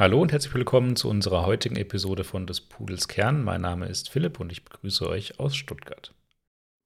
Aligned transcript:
Hallo 0.00 0.22
und 0.22 0.32
herzlich 0.32 0.54
willkommen 0.54 0.96
zu 0.96 1.10
unserer 1.10 1.44
heutigen 1.44 1.76
Episode 1.76 2.24
von 2.24 2.46
des 2.46 2.62
Pudels 2.62 3.06
Kern. 3.06 3.44
Mein 3.44 3.60
Name 3.60 3.86
ist 3.86 4.08
Philipp 4.08 4.40
und 4.40 4.50
ich 4.50 4.64
begrüße 4.64 5.06
euch 5.06 5.38
aus 5.38 5.54
Stuttgart. 5.54 6.14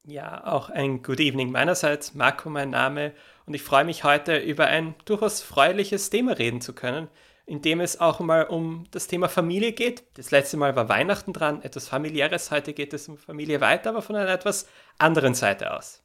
Ja, 0.05 0.45
auch 0.45 0.69
ein 0.69 1.01
Good 1.01 1.21
Evening 1.21 1.53
meinerseits. 1.53 2.15
Marco 2.15 2.51
mein 2.51 2.71
Name 2.71 3.13
und 3.47 3.55
ich 3.55 3.63
freue 3.63 3.85
mich 3.85 4.03
heute 4.03 4.39
über 4.39 4.67
ein 4.67 4.97
durchaus 5.05 5.43
freuliches 5.43 6.11
Thema 6.11 6.33
reden 6.33 6.61
zu 6.61 6.73
können, 6.73 7.07
in 7.47 7.63
dem 7.63 7.79
es 7.79 8.01
auch 8.01 8.19
mal 8.19 8.49
um 8.49 8.87
das 8.91 9.07
Thema 9.07 9.29
Familie 9.29 9.71
geht. 9.71 10.03
Das 10.15 10.33
letzte 10.33 10.57
Mal 10.57 10.75
war 10.75 10.89
Weihnachten 10.89 11.33
dran, 11.33 11.63
etwas 11.63 11.87
familiäres. 11.87 12.51
Heute 12.51 12.73
geht 12.73 12.93
es 12.95 13.09
um 13.09 13.17
Familie 13.17 13.61
weiter, 13.61 13.91
aber 13.91 14.03
von 14.03 14.17
einer 14.17 14.33
etwas 14.33 14.67
anderen 14.99 15.35
Seite 15.35 15.73
aus. 15.73 16.03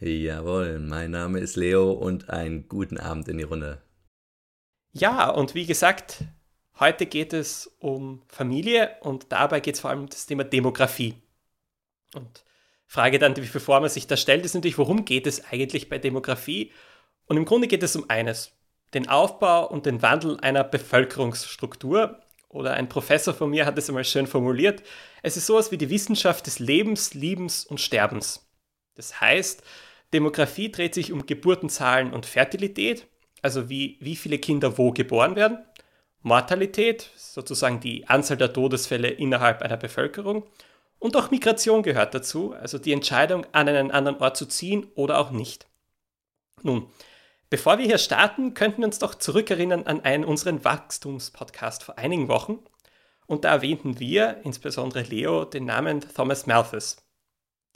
Jawohl, 0.00 0.80
mein 0.80 1.12
Name 1.12 1.38
ist 1.38 1.54
Leo 1.54 1.92
und 1.92 2.28
einen 2.28 2.66
guten 2.66 2.98
Abend 2.98 3.28
in 3.28 3.38
die 3.38 3.44
Runde. 3.44 3.82
Ja, 4.98 5.30
und 5.30 5.54
wie 5.54 5.64
gesagt, 5.64 6.24
heute 6.80 7.06
geht 7.06 7.32
es 7.32 7.72
um 7.78 8.22
Familie 8.26 8.96
und 9.00 9.26
dabei 9.30 9.60
geht 9.60 9.76
es 9.76 9.80
vor 9.80 9.90
allem 9.90 10.00
um 10.00 10.08
das 10.08 10.26
Thema 10.26 10.42
Demografie. 10.42 11.14
Und 12.14 12.44
Frage 12.88 13.20
dann, 13.20 13.34
bevor 13.34 13.78
man 13.78 13.90
sich 13.90 14.08
da 14.08 14.16
stellt, 14.16 14.44
ist 14.44 14.54
natürlich, 14.54 14.76
worum 14.76 15.04
geht 15.04 15.28
es 15.28 15.44
eigentlich 15.44 15.88
bei 15.88 15.98
Demografie? 15.98 16.72
Und 17.26 17.36
im 17.36 17.44
Grunde 17.44 17.68
geht 17.68 17.84
es 17.84 17.94
um 17.94 18.10
eines, 18.10 18.52
den 18.92 19.08
Aufbau 19.08 19.68
und 19.68 19.86
den 19.86 20.02
Wandel 20.02 20.40
einer 20.40 20.64
Bevölkerungsstruktur. 20.64 22.18
Oder 22.48 22.74
ein 22.74 22.88
Professor 22.88 23.34
von 23.34 23.50
mir 23.50 23.66
hat 23.66 23.78
es 23.78 23.88
einmal 23.88 24.04
schön 24.04 24.26
formuliert. 24.26 24.82
Es 25.22 25.36
ist 25.36 25.46
sowas 25.46 25.70
wie 25.70 25.78
die 25.78 25.90
Wissenschaft 25.90 26.46
des 26.46 26.58
Lebens, 26.58 27.14
Liebens 27.14 27.64
und 27.64 27.80
Sterbens. 27.80 28.48
Das 28.94 29.20
heißt, 29.20 29.62
Demografie 30.12 30.72
dreht 30.72 30.94
sich 30.94 31.12
um 31.12 31.24
Geburtenzahlen 31.24 32.12
und 32.12 32.26
Fertilität 32.26 33.06
also 33.42 33.68
wie, 33.68 33.96
wie 34.00 34.16
viele 34.16 34.38
Kinder 34.38 34.78
wo 34.78 34.92
geboren 34.92 35.36
werden, 35.36 35.58
Mortalität, 36.22 37.10
sozusagen 37.16 37.80
die 37.80 38.08
Anzahl 38.08 38.36
der 38.36 38.52
Todesfälle 38.52 39.08
innerhalb 39.08 39.62
einer 39.62 39.76
Bevölkerung, 39.76 40.44
und 40.98 41.16
auch 41.16 41.30
Migration 41.30 41.82
gehört 41.82 42.14
dazu, 42.14 42.54
also 42.54 42.78
die 42.78 42.92
Entscheidung, 42.92 43.46
an 43.52 43.68
einen 43.68 43.90
anderen 43.92 44.18
Ort 44.18 44.36
zu 44.36 44.46
ziehen 44.46 44.88
oder 44.94 45.18
auch 45.18 45.30
nicht. 45.30 45.66
Nun, 46.62 46.90
bevor 47.50 47.78
wir 47.78 47.86
hier 47.86 47.98
starten, 47.98 48.54
könnten 48.54 48.78
wir 48.78 48.86
uns 48.86 48.98
doch 48.98 49.14
zurückerinnern 49.14 49.86
an 49.86 50.00
einen 50.00 50.24
unseren 50.24 50.64
Wachstumspodcast 50.64 51.84
vor 51.84 51.98
einigen 51.98 52.26
Wochen. 52.26 52.58
Und 53.26 53.44
da 53.44 53.52
erwähnten 53.52 54.00
wir, 54.00 54.40
insbesondere 54.42 55.02
Leo, 55.02 55.44
den 55.44 55.66
Namen 55.66 56.00
Thomas 56.00 56.46
Malthus. 56.46 56.96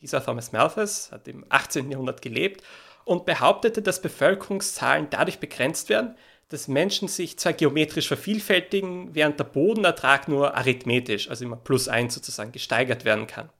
Dieser 0.00 0.24
Thomas 0.24 0.50
Malthus 0.50 1.12
hat 1.12 1.28
im 1.28 1.44
18. 1.48 1.92
Jahrhundert 1.92 2.22
gelebt 2.22 2.64
und 3.04 3.26
behauptete, 3.26 3.82
dass 3.82 4.02
Bevölkerungszahlen 4.02 5.08
dadurch 5.10 5.38
begrenzt 5.38 5.88
werden, 5.88 6.16
dass 6.48 6.68
Menschen 6.68 7.08
sich 7.08 7.38
zwar 7.38 7.54
geometrisch 7.54 8.08
vervielfältigen, 8.08 9.14
während 9.14 9.38
der 9.38 9.44
Bodenertrag 9.44 10.28
nur 10.28 10.54
arithmetisch, 10.54 11.30
also 11.30 11.44
immer 11.44 11.56
plus 11.56 11.88
eins 11.88 12.14
sozusagen, 12.14 12.52
gesteigert 12.52 13.04
werden 13.04 13.26
kann. 13.26 13.50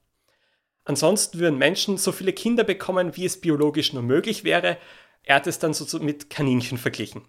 Ansonsten 0.85 1.39
würden 1.39 1.59
Menschen 1.59 1.97
so 1.97 2.13
viele 2.13 2.33
Kinder 2.33 2.65
bekommen, 2.65 3.17
wie 3.17 3.25
es 3.25 3.41
biologisch 3.41 3.93
nur 3.93 4.03
möglich 4.03 4.45
wäre. 4.45 4.79
Er 5.23 5.37
hat 5.37 5.47
es 5.47 5.59
dann 5.59 5.73
so 5.73 5.99
mit 6.01 6.29
Kaninchen 6.29 6.77
verglichen. 6.77 7.23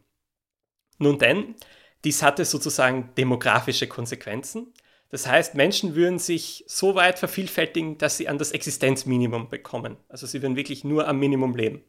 Nun 0.98 1.20
denn, 1.20 1.56
dies 2.04 2.24
hatte 2.24 2.44
sozusagen 2.46 3.14
demografische 3.16 3.88
Konsequenzen. 3.88 4.74
Das 5.10 5.28
heißt, 5.28 5.56
Menschen 5.56 5.96
würden 5.96 6.18
sich 6.18 6.66
so 6.68 6.96
weit 6.96 7.20
vervielfältigen, 7.20 8.00
dass 8.00 8.18
sie 8.18 8.28
an 8.28 8.40
das 8.40 8.52
Existenzminimum 8.52 9.48
bekommen. 9.48 9.98
Also 10.10 10.26
sie 10.26 10.42
würden 10.42 10.56
wirklich 10.56 10.84
nur 10.84 11.08
am 11.08 11.20
Minimum 11.20 11.56
leben. 11.56 11.84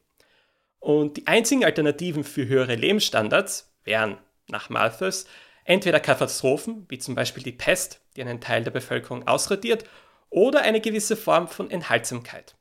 Und 0.85 1.17
die 1.17 1.27
einzigen 1.27 1.65
Alternativen 1.65 2.25
für 2.25 2.47
höhere 2.47 2.75
Lebensstandards 2.75 3.75
wären 3.85 4.19
nach 4.49 4.69
Malthus 4.69 5.25
entweder 5.65 5.99
Katastrophen, 5.99 6.85
wie 6.91 6.99
zum 6.99 7.15
Beispiel 7.15 7.43
die 7.43 7.53
Pest, 7.53 8.03
die 8.17 8.21
einen 8.21 8.43
Teil 8.43 8.65
der 8.65 8.71
Bevölkerung 8.71 9.27
ausradiert, 9.27 9.87
oder 10.29 10.61
eine 10.61 10.83
gewisse 10.83 11.17
Form 11.17 11.49
von 11.49 11.71
Enthaltsamkeit. 11.71 12.55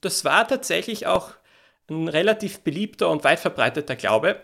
Das 0.00 0.24
war 0.24 0.48
tatsächlich 0.48 1.06
auch 1.06 1.32
ein 1.90 2.08
relativ 2.08 2.60
beliebter 2.60 3.10
und 3.10 3.22
weit 3.22 3.40
verbreiteter 3.40 3.96
Glaube, 3.96 4.40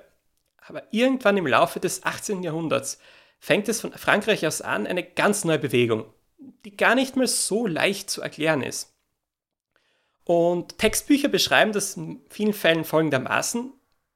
aber 0.58 0.82
irgendwann 0.90 1.38
im 1.38 1.46
Laufe 1.46 1.80
des 1.80 2.04
18. 2.04 2.42
Jahrhunderts 2.42 2.98
fängt 3.40 3.70
es 3.70 3.80
von 3.80 3.92
Frankreich 3.92 4.46
aus 4.46 4.60
an 4.60 4.86
eine 4.86 5.02
ganz 5.02 5.46
neue 5.46 5.58
Bewegung, 5.58 6.12
die 6.66 6.76
gar 6.76 6.94
nicht 6.94 7.16
mehr 7.16 7.26
so 7.26 7.66
leicht 7.66 8.10
zu 8.10 8.20
erklären 8.20 8.62
ist. 8.62 8.91
Und 10.32 10.78
Textbücher 10.78 11.28
beschreiben 11.28 11.72
das 11.72 11.94
in 11.94 12.22
vielen 12.30 12.54
Fällen 12.54 12.84
folgendermaßen. 12.84 13.70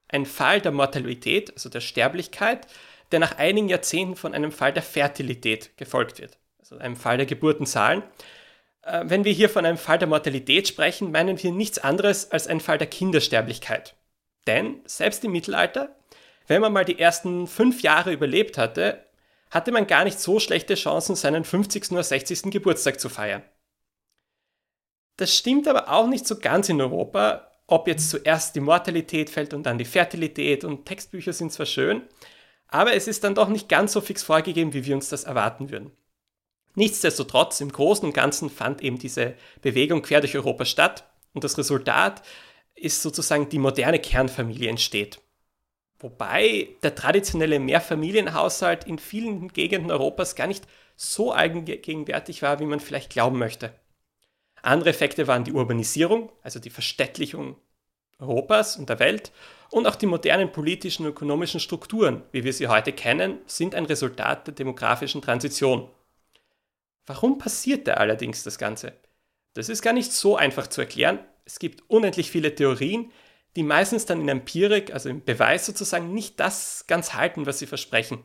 Ein 0.09 0.25
Fall 0.25 0.63
der 0.63 0.73
Mortalität, 0.73 1.53
also 1.53 1.69
der 1.69 1.83
Sterblichkeit, 1.83 2.67
der 3.13 3.19
nach 3.19 3.37
einigen 3.37 3.69
Jahrzehnten 3.69 4.17
von 4.17 4.33
einem 4.33 4.51
Fall 4.51 4.73
der 4.73 4.83
Fertilität 4.83 5.77
gefolgt 5.77 6.19
wird, 6.19 6.39
also 6.59 6.79
einem 6.79 6.97
Fall 6.97 7.19
der 7.19 7.27
Geburtenzahlen. 7.27 8.03
Äh, 8.81 9.03
wenn 9.05 9.27
wir 9.27 9.33
hier 9.33 9.51
von 9.51 9.67
einem 9.67 9.77
Fall 9.77 9.99
der 9.99 10.09
Mortalität 10.09 10.67
sprechen, 10.67 11.11
meinen 11.11 11.43
wir 11.43 11.53
nichts 11.53 11.79
anderes 11.79 12.31
als 12.31 12.47
einen 12.47 12.61
Fall 12.61 12.79
der 12.79 12.87
Kindersterblichkeit. 12.87 13.95
Denn 14.47 14.81
selbst 14.87 15.23
im 15.23 15.33
Mittelalter, 15.33 15.97
wenn 16.47 16.63
man 16.63 16.73
mal 16.73 16.87
die 16.87 16.99
ersten 16.99 17.47
fünf 17.47 17.83
Jahre 17.83 18.15
überlebt 18.15 18.57
hatte, 18.57 19.05
hatte 19.51 19.71
man 19.71 19.87
gar 19.87 20.05
nicht 20.05 20.19
so 20.19 20.41
schlechte 20.41 20.77
Chancen, 20.77 21.15
seinen 21.15 21.45
50. 21.45 21.93
oder 21.93 22.03
60. 22.03 22.45
Geburtstag 22.45 23.01
zu 23.01 23.11
feiern. 23.11 23.43
Das 25.17 25.35
stimmt 25.35 25.67
aber 25.69 25.91
auch 25.91 26.07
nicht 26.09 26.27
so 26.27 26.39
ganz 26.39 26.69
in 26.69 26.81
Europa, 26.81 27.51
ob 27.67 27.89
jetzt 27.89 28.11
zuerst 28.11 28.55
die 28.55 28.61
Mortalität 28.61 29.31
fällt 29.31 29.55
und 29.55 29.65
dann 29.65 29.79
die 29.79 29.85
Fertilität 29.85 30.65
und 30.65 30.85
Textbücher 30.87 31.33
sind 31.33 31.53
zwar 31.53 31.67
schön, 31.67 32.03
aber 32.69 32.95
es 32.95 33.09
ist 33.09 33.25
dann 33.25 33.35
doch 33.35 33.49
nicht 33.49 33.69
ganz 33.69 33.93
so 33.93 34.01
fix 34.01 34.23
vorgegeben, 34.23 34.73
wie 34.73 34.85
wir 34.85 34.95
uns 34.95 35.09
das 35.09 35.25
erwarten 35.25 35.71
würden. 35.71 35.93
Nichtsdestotrotz, 36.75 37.61
im 37.61 37.73
Großen 37.73 38.07
und 38.07 38.13
Ganzen 38.13 38.51
fand 38.51 38.83
eben 38.83 38.99
diese 38.99 39.35
Bewegung 39.63 40.03
quer 40.03 40.21
durch 40.21 40.37
Europa 40.37 40.67
statt 40.67 41.09
und 41.33 41.43
das 41.43 41.57
Resultat 41.57 42.23
ist 42.75 43.01
sozusagen 43.01 43.49
die 43.49 43.59
moderne 43.59 43.99
Kernfamilie 43.99 44.69
entsteht. 44.69 45.21
Wobei 45.99 46.69
der 46.83 46.95
traditionelle 46.95 47.59
Mehrfamilienhaushalt 47.59 48.85
in 48.85 48.99
vielen 48.99 49.49
Gegenden 49.49 49.91
Europas 49.91 50.35
gar 50.37 50.47
nicht 50.47 50.67
so 50.95 51.33
allgegenwärtig 51.33 52.43
war, 52.43 52.61
wie 52.61 52.67
man 52.67 52.81
vielleicht 52.81 53.11
glauben 53.11 53.39
möchte. 53.39 53.73
Andere 54.63 54.91
Effekte 54.91 55.27
waren 55.27 55.45
die 55.45 55.53
Urbanisierung, 55.53 56.33
also 56.43 56.59
die 56.59 56.71
Verstädtlichung 56.71 57.57
Europas 58.19 58.77
und 58.77 58.89
der 58.89 58.99
Welt, 58.99 59.33
und 59.71 59.87
auch 59.87 59.97
die 59.97 60.07
modernen 60.07 60.53
politischen 60.53 61.05
und 61.05 61.13
ökonomischen 61.13 61.61
Strukturen, 61.61 62.23
wie 62.33 62.45
wir 62.45 62.53
sie 62.53 62.69
heute 62.69 62.93
kennen, 62.93 63.39
sind 63.47 63.75
ein 63.75 63.85
Resultat 63.85 64.47
der 64.47 64.55
demografischen 64.55 65.23
Transition. 65.23 65.91
Warum 67.05 67.39
passierte 67.39 67.99
allerdings 67.99 68.43
das 68.43 68.59
Ganze? 68.59 68.93
Das 69.55 69.69
ist 69.69 69.83
gar 69.83 69.93
nicht 69.93 70.13
so 70.13 70.37
einfach 70.37 70.67
zu 70.67 70.81
erklären. 70.81 71.19
Es 71.45 71.59
gibt 71.59 71.89
unendlich 71.89 72.31
viele 72.31 72.55
Theorien, 72.55 73.11
die 73.55 73.63
meistens 73.63 74.07
dann 74.07 74.21
in 74.21 74.29
Empirik, 74.29 74.93
also 74.93 75.09
im 75.09 75.25
Beweis 75.25 75.67
sozusagen, 75.67 76.13
nicht 76.13 76.39
das 76.41 76.85
ganz 76.87 77.15
halten, 77.15 77.47
was 77.47 77.59
sie 77.59 77.67
versprechen. 77.67 78.23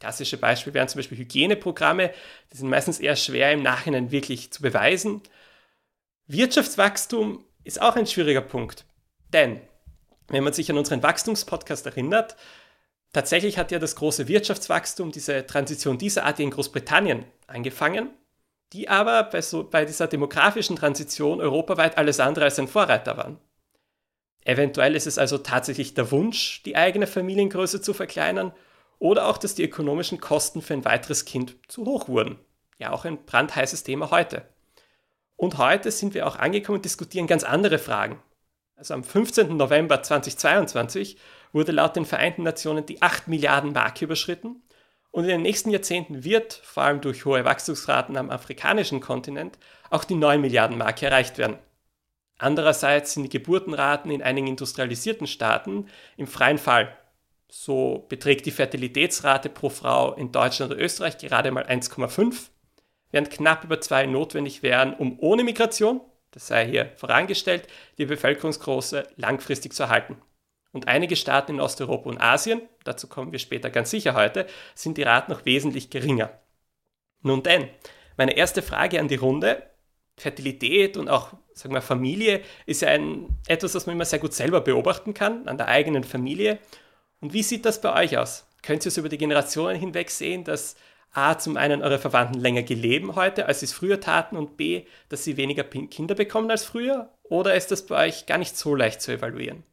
Klassische 0.00 0.36
Beispiele 0.36 0.74
wären 0.74 0.88
zum 0.88 0.98
Beispiel 0.98 1.18
Hygieneprogramme, 1.18 2.12
die 2.52 2.56
sind 2.56 2.68
meistens 2.68 3.00
eher 3.00 3.16
schwer 3.16 3.52
im 3.52 3.62
Nachhinein 3.62 4.10
wirklich 4.10 4.52
zu 4.52 4.62
beweisen 4.62 5.22
Wirtschaftswachstum 6.30 7.42
ist 7.64 7.80
auch 7.80 7.96
ein 7.96 8.06
schwieriger 8.06 8.42
Punkt. 8.42 8.84
Denn, 9.32 9.62
wenn 10.28 10.44
man 10.44 10.52
sich 10.52 10.70
an 10.70 10.76
unseren 10.76 11.02
Wachstumspodcast 11.02 11.86
erinnert, 11.86 12.36
tatsächlich 13.14 13.56
hat 13.56 13.70
ja 13.70 13.78
das 13.78 13.96
große 13.96 14.28
Wirtschaftswachstum, 14.28 15.10
diese 15.10 15.46
Transition 15.46 15.96
dieser 15.96 16.26
Art 16.26 16.38
in 16.38 16.50
Großbritannien 16.50 17.24
angefangen, 17.46 18.10
die 18.74 18.90
aber 18.90 19.22
bei, 19.24 19.40
so, 19.40 19.64
bei 19.64 19.86
dieser 19.86 20.06
demografischen 20.06 20.76
Transition 20.76 21.40
europaweit 21.40 21.96
alles 21.96 22.20
andere 22.20 22.44
als 22.44 22.58
ein 22.58 22.68
Vorreiter 22.68 23.16
waren. 23.16 23.38
Eventuell 24.44 24.96
ist 24.96 25.06
es 25.06 25.16
also 25.16 25.38
tatsächlich 25.38 25.94
der 25.94 26.10
Wunsch, 26.10 26.62
die 26.64 26.76
eigene 26.76 27.06
Familiengröße 27.06 27.80
zu 27.80 27.94
verkleinern 27.94 28.52
oder 28.98 29.28
auch, 29.28 29.38
dass 29.38 29.54
die 29.54 29.64
ökonomischen 29.64 30.20
Kosten 30.20 30.60
für 30.60 30.74
ein 30.74 30.84
weiteres 30.84 31.24
Kind 31.24 31.56
zu 31.68 31.86
hoch 31.86 32.06
wurden. 32.06 32.38
Ja, 32.78 32.92
auch 32.92 33.06
ein 33.06 33.24
brandheißes 33.24 33.82
Thema 33.82 34.10
heute. 34.10 34.46
Und 35.38 35.56
heute 35.56 35.92
sind 35.92 36.14
wir 36.14 36.26
auch 36.26 36.34
angekommen 36.34 36.78
und 36.78 36.84
diskutieren 36.84 37.28
ganz 37.28 37.44
andere 37.44 37.78
Fragen. 37.78 38.20
Also 38.74 38.92
am 38.92 39.04
15. 39.04 39.56
November 39.56 40.02
2022 40.02 41.16
wurde 41.52 41.70
laut 41.70 41.94
den 41.94 42.04
Vereinten 42.04 42.42
Nationen 42.42 42.84
die 42.84 43.00
8 43.00 43.28
Milliarden 43.28 43.72
Marke 43.72 44.04
überschritten 44.04 44.62
Und 45.12 45.22
in 45.22 45.30
den 45.30 45.42
nächsten 45.42 45.70
Jahrzehnten 45.70 46.24
wird, 46.24 46.54
vor 46.64 46.82
allem 46.82 47.00
durch 47.00 47.24
hohe 47.24 47.44
Wachstumsraten 47.44 48.16
am 48.16 48.30
afrikanischen 48.30 49.00
Kontinent, 49.00 49.58
auch 49.90 50.02
die 50.02 50.16
9 50.16 50.40
Milliarden 50.40 50.76
Marke 50.76 51.06
erreicht 51.06 51.38
werden. 51.38 51.58
Andererseits 52.38 53.14
sind 53.14 53.22
die 53.22 53.38
Geburtenraten 53.38 54.10
in 54.10 54.22
einigen 54.22 54.48
industrialisierten 54.48 55.28
Staaten 55.28 55.86
im 56.16 56.26
freien 56.26 56.58
Fall. 56.58 56.96
So 57.48 58.06
beträgt 58.08 58.44
die 58.44 58.50
Fertilitätsrate 58.50 59.50
pro 59.50 59.70
Frau 59.70 60.14
in 60.14 60.32
Deutschland 60.32 60.72
und 60.72 60.80
Österreich 60.80 61.16
gerade 61.18 61.52
mal 61.52 61.64
1,5, 61.64 62.50
während 63.10 63.30
knapp 63.30 63.64
über 63.64 63.80
zwei 63.80 64.06
notwendig 64.06 64.62
wären, 64.62 64.94
um 64.94 65.18
ohne 65.20 65.44
Migration, 65.44 66.00
das 66.30 66.46
sei 66.46 66.66
hier 66.66 66.92
vorangestellt, 66.96 67.66
die 67.96 68.06
Bevölkerungsgröße 68.06 69.08
langfristig 69.16 69.72
zu 69.72 69.84
erhalten. 69.84 70.16
Und 70.72 70.88
einige 70.88 71.16
Staaten 71.16 71.52
in 71.52 71.60
Osteuropa 71.60 72.10
und 72.10 72.20
Asien, 72.20 72.62
dazu 72.84 73.08
kommen 73.08 73.32
wir 73.32 73.38
später 73.38 73.70
ganz 73.70 73.90
sicher 73.90 74.14
heute, 74.14 74.46
sind 74.74 74.98
die 74.98 75.02
Raten 75.02 75.32
noch 75.32 75.46
wesentlich 75.46 75.90
geringer. 75.90 76.30
Nun 77.22 77.42
denn, 77.42 77.68
meine 78.16 78.36
erste 78.36 78.62
Frage 78.62 79.00
an 79.00 79.08
die 79.08 79.16
Runde, 79.16 79.62
Fertilität 80.16 80.96
und 80.96 81.08
auch 81.08 81.32
sagen 81.54 81.74
wir, 81.74 81.82
Familie 81.82 82.42
ist 82.66 82.82
ja 82.82 82.88
ein, 82.88 83.28
etwas, 83.46 83.72
das 83.72 83.86
man 83.86 83.96
immer 83.96 84.04
sehr 84.04 84.18
gut 84.18 84.34
selber 84.34 84.60
beobachten 84.60 85.14
kann, 85.14 85.48
an 85.48 85.56
der 85.56 85.68
eigenen 85.68 86.04
Familie. 86.04 86.58
Und 87.20 87.32
wie 87.32 87.42
sieht 87.42 87.64
das 87.64 87.80
bei 87.80 88.04
euch 88.04 88.18
aus? 88.18 88.46
Könnt 88.62 88.84
ihr 88.84 88.88
es 88.88 88.96
über 88.96 89.08
die 89.08 89.18
Generationen 89.18 89.78
hinweg 89.78 90.10
sehen, 90.10 90.44
dass 90.44 90.76
A, 91.12 91.38
zum 91.38 91.56
einen 91.56 91.82
eure 91.82 91.98
Verwandten 91.98 92.40
länger 92.40 92.62
geleben 92.62 93.16
heute, 93.16 93.46
als 93.46 93.60
sie 93.60 93.66
es 93.66 93.72
früher 93.72 94.00
taten 94.00 94.36
und 94.36 94.56
B, 94.56 94.84
dass 95.08 95.24
sie 95.24 95.36
weniger 95.36 95.64
Kinder 95.64 96.14
bekommen 96.14 96.50
als 96.50 96.64
früher? 96.64 97.12
Oder 97.24 97.54
ist 97.54 97.70
das 97.70 97.86
bei 97.86 98.08
euch 98.08 98.26
gar 98.26 98.38
nicht 98.38 98.56
so 98.56 98.74
leicht 98.74 99.00
zu 99.00 99.12
evaluieren? 99.12 99.64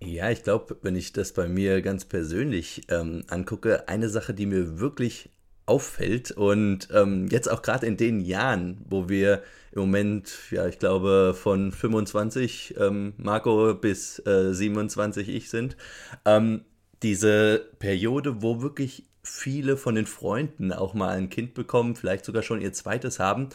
Ja, 0.00 0.30
ich 0.30 0.44
glaube, 0.44 0.76
wenn 0.82 0.96
ich 0.96 1.12
das 1.12 1.32
bei 1.32 1.48
mir 1.48 1.82
ganz 1.82 2.04
persönlich 2.04 2.82
ähm, 2.88 3.24
angucke, 3.28 3.88
eine 3.88 4.08
Sache, 4.08 4.32
die 4.32 4.46
mir 4.46 4.78
wirklich 4.78 5.30
auffällt 5.66 6.30
und 6.30 6.88
ähm, 6.94 7.28
jetzt 7.28 7.50
auch 7.50 7.62
gerade 7.62 7.86
in 7.86 7.96
den 7.96 8.20
Jahren, 8.20 8.84
wo 8.88 9.08
wir 9.08 9.42
im 9.72 9.80
Moment, 9.80 10.32
ja, 10.50 10.66
ich 10.66 10.78
glaube, 10.78 11.34
von 11.38 11.72
25 11.72 12.76
ähm, 12.78 13.12
Marco 13.18 13.74
bis 13.74 14.18
äh, 14.26 14.54
27 14.54 15.28
ich 15.28 15.50
sind, 15.50 15.76
ähm, 16.24 16.64
diese 17.02 17.66
Periode, 17.78 18.42
wo 18.42 18.62
wirklich 18.62 19.04
viele 19.28 19.76
von 19.76 19.94
den 19.94 20.06
Freunden 20.06 20.72
auch 20.72 20.94
mal 20.94 21.16
ein 21.16 21.30
Kind 21.30 21.54
bekommen, 21.54 21.96
vielleicht 21.96 22.24
sogar 22.24 22.42
schon 22.42 22.60
ihr 22.60 22.72
zweites 22.72 23.18
haben 23.18 23.48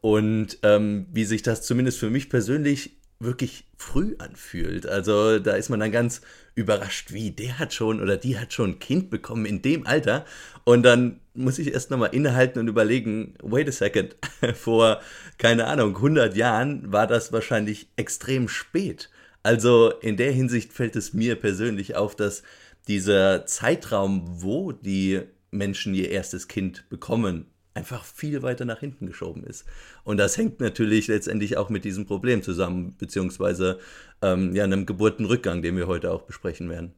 und 0.00 0.58
ähm, 0.62 1.06
wie 1.12 1.24
sich 1.24 1.42
das 1.42 1.62
zumindest 1.62 1.98
für 1.98 2.10
mich 2.10 2.30
persönlich 2.30 2.96
wirklich 3.18 3.64
früh 3.78 4.14
anfühlt. 4.18 4.86
Also 4.86 5.38
da 5.38 5.52
ist 5.52 5.70
man 5.70 5.80
dann 5.80 5.90
ganz 5.90 6.20
überrascht, 6.54 7.12
wie 7.12 7.30
der 7.30 7.58
hat 7.58 7.72
schon 7.72 8.00
oder 8.00 8.16
die 8.16 8.38
hat 8.38 8.52
schon 8.52 8.70
ein 8.70 8.78
Kind 8.78 9.10
bekommen 9.10 9.46
in 9.46 9.62
dem 9.62 9.86
Alter. 9.86 10.24
Und 10.64 10.82
dann 10.82 11.20
muss 11.34 11.58
ich 11.58 11.72
erst 11.72 11.90
nochmal 11.90 12.14
innehalten 12.14 12.58
und 12.58 12.68
überlegen, 12.68 13.34
wait 13.42 13.68
a 13.68 13.72
second, 13.72 14.16
vor, 14.54 15.00
keine 15.38 15.66
Ahnung, 15.66 15.96
100 15.96 16.36
Jahren 16.36 16.92
war 16.92 17.06
das 17.06 17.32
wahrscheinlich 17.32 17.88
extrem 17.96 18.48
spät. 18.48 19.10
Also 19.42 19.92
in 20.00 20.16
der 20.16 20.32
Hinsicht 20.32 20.72
fällt 20.72 20.96
es 20.96 21.12
mir 21.12 21.36
persönlich 21.36 21.94
auf, 21.94 22.16
dass 22.16 22.42
dieser 22.88 23.46
Zeitraum, 23.46 24.42
wo 24.42 24.72
die 24.72 25.22
Menschen 25.50 25.94
ihr 25.94 26.10
erstes 26.10 26.48
Kind 26.48 26.88
bekommen, 26.88 27.46
einfach 27.74 28.04
viel 28.04 28.42
weiter 28.42 28.64
nach 28.64 28.80
hinten 28.80 29.06
geschoben 29.06 29.44
ist. 29.44 29.66
Und 30.02 30.16
das 30.16 30.36
hängt 30.36 30.60
natürlich 30.60 31.08
letztendlich 31.08 31.56
auch 31.56 31.68
mit 31.68 31.84
diesem 31.84 32.06
Problem 32.06 32.42
zusammen, 32.42 32.96
beziehungsweise 32.98 33.78
ähm, 34.22 34.54
ja, 34.54 34.64
einem 34.64 34.86
Geburtenrückgang, 34.86 35.62
den 35.62 35.76
wir 35.76 35.86
heute 35.86 36.10
auch 36.10 36.22
besprechen 36.22 36.70
werden. 36.70 36.94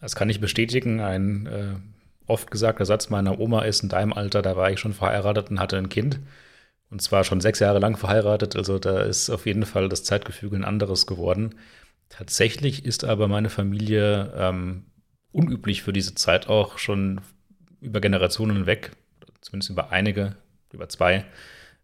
Das 0.00 0.16
kann 0.16 0.30
ich 0.30 0.40
bestätigen. 0.40 1.00
Ein 1.00 1.46
äh, 1.46 1.74
oft 2.26 2.50
gesagter 2.50 2.86
Satz 2.86 3.10
meiner 3.10 3.38
Oma 3.38 3.62
ist, 3.62 3.82
in 3.82 3.90
deinem 3.90 4.14
Alter, 4.14 4.40
da 4.40 4.56
war 4.56 4.70
ich 4.70 4.80
schon 4.80 4.94
verheiratet 4.94 5.50
und 5.50 5.60
hatte 5.60 5.76
ein 5.76 5.90
Kind. 5.90 6.20
Und 6.90 7.02
zwar 7.02 7.22
schon 7.22 7.40
sechs 7.40 7.60
Jahre 7.60 7.78
lang 7.78 7.96
verheiratet. 7.96 8.56
Also 8.56 8.78
da 8.78 9.02
ist 9.02 9.30
auf 9.30 9.46
jeden 9.46 9.64
Fall 9.64 9.88
das 9.88 10.04
Zeitgefüge 10.04 10.56
ein 10.56 10.64
anderes 10.64 11.06
geworden. 11.06 11.54
Tatsächlich 12.10 12.84
ist 12.84 13.04
aber 13.04 13.26
meine 13.28 13.48
Familie 13.48 14.32
ähm, 14.36 14.84
unüblich 15.32 15.82
für 15.82 15.92
diese 15.92 16.14
Zeit 16.14 16.48
auch 16.48 16.76
schon 16.78 17.22
über 17.80 18.00
Generationen 18.00 18.56
hinweg 18.58 18.92
zumindest 19.40 19.70
über 19.70 19.90
einige, 19.90 20.36
über 20.72 20.88
zwei, 20.88 21.24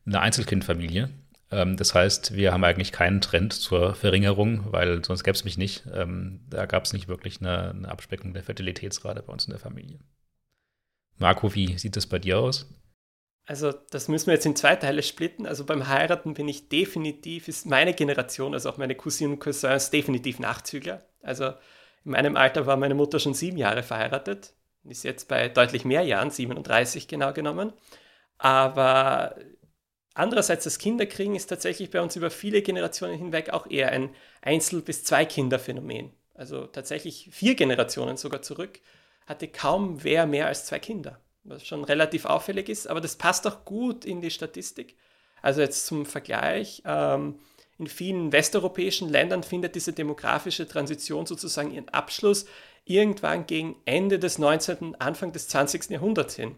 eine 0.05 0.21
Einzelkindfamilie. 0.21 1.11
Ähm, 1.51 1.77
das 1.77 1.95
heißt, 1.95 2.35
wir 2.35 2.53
haben 2.53 2.65
eigentlich 2.65 2.93
keinen 2.93 3.21
Trend 3.21 3.53
zur 3.53 3.95
Verringerung, 3.95 4.73
weil 4.73 5.05
sonst 5.05 5.25
gäbe 5.25 5.37
es 5.37 5.45
mich 5.45 5.59
nicht. 5.59 5.85
Ähm, 5.93 6.41
da 6.49 6.67
gab 6.67 6.85
es 6.85 6.93
nicht 6.93 7.09
wirklich 7.09 7.41
eine, 7.41 7.71
eine 7.71 7.89
Abspeckung 7.89 8.35
der 8.35 8.43
Fertilitätsrate 8.43 9.23
bei 9.23 9.33
uns 9.33 9.47
in 9.47 9.51
der 9.51 9.61
Familie. 9.61 9.99
Marco, 11.19 11.55
wie 11.55 11.79
sieht 11.79 11.97
das 11.97 12.07
bei 12.07 12.19
dir 12.19 12.39
aus? 12.39 12.67
Also, 13.47 13.73
das 13.73 14.09
müssen 14.09 14.27
wir 14.27 14.35
jetzt 14.35 14.47
in 14.47 14.57
zwei 14.57 14.77
Teile 14.77 15.03
splitten. 15.03 15.47
Also, 15.47 15.65
beim 15.65 15.89
Heiraten 15.89 16.35
bin 16.35 16.49
ich 16.49 16.69
definitiv, 16.69 17.49
ist 17.49 17.67
meine 17.67 17.95
Generation, 17.95 18.55
also 18.55 18.71
auch 18.71 18.77
meine 18.77 18.97
Cousinen 18.97 19.35
und 19.35 19.41
Cousins, 19.41 19.91
definitiv 19.91 20.39
Nachzügler. 20.41 21.07
Also, 21.23 21.47
in 22.05 22.13
meinem 22.13 22.37
Alter 22.37 22.67
war 22.67 22.77
meine 22.77 22.95
Mutter 22.95 23.19
schon 23.21 23.35
sieben 23.35 23.57
Jahre 23.59 23.83
verheiratet 23.83 24.53
ist 24.91 25.05
jetzt 25.05 25.29
bei 25.29 25.49
deutlich 25.49 25.85
mehr 25.85 26.03
Jahren, 26.03 26.31
37 26.31 27.09
genau 27.09 27.33
genommen. 27.33 27.73
Aber 28.39 29.37
andererseits 30.15 30.65
das 30.65 30.79
Kinderkriegen 30.79 31.35
ist 31.35 31.47
tatsächlich 31.47 31.91
bei 31.91 32.01
uns 32.01 32.17
über 32.17 32.31
viele 32.31 32.63
Generationen 32.63 33.17
hinweg 33.17 33.51
auch 33.51 33.69
eher 33.69 33.91
ein 33.93 34.15
Einzel- 34.43 34.83
bis 34.83 35.05
Zwei-Kinder-Phänomen. 35.05 36.13
Also 36.35 36.67
tatsächlich 36.67 37.31
vier 37.33 37.55
Generationen 37.55 38.17
sogar 38.17 38.43
zurück 38.43 38.81
hatte 39.27 39.49
kaum 39.49 40.05
wer 40.05 40.27
mehr 40.27 40.47
als 40.47 40.67
zwei 40.67 40.79
Kinder, 40.79 41.21
was 41.49 41.67
schon 41.67 41.85
relativ 41.85 42.25
auffällig 42.25 42.69
ist, 42.69 42.89
aber 42.89 43.01
das 43.01 43.17
passt 43.17 43.47
auch 43.47 43.65
gut 43.65 44.05
in 44.05 44.21
die 44.21 44.31
Statistik. 44.31 44.97
Also 45.43 45.61
jetzt 45.61 45.87
zum 45.87 46.07
Vergleich, 46.07 46.83
ähm, 46.85 47.39
in 47.79 47.87
vielen 47.87 48.33
westeuropäischen 48.33 49.09
Ländern 49.09 49.43
findet 49.43 49.75
diese 49.75 49.93
demografische 49.93 50.67
Transition 50.67 51.27
sozusagen 51.27 51.71
ihren 51.71 51.89
Abschluss 51.91 52.47
irgendwann 52.85 53.47
gegen 53.47 53.77
Ende 53.85 54.19
des 54.19 54.39
19., 54.39 54.95
Anfang 54.99 55.33
des 55.33 55.49
20. 55.49 55.91
Jahrhunderts 55.91 56.37
hin. 56.37 56.55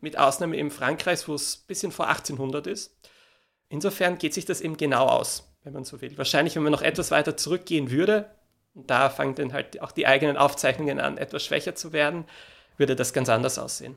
Mit 0.00 0.18
Ausnahme 0.18 0.56
eben 0.56 0.70
Frankreichs, 0.70 1.26
wo 1.26 1.34
es 1.34 1.56
ein 1.56 1.66
bisschen 1.66 1.92
vor 1.92 2.08
1800 2.08 2.66
ist. 2.66 2.96
Insofern 3.68 4.18
geht 4.18 4.34
sich 4.34 4.44
das 4.44 4.60
eben 4.60 4.76
genau 4.76 5.06
aus, 5.06 5.52
wenn 5.64 5.72
man 5.72 5.84
so 5.84 6.00
will. 6.00 6.16
Wahrscheinlich, 6.16 6.56
wenn 6.56 6.62
man 6.62 6.72
noch 6.72 6.82
etwas 6.82 7.10
weiter 7.10 7.36
zurückgehen 7.36 7.90
würde, 7.90 8.30
und 8.74 8.88
da 8.90 9.10
fangen 9.10 9.34
dann 9.34 9.52
halt 9.52 9.80
auch 9.80 9.92
die 9.92 10.06
eigenen 10.06 10.36
Aufzeichnungen 10.36 11.00
an, 11.00 11.18
etwas 11.18 11.44
schwächer 11.44 11.74
zu 11.74 11.92
werden, 11.92 12.24
würde 12.76 12.96
das 12.96 13.12
ganz 13.12 13.28
anders 13.28 13.58
aussehen. 13.58 13.96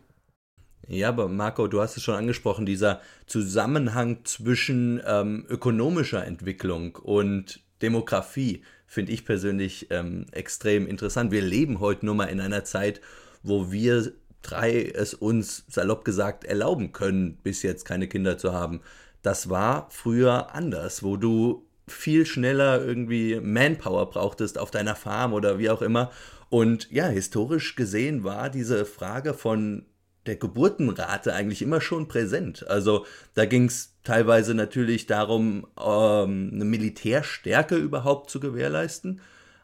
Ja, 0.88 1.10
aber 1.10 1.30
Marco, 1.30 1.68
du 1.68 1.82
hast 1.82 1.96
es 1.96 2.04
schon 2.04 2.16
angesprochen, 2.16 2.66
dieser 2.66 3.02
Zusammenhang 3.26 4.26
zwischen 4.26 5.02
ähm, 5.06 5.46
ökonomischer 5.48 6.26
Entwicklung 6.26 6.96
und 6.98 7.62
Demografie 7.82 8.64
finde 8.86 9.12
ich 9.12 9.26
persönlich 9.26 9.88
ähm, 9.92 10.26
extrem 10.32 10.88
interessant. 10.88 11.32
Wir 11.32 11.42
leben 11.42 11.80
heute 11.80 12.06
nur 12.06 12.16
mal 12.16 12.26
in 12.26 12.40
einer 12.40 12.64
Zeit, 12.64 13.02
wo 13.44 13.72
wir 13.72 14.14
drei 14.42 14.84
es 14.84 15.14
uns 15.14 15.66
salopp 15.70 16.06
gesagt 16.06 16.44
erlauben 16.44 16.92
können, 16.92 17.38
bis 17.44 17.64
jetzt 17.64 17.86
keine 17.86 18.08
Kinder 18.08 18.38
zu 18.38 18.54
haben. 18.54 18.82
Das 19.22 19.50
war 19.50 19.88
früher 19.90 20.54
anders, 20.54 21.02
wo 21.02 21.18
du 21.18 21.66
viel 21.88 22.26
schneller 22.26 22.84
irgendwie 22.84 23.40
Manpower 23.40 24.10
brauchtest 24.10 24.58
auf 24.58 24.72
deiner 24.72 24.96
Farm 24.96 25.34
oder 25.34 25.60
wie 25.60 25.70
auch 25.70 25.82
immer. 25.82 26.12
Und 26.50 26.92
ja, 26.92 27.08
historisch 27.08 27.76
gesehen 27.76 28.24
war 28.24 28.50
diese 28.50 28.86
Frage 28.86 29.34
von 29.34 29.86
der 30.26 30.36
Geburtenrate 30.36 31.34
eigentlich 31.34 31.62
immer 31.62 31.82
schon 31.82 32.08
präsent. 32.08 32.68
Also 32.68 33.06
da 33.34 33.46
ging 33.46 33.66
es 33.66 33.94
teilweise 34.04 34.54
natürlich 34.54 35.06
darum, 35.06 35.68
ähm, 35.78 36.52
eine 36.54 36.66
Militärstärke 36.66 37.76
überhaupt 37.76 38.30
zu 38.30 38.40
gewährleisten, 38.40 39.22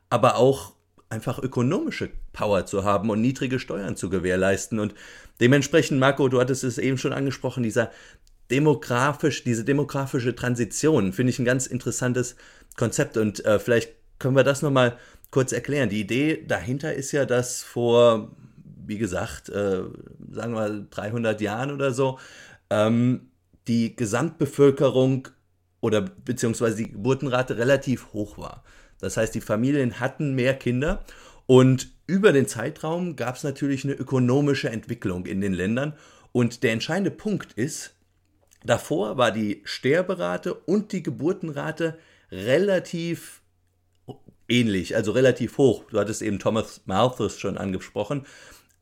aber 0.09 0.35
auch 0.35 0.73
einfach 1.09 1.39
ökonomische 1.39 2.09
Power 2.33 2.65
zu 2.65 2.83
haben 2.83 3.09
und 3.09 3.21
niedrige 3.21 3.59
Steuern 3.59 3.95
zu 3.95 4.09
gewährleisten. 4.09 4.79
Und 4.79 4.93
dementsprechend, 5.39 5.99
Marco, 5.99 6.27
du 6.27 6.39
hattest 6.39 6.63
es 6.63 6.77
eben 6.77 6.97
schon 6.97 7.13
angesprochen, 7.13 7.63
dieser 7.63 7.91
demografisch, 8.51 9.43
diese 9.43 9.63
demografische 9.63 10.35
Transition 10.35 11.13
finde 11.13 11.31
ich 11.31 11.39
ein 11.39 11.45
ganz 11.45 11.67
interessantes 11.67 12.35
Konzept 12.75 13.17
und 13.17 13.45
äh, 13.45 13.59
vielleicht 13.59 13.93
können 14.17 14.35
wir 14.35 14.43
das 14.43 14.61
nochmal 14.61 14.97
kurz 15.31 15.51
erklären. 15.51 15.89
Die 15.89 16.01
Idee 16.01 16.43
dahinter 16.47 16.93
ist 16.93 17.11
ja, 17.11 17.25
dass 17.25 17.61
vor 17.61 18.31
wie 18.89 18.98
gesagt, 18.98 19.50
äh, 19.50 19.84
sagen 20.31 20.53
wir 20.53 20.88
300 20.89 21.39
Jahren 21.39 21.72
oder 21.72 21.93
so, 21.93 22.19
ähm, 22.69 23.29
die 23.67 23.96
Gesamtbevölkerung 23.96 25.29
oder 25.79 26.01
beziehungsweise 26.01 26.77
die 26.77 26.91
Geburtenrate 26.91 27.58
relativ 27.58 28.12
hoch 28.13 28.38
war. 28.38 28.63
Das 29.00 29.15
heißt, 29.15 29.34
die 29.34 29.41
Familien 29.41 30.00
hatten 30.00 30.34
mehr 30.34 30.55
Kinder 30.55 31.05
und 31.46 31.89
über 32.08 32.31
den 32.31 32.48
Zeitraum 32.48 33.15
gab 33.15 33.36
es 33.36 33.43
natürlich 33.43 33.86
eine 33.86 33.93
ökonomische 33.93 34.69
Entwicklung 34.69 35.25
in 35.27 35.41
den 35.41 35.53
Ländern. 35.53 35.93
Und 36.31 36.63
der 36.63 36.74
entscheidende 36.74 37.12
Punkt 37.12 37.53
ist, 37.53 37.96
davor 38.63 39.17
war 39.17 39.31
die 39.31 39.62
Sterberate 39.63 40.53
und 40.53 40.91
die 40.91 41.03
Geburtenrate 41.03 41.98
relativ 42.31 43.41
ähnlich, 44.48 44.96
also 44.96 45.12
relativ 45.12 45.58
hoch. 45.58 45.86
Du 45.91 46.00
hattest 46.00 46.22
eben 46.22 46.39
Thomas 46.39 46.81
Malthus 46.86 47.39
schon 47.39 47.58
angesprochen. 47.58 48.25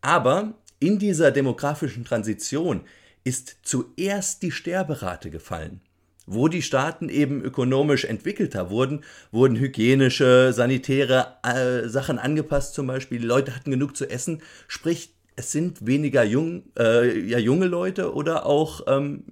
Aber 0.01 0.53
in 0.79 0.99
dieser 0.99 1.31
demografischen 1.31 2.05
Transition 2.05 2.81
ist 3.23 3.57
zuerst 3.63 4.41
die 4.43 4.51
Sterberate 4.51 5.29
gefallen. 5.29 5.81
Wo 6.25 6.49
die 6.49 6.61
Staaten 6.61 7.09
eben 7.09 7.41
ökonomisch 7.41 8.05
entwickelter 8.05 8.69
wurden, 8.69 9.03
wurden 9.31 9.57
hygienische, 9.57 10.51
sanitäre 10.53 11.37
äh, 11.43 11.87
Sachen 11.87 12.19
angepasst 12.19 12.73
zum 12.73 12.87
Beispiel. 12.87 13.19
Die 13.19 13.25
Leute 13.25 13.55
hatten 13.55 13.71
genug 13.71 13.95
zu 13.95 14.09
essen, 14.09 14.41
sprich 14.67 15.13
es 15.37 15.51
sind 15.51 15.85
weniger 15.85 16.23
jung, 16.23 16.63
äh, 16.77 17.17
ja, 17.19 17.37
junge 17.37 17.67
Leute 17.67 18.13
oder 18.13 18.45
auch 18.45 18.81
ähm, 18.87 19.23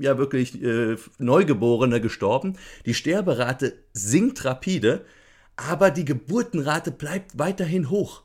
ja 0.00 0.16
wirklich 0.16 0.60
äh, 0.62 0.96
Neugeborene 1.18 2.00
gestorben. 2.00 2.56
Die 2.86 2.94
Sterberate 2.94 3.74
sinkt 3.92 4.44
rapide, 4.44 5.04
aber 5.56 5.90
die 5.90 6.06
Geburtenrate 6.06 6.90
bleibt 6.90 7.38
weiterhin 7.38 7.90
hoch. 7.90 8.22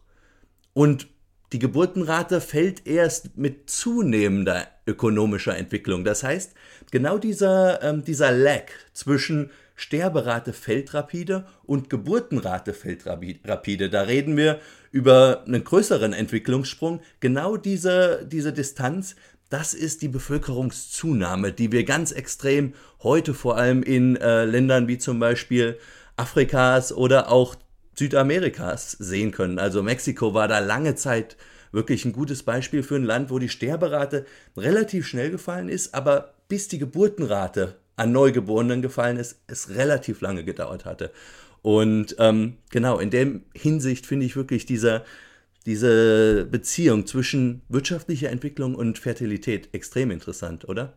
Und 0.74 1.08
die 1.54 1.60
Geburtenrate 1.60 2.42
fällt 2.42 2.88
erst 2.88 3.38
mit 3.38 3.70
zunehmender 3.70 4.68
ökonomischer 4.88 5.56
Entwicklung. 5.56 6.04
Das 6.04 6.24
heißt, 6.24 6.54
genau 6.92 7.18
dieser, 7.18 7.82
ähm, 7.84 8.04
dieser 8.04 8.32
Lag 8.32 8.64
zwischen 8.94 9.52
Sterberate 9.76 10.54
fällt 10.54 10.94
rapide 10.94 11.46
und 11.64 11.90
Geburtenrate 11.90 12.74
fällt 12.74 13.06
rapide. 13.06 13.90
Da 13.90 14.02
reden 14.02 14.38
wir 14.38 14.60
über 14.92 15.44
einen 15.46 15.64
größeren 15.64 16.14
Entwicklungssprung. 16.14 17.02
Genau 17.20 17.58
diese, 17.58 18.26
diese 18.26 18.54
Distanz, 18.54 19.16
das 19.50 19.74
ist 19.74 20.02
die 20.02 20.08
Bevölkerungszunahme, 20.08 21.52
die 21.52 21.72
wir 21.72 21.84
ganz 21.84 22.12
extrem 22.12 22.74
heute 23.04 23.34
vor 23.34 23.58
allem 23.58 23.84
in 23.84 24.16
äh, 24.16 24.46
Ländern 24.46 24.88
wie 24.88 24.98
zum 24.98 25.20
Beispiel 25.20 25.78
Afrikas 26.18 26.94
oder 26.94 27.32
auch 27.32 27.56
Südamerikas 27.98 28.92
sehen 28.92 29.32
können. 29.32 29.60
Also 29.60 29.84
Mexiko 29.84 30.34
war 30.34 30.48
da 30.48 30.60
lange 30.60 30.96
Zeit 30.96 31.38
wirklich 31.72 32.06
ein 32.06 32.14
gutes 32.14 32.44
Beispiel 32.44 32.84
für 32.84 32.96
ein 32.96 33.04
Land, 33.04 33.30
wo 33.30 33.40
die 33.40 33.50
Sterberate 33.50 34.26
relativ 34.58 35.08
schnell 35.08 35.32
gefallen 35.32 35.70
ist, 35.70 35.94
aber 35.94 36.34
bis 36.48 36.68
die 36.68 36.80
Geburtenrate 36.80 37.76
an 37.98 38.12
Neugeborenen 38.12 38.82
gefallen 38.82 39.18
ist, 39.18 39.40
es 39.48 39.70
relativ 39.70 40.22
lange 40.22 40.44
gedauert 40.44 40.86
hatte. 40.86 41.12
Und 41.62 42.16
ähm, 42.20 42.58
genau, 42.70 43.00
in 43.00 43.10
der 43.10 43.28
Hinsicht 43.56 44.06
finde 44.06 44.26
ich 44.26 44.36
wirklich 44.36 44.66
dieser, 44.66 45.04
diese 45.66 46.46
Beziehung 46.46 47.08
zwischen 47.08 47.62
wirtschaftlicher 47.70 48.30
Entwicklung 48.30 48.76
und 48.76 49.00
Fertilität 49.00 49.70
extrem 49.74 50.12
interessant, 50.12 50.68
oder? 50.70 50.94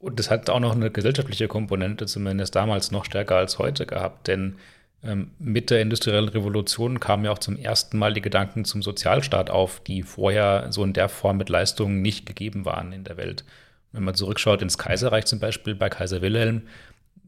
Und 0.00 0.20
es 0.20 0.30
hat 0.30 0.48
auch 0.50 0.60
noch 0.60 0.76
eine 0.76 0.90
gesellschaftliche 0.90 1.48
Komponente, 1.48 2.06
zumindest 2.06 2.54
damals 2.54 2.92
noch 2.92 3.04
stärker 3.04 3.36
als 3.36 3.58
heute 3.58 3.86
gehabt, 3.86 4.28
denn 4.28 4.56
mit 5.00 5.70
der 5.70 5.80
industriellen 5.80 6.28
Revolution 6.28 6.98
kamen 6.98 7.24
ja 7.24 7.30
auch 7.30 7.38
zum 7.38 7.56
ersten 7.56 7.98
Mal 7.98 8.14
die 8.14 8.20
Gedanken 8.20 8.64
zum 8.64 8.82
Sozialstaat 8.82 9.48
auf, 9.48 9.80
die 9.80 10.02
vorher 10.02 10.66
so 10.70 10.82
in 10.82 10.92
der 10.92 11.08
Form 11.08 11.36
mit 11.36 11.48
Leistungen 11.48 12.02
nicht 12.02 12.26
gegeben 12.26 12.64
waren 12.64 12.92
in 12.92 13.04
der 13.04 13.16
Welt. 13.16 13.44
Wenn 13.92 14.02
man 14.02 14.14
zurückschaut 14.14 14.60
ins 14.60 14.76
Kaiserreich 14.76 15.24
zum 15.26 15.38
Beispiel, 15.38 15.76
bei 15.76 15.88
Kaiser 15.88 16.20
Wilhelm, 16.20 16.62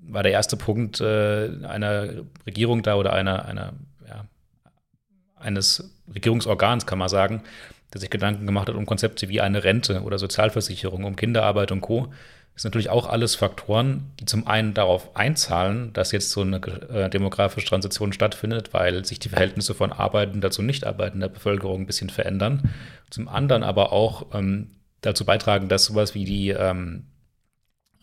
war 0.02 0.24
der 0.24 0.32
erste 0.32 0.56
Punkt 0.56 1.00
äh, 1.00 1.50
einer 1.64 2.24
Regierung 2.44 2.82
da 2.82 2.96
oder 2.96 3.12
einer, 3.12 3.44
einer 3.44 3.74
ja, 4.08 4.24
eines 5.36 5.94
Regierungsorgans, 6.12 6.86
kann 6.86 6.98
man 6.98 7.08
sagen, 7.08 7.42
der 7.92 8.00
sich 8.00 8.10
Gedanken 8.10 8.46
gemacht 8.46 8.68
hat 8.68 8.74
um 8.74 8.86
Konzepte 8.86 9.28
wie 9.28 9.40
eine 9.40 9.62
Rente 9.62 10.02
oder 10.02 10.18
Sozialversicherung, 10.18 11.04
um 11.04 11.16
Kinderarbeit 11.16 11.70
und 11.70 11.82
Co. 11.82 12.12
Sind 12.60 12.72
natürlich 12.72 12.90
auch 12.90 13.08
alles 13.08 13.36
Faktoren, 13.36 14.10
die 14.20 14.26
zum 14.26 14.46
einen 14.46 14.74
darauf 14.74 15.16
einzahlen, 15.16 15.94
dass 15.94 16.12
jetzt 16.12 16.30
so 16.30 16.42
eine 16.42 16.58
äh, 16.58 17.08
demografische 17.08 17.66
Transition 17.66 18.12
stattfindet, 18.12 18.74
weil 18.74 19.02
sich 19.06 19.18
die 19.18 19.30
Verhältnisse 19.30 19.72
von 19.72 19.92
arbeitender 19.94 20.50
zu 20.50 20.60
nicht 20.60 20.84
arbeitender 20.84 21.30
Bevölkerung 21.30 21.80
ein 21.80 21.86
bisschen 21.86 22.10
verändern. 22.10 22.68
Zum 23.08 23.28
anderen 23.28 23.62
aber 23.62 23.94
auch 23.94 24.34
ähm, 24.34 24.72
dazu 25.00 25.24
beitragen, 25.24 25.70
dass 25.70 25.86
sowas 25.86 26.14
wie 26.14 26.26
die 26.26 26.50
ähm, 26.50 27.06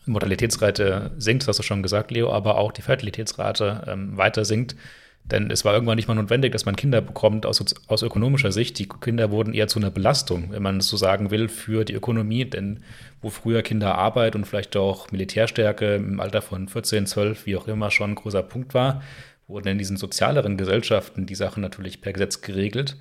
Mortalitätsrate 0.06 1.12
sinkt, 1.18 1.44
das 1.44 1.50
hast 1.50 1.58
du 1.60 1.62
schon 1.62 1.84
gesagt, 1.84 2.10
Leo, 2.10 2.32
aber 2.32 2.58
auch 2.58 2.72
die 2.72 2.82
Fertilitätsrate 2.82 3.84
ähm, 3.86 4.16
weiter 4.16 4.44
sinkt. 4.44 4.74
Denn 5.30 5.50
es 5.50 5.64
war 5.64 5.74
irgendwann 5.74 5.96
nicht 5.96 6.08
mal 6.08 6.14
notwendig, 6.14 6.52
dass 6.52 6.64
man 6.64 6.76
Kinder 6.76 7.00
bekommt 7.02 7.44
aus, 7.44 7.62
aus 7.86 8.02
ökonomischer 8.02 8.50
Sicht. 8.50 8.78
Die 8.78 8.88
Kinder 8.88 9.30
wurden 9.30 9.52
eher 9.52 9.68
zu 9.68 9.78
einer 9.78 9.90
Belastung, 9.90 10.52
wenn 10.52 10.62
man 10.62 10.78
es 10.78 10.88
so 10.88 10.96
sagen 10.96 11.30
will, 11.30 11.48
für 11.48 11.84
die 11.84 11.92
Ökonomie. 11.92 12.46
Denn 12.46 12.80
wo 13.20 13.28
früher 13.28 13.62
Kinderarbeit 13.62 14.34
und 14.36 14.46
vielleicht 14.46 14.76
auch 14.76 15.10
Militärstärke 15.10 15.96
im 15.96 16.20
Alter 16.20 16.40
von 16.40 16.68
14, 16.68 17.06
12, 17.06 17.46
wie 17.46 17.56
auch 17.56 17.68
immer 17.68 17.90
schon 17.90 18.12
ein 18.12 18.16
großer 18.16 18.42
Punkt 18.42 18.72
war, 18.72 19.02
wurden 19.46 19.68
in 19.68 19.78
diesen 19.78 19.96
sozialeren 19.96 20.56
Gesellschaften 20.56 21.26
die 21.26 21.34
Sachen 21.34 21.60
natürlich 21.62 22.00
per 22.00 22.12
Gesetz 22.12 22.40
geregelt. 22.40 22.96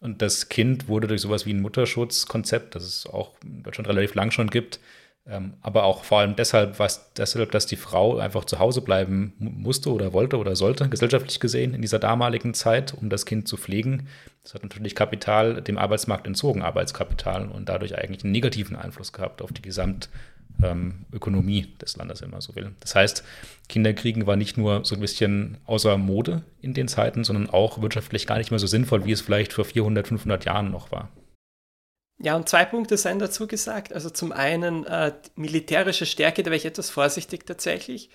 Und 0.00 0.22
das 0.22 0.48
Kind 0.48 0.88
wurde 0.88 1.06
durch 1.06 1.20
sowas 1.20 1.46
wie 1.46 1.52
ein 1.52 1.60
Mutterschutzkonzept, 1.60 2.74
das 2.74 2.84
es 2.84 3.06
auch 3.06 3.34
in 3.44 3.62
Deutschland 3.62 3.88
relativ 3.88 4.14
lang 4.14 4.30
schon 4.30 4.48
gibt, 4.48 4.80
aber 5.62 5.84
auch 5.84 6.04
vor 6.04 6.20
allem 6.20 6.34
deshalb, 6.36 6.78
was, 6.78 7.12
deshalb, 7.14 7.52
dass 7.52 7.66
die 7.66 7.76
Frau 7.76 8.18
einfach 8.18 8.44
zu 8.44 8.58
Hause 8.58 8.80
bleiben 8.80 9.32
musste 9.38 9.92
oder 9.92 10.12
wollte 10.12 10.38
oder 10.38 10.56
sollte, 10.56 10.88
gesellschaftlich 10.88 11.38
gesehen 11.38 11.74
in 11.74 11.82
dieser 11.82 11.98
damaligen 11.98 12.54
Zeit, 12.54 12.94
um 12.94 13.10
das 13.10 13.26
Kind 13.26 13.46
zu 13.46 13.56
pflegen. 13.56 14.08
Das 14.42 14.54
hat 14.54 14.62
natürlich 14.62 14.94
Kapital 14.94 15.62
dem 15.62 15.78
Arbeitsmarkt 15.78 16.26
entzogen, 16.26 16.62
Arbeitskapital 16.62 17.46
und 17.48 17.68
dadurch 17.68 17.96
eigentlich 17.96 18.24
einen 18.24 18.32
negativen 18.32 18.76
Einfluss 18.76 19.12
gehabt 19.12 19.42
auf 19.42 19.52
die 19.52 19.62
Gesamt, 19.62 20.08
ähm, 20.62 21.06
des 21.80 21.96
Landes, 21.96 22.22
wenn 22.22 22.30
man 22.30 22.40
so 22.40 22.54
will. 22.54 22.72
Das 22.80 22.94
heißt, 22.94 23.24
Kinderkriegen 23.68 24.26
war 24.26 24.36
nicht 24.36 24.58
nur 24.58 24.84
so 24.84 24.94
ein 24.94 25.00
bisschen 25.00 25.58
außer 25.66 25.96
Mode 25.96 26.42
in 26.60 26.74
den 26.74 26.88
Zeiten, 26.88 27.24
sondern 27.24 27.48
auch 27.50 27.80
wirtschaftlich 27.80 28.26
gar 28.26 28.38
nicht 28.38 28.50
mehr 28.50 28.58
so 28.58 28.66
sinnvoll, 28.66 29.04
wie 29.04 29.12
es 29.12 29.20
vielleicht 29.20 29.52
vor 29.52 29.64
400, 29.64 30.08
500 30.08 30.44
Jahren 30.44 30.70
noch 30.70 30.90
war. 30.90 31.08
Ja, 32.22 32.36
und 32.36 32.48
zwei 32.48 32.66
Punkte 32.66 32.98
seien 32.98 33.18
dazu 33.18 33.46
gesagt. 33.46 33.94
Also 33.94 34.10
zum 34.10 34.30
einen 34.32 34.84
äh, 34.84 35.12
militärische 35.36 36.04
Stärke, 36.04 36.42
da 36.42 36.50
wäre 36.50 36.56
ich 36.56 36.66
etwas 36.66 36.90
vorsichtig 36.90 37.46
tatsächlich. 37.46 38.10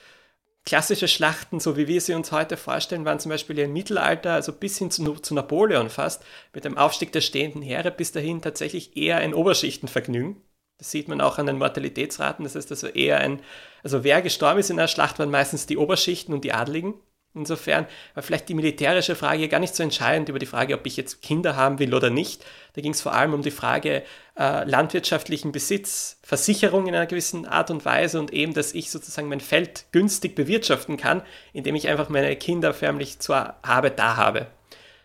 Klassische 0.63 1.07
Schlachten, 1.07 1.59
so 1.59 1.75
wie 1.75 1.87
wir 1.87 2.01
sie 2.01 2.13
uns 2.13 2.31
heute 2.31 2.55
vorstellen, 2.57 3.05
waren 3.05 3.19
zum 3.19 3.29
Beispiel 3.29 3.57
im 3.59 3.73
Mittelalter, 3.73 4.33
also 4.33 4.51
bis 4.51 4.77
hin 4.77 4.91
zu, 4.91 5.13
zu 5.15 5.33
Napoleon 5.33 5.89
fast, 5.89 6.23
mit 6.53 6.65
dem 6.65 6.77
Aufstieg 6.77 7.11
der 7.13 7.21
stehenden 7.21 7.61
Heere 7.63 7.91
bis 7.91 8.11
dahin 8.11 8.41
tatsächlich 8.41 8.95
eher 8.95 9.17
ein 9.17 9.33
Oberschichtenvergnügen. 9.33 10.41
Das 10.77 10.91
sieht 10.91 11.07
man 11.07 11.21
auch 11.21 11.39
an 11.39 11.47
den 11.47 11.57
Mortalitätsraten. 11.57 12.43
Das 12.43 12.55
heißt 12.55 12.71
also 12.71 12.87
eher 12.87 13.19
ein, 13.19 13.41
also 13.83 14.03
wer 14.03 14.21
gestorben 14.21 14.59
ist 14.59 14.69
in 14.69 14.77
einer 14.77 14.87
Schlacht, 14.87 15.17
waren 15.17 15.31
meistens 15.31 15.65
die 15.65 15.77
Oberschichten 15.77 16.33
und 16.33 16.43
die 16.43 16.53
Adligen. 16.53 16.95
Insofern 17.35 17.85
war 18.13 18.23
vielleicht 18.23 18.47
die 18.49 18.53
militärische 18.53 19.15
Frage 19.15 19.47
gar 19.49 19.59
nicht 19.59 19.75
so 19.75 19.83
entscheidend 19.83 20.29
über 20.29 20.39
die 20.39 20.45
Frage, 20.45 20.73
ob 20.73 20.85
ich 20.85 20.95
jetzt 20.95 21.21
Kinder 21.21 21.55
haben 21.55 21.79
will 21.79 21.93
oder 21.93 22.09
nicht. 22.09 22.45
Da 22.73 22.81
ging 22.81 22.93
es 22.93 23.01
vor 23.01 23.13
allem 23.13 23.33
um 23.33 23.41
die 23.41 23.51
Frage 23.51 24.03
äh, 24.39 24.63
landwirtschaftlichen 24.63 25.51
Besitz, 25.51 26.17
Versicherung 26.23 26.87
in 26.87 26.95
einer 26.95 27.05
gewissen 27.05 27.45
Art 27.45 27.69
und 27.71 27.85
Weise 27.85 28.19
und 28.19 28.33
eben, 28.33 28.53
dass 28.53 28.73
ich 28.73 28.89
sozusagen 28.89 29.27
mein 29.27 29.41
Feld 29.41 29.85
günstig 29.91 30.35
bewirtschaften 30.35 30.97
kann, 30.97 31.21
indem 31.53 31.75
ich 31.75 31.87
einfach 31.87 32.09
meine 32.09 32.35
Kinder 32.37 32.73
förmlich 32.73 33.19
zur 33.19 33.53
Arbeit 33.61 33.99
da 33.99 34.17
habe. 34.17 34.47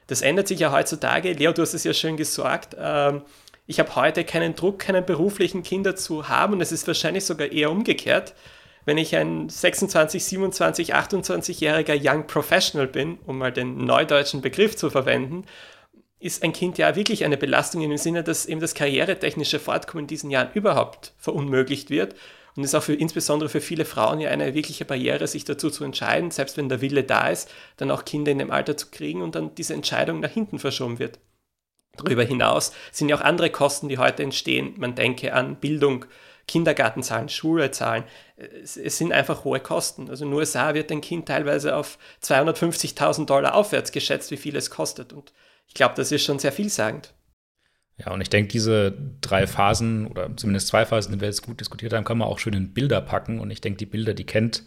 Das 0.07 0.23
ändert 0.23 0.49
sich 0.49 0.61
ja 0.61 0.73
heutzutage. 0.73 1.33
Leo, 1.33 1.53
du 1.53 1.63
hast 1.63 1.75
es 1.75 1.85
ja 1.85 1.93
schön 1.93 2.17
gesagt. 2.17 2.77
Ähm, 2.79 3.23
ich 3.67 3.79
habe 3.79 3.95
heute 3.95 4.25
keinen 4.25 4.57
Druck, 4.57 4.81
keinen 4.81 5.07
beruflichen 5.07 5.63
Kinder 5.63 5.95
zu 5.95 6.29
haben 6.29 6.55
und 6.55 6.61
es 6.61 6.73
ist 6.73 6.87
wahrscheinlich 6.89 7.25
sogar 7.25 7.53
eher 7.53 7.71
umgekehrt. 7.71 8.35
Wenn 8.85 8.99
ich 8.99 9.15
ein 9.15 9.49
26, 9.49 10.25
27, 10.25 10.95
28-jähriger 10.95 11.99
Young 12.01 12.27
Professional 12.27 12.87
bin, 12.87 13.19
um 13.27 13.39
mal 13.39 13.53
den 13.53 13.85
neudeutschen 13.85 14.41
Begriff 14.41 14.77
zu 14.77 14.91
verwenden, 14.91 15.45
ist 16.19 16.43
ein 16.43 16.53
Kind 16.53 16.79
ja 16.79 16.97
wirklich 16.97 17.25
eine 17.25 17.37
Belastung 17.37 17.83
im 17.83 17.97
Sinne, 17.97 18.23
dass 18.23 18.47
eben 18.47 18.61
das 18.61 18.75
karrieretechnische 18.75 19.59
Fortkommen 19.59 20.05
in 20.05 20.09
diesen 20.09 20.31
Jahren 20.31 20.53
überhaupt 20.53 21.15
verunmöglicht 21.19 21.91
wird 21.91 22.15
und 22.57 22.65
ist 22.65 22.75
auch 22.75 22.83
für, 22.83 22.95
insbesondere 22.95 23.49
für 23.49 23.61
viele 23.61 23.85
Frauen 23.85 24.21
ja 24.21 24.31
eine 24.31 24.55
wirkliche 24.55 24.85
Barriere, 24.85 25.27
sich 25.27 25.45
dazu 25.45 25.71
zu 25.71 25.85
entscheiden, 25.85 26.31
selbst 26.31 26.57
wenn 26.57 26.69
der 26.69 26.81
Wille 26.81 27.05
da 27.05 27.29
ist, 27.29 27.51
dann 27.79 27.91
auch 27.91 28.05
Kinder 28.05 28.33
in 28.33 28.39
dem 28.39 28.51
Alter 28.51 28.77
zu 28.77 28.89
kriegen 28.91 29.23
und 29.23 29.35
dann 29.35 29.55
diese 29.55 29.75
Entscheidung 29.75 30.21
nach 30.21 30.31
hinten 30.31 30.59
verschoben 30.59 30.99
wird. 30.99 31.19
Darüber 31.97 32.25
hinaus 32.25 32.73
sind 32.93 33.09
ja 33.09 33.17
auch 33.17 33.21
andere 33.21 33.51
Kosten, 33.51 33.89
die 33.89 33.99
heute 33.99 34.23
entstehen. 34.23 34.75
Man 34.79 34.95
denke 34.95 35.33
an 35.33 35.57
Bildung, 35.57 36.07
Kindergartenzahlen, 36.51 37.29
Schulezahlen. 37.29 38.05
Es, 38.37 38.77
es 38.77 38.99
sind 38.99 39.13
einfach 39.13 39.45
hohe 39.45 39.61
Kosten. 39.61 40.11
Also 40.11 40.25
in 40.25 40.31
den 40.31 40.39
USA 40.39 40.75
wird 40.75 40.91
ein 40.91 41.01
Kind 41.01 41.27
teilweise 41.27 41.77
auf 41.77 41.97
250.000 42.23 43.27
Dollar 43.27 43.55
aufwärts 43.55 43.93
geschätzt, 43.93 44.33
wie 44.33 44.37
viel 44.37 44.57
es 44.57 44.69
kostet. 44.69 45.13
Und 45.13 45.33
ich 45.69 45.75
glaube, 45.75 45.95
das 45.97 46.11
ist 46.11 46.25
schon 46.25 46.41
sehr 46.41 46.51
vielsagend. 46.51 47.15
Ja, 47.99 48.13
und 48.13 48.21
ich 48.21 48.31
denke, 48.31 48.49
diese 48.49 48.93
drei 49.21 49.47
Phasen 49.47 50.09
oder 50.09 50.37
zumindest 50.37 50.69
zwei 50.69 50.85
Phasen, 50.85 51.13
die 51.13 51.21
wir 51.21 51.29
jetzt 51.29 51.43
gut 51.43 51.61
diskutiert 51.61 51.93
haben, 51.93 52.05
kann 52.05 52.19
man 52.19 52.29
auch 52.29 52.41
schön 52.41 52.55
in 52.55 52.75
Bilder 52.75 53.01
packen. 53.01 53.39
Und 53.39 53.51
ich 53.51 53.61
denke, 53.61 53.77
die 53.77 53.87
Bilder, 53.87 54.15
die 54.15 54.25
kennt 54.25 54.65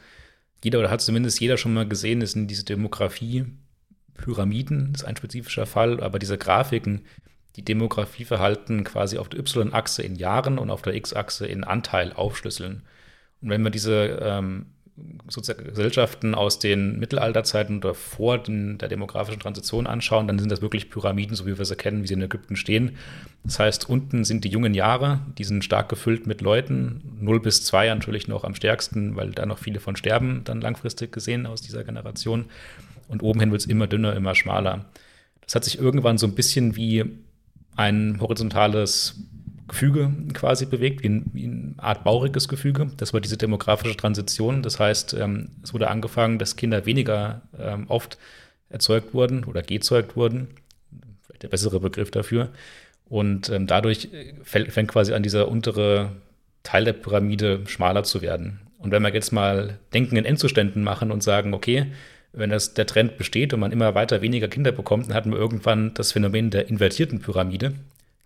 jeder 0.64 0.80
oder 0.80 0.90
hat 0.90 1.02
zumindest 1.02 1.42
jeder 1.42 1.58
schon 1.58 1.74
mal 1.74 1.88
gesehen, 1.88 2.22
das 2.22 2.32
sind 2.32 2.48
diese 2.48 2.64
Demografie, 2.64 3.46
Pyramiden, 4.14 4.94
das 4.94 5.02
ist 5.02 5.08
ein 5.08 5.18
spezifischer 5.18 5.66
Fall, 5.66 6.00
aber 6.02 6.20
diese 6.20 6.38
Grafiken, 6.38 7.06
die 7.56 7.66
Demografieverhalten 7.66 8.84
quasi 8.84 9.18
auf 9.18 9.30
der 9.30 9.40
Y-Achse 9.40 10.02
in 10.02 10.16
Jahren 10.16 10.58
und 10.58 10.70
auf 10.70 10.82
der 10.82 10.96
X-Achse 10.96 11.46
in 11.46 11.64
Anteil 11.64 12.14
aufschlüsseln. 12.14 12.84
Und 13.42 13.50
wenn 13.50 13.62
man 13.62 13.72
diese 13.72 14.20
ähm, 14.22 14.68
Gesellschaften 15.28 16.36
aus 16.36 16.60
den 16.60 17.00
Mittelalterzeiten 17.00 17.78
oder 17.78 17.96
vor 17.96 18.38
den, 18.38 18.78
der 18.78 18.90
demografischen 18.90 19.40
Transition 19.40 19.88
anschauen, 19.88 20.28
dann 20.28 20.38
sind 20.38 20.52
das 20.52 20.62
wirklich 20.62 20.92
Pyramiden, 20.92 21.36
so 21.36 21.48
wie 21.48 21.58
wir 21.58 21.66
sie 21.66 21.76
kennen, 21.76 22.04
wie 22.04 22.08
sie 22.08 22.14
in 22.14 22.22
Ägypten 22.22 22.56
stehen. 22.56 22.98
Das 23.44 23.58
heißt, 23.58 23.90
unten 23.90 24.24
sind 24.24 24.44
die 24.44 24.50
jungen 24.50 24.76
Jahre, 24.76 25.22
die 25.38 25.44
sind 25.46 25.64
stark 25.64 25.90
gefüllt 25.90 26.28
mit 26.28 26.42
Leuten, 26.42 27.18
0 27.20 27.40
bis 27.40 27.66
2 27.66 27.88
natürlich 27.90 28.28
noch 28.28 28.44
am 28.44 28.54
stärksten, 28.54 29.16
weil 29.16 29.32
da 29.32 29.46
noch 29.48 29.58
viele 29.58 29.80
von 29.80 29.96
sterben, 29.96 30.44
dann 30.44 30.62
langfristig 30.62 31.12
gesehen 31.12 31.48
aus 31.48 31.62
dieser 31.62 31.84
Generation. 31.84 32.46
Und 33.08 33.24
oben 33.24 33.40
hin 33.40 33.52
wird 33.52 33.62
es 33.62 33.68
immer 33.68 33.88
dünner, 33.88 34.16
immer 34.16 34.36
schmaler. 34.36 34.86
Das 35.42 35.56
hat 35.56 35.64
sich 35.64 35.80
irgendwann 35.80 36.20
so 36.20 36.28
ein 36.28 36.36
bisschen 36.36 36.76
wie 36.76 37.04
ein 37.76 38.20
horizontales 38.20 39.16
Gefüge 39.68 40.12
quasi 40.34 40.66
bewegt, 40.66 41.04
wie, 41.04 41.10
ein, 41.10 41.26
wie 41.34 41.46
eine 41.46 41.74
Art 41.78 42.04
bauriges 42.04 42.48
Gefüge. 42.48 42.92
Das 42.98 43.14
war 43.14 43.22
diese 43.22 43.38
demografische 43.38 43.96
Transition. 43.96 44.62
Das 44.62 44.80
heißt, 44.80 45.14
ähm, 45.14 45.50
es 45.64 45.74
wurde 45.74 45.90
angefangen, 45.90 46.38
dass 46.38 46.56
Kinder 46.56 46.86
weniger 46.86 47.42
ähm, 47.58 47.86
oft 47.88 48.18
erzeugt 48.70 49.14
wurden 49.14 49.46
oder 49.46 49.62
gezeugt 49.62 50.16
wurden. 50.16 50.48
Vielleicht 51.22 51.44
der 51.44 51.48
bessere 51.48 51.80
Begriff 51.80 52.12
dafür. 52.12 52.50
Und 53.06 53.50
ähm, 53.50 53.68
dadurch 53.68 54.10
äh, 54.14 54.34
fängt 54.44 54.90
quasi 54.90 55.14
an, 55.14 55.24
dieser 55.24 55.48
untere 55.48 56.12
Teil 56.64 56.86
der 56.86 56.94
Pyramide 56.94 57.62
schmaler 57.68 58.04
zu 58.04 58.22
werden. 58.22 58.60
Und 58.78 58.92
wenn 58.92 59.02
wir 59.02 59.14
jetzt 59.14 59.32
mal 59.32 59.80
Denken 59.94 60.18
in 60.18 60.26
Endzuständen 60.26 60.84
machen 60.84 61.12
und 61.12 61.24
sagen, 61.24 61.54
okay, 61.54 61.88
wenn 62.34 62.50
das, 62.50 62.74
der 62.74 62.86
Trend 62.86 63.18
besteht 63.18 63.54
und 63.54 63.60
man 63.60 63.72
immer 63.72 63.96
weiter 63.96 64.22
weniger 64.22 64.48
Kinder 64.48 64.72
bekommt, 64.72 65.08
dann 65.08 65.14
hatten 65.14 65.32
wir 65.32 65.38
irgendwann 65.38 65.94
das 65.94 66.12
Phänomen 66.12 66.50
der 66.50 66.68
invertierten 66.68 67.22
Pyramide 67.22 67.74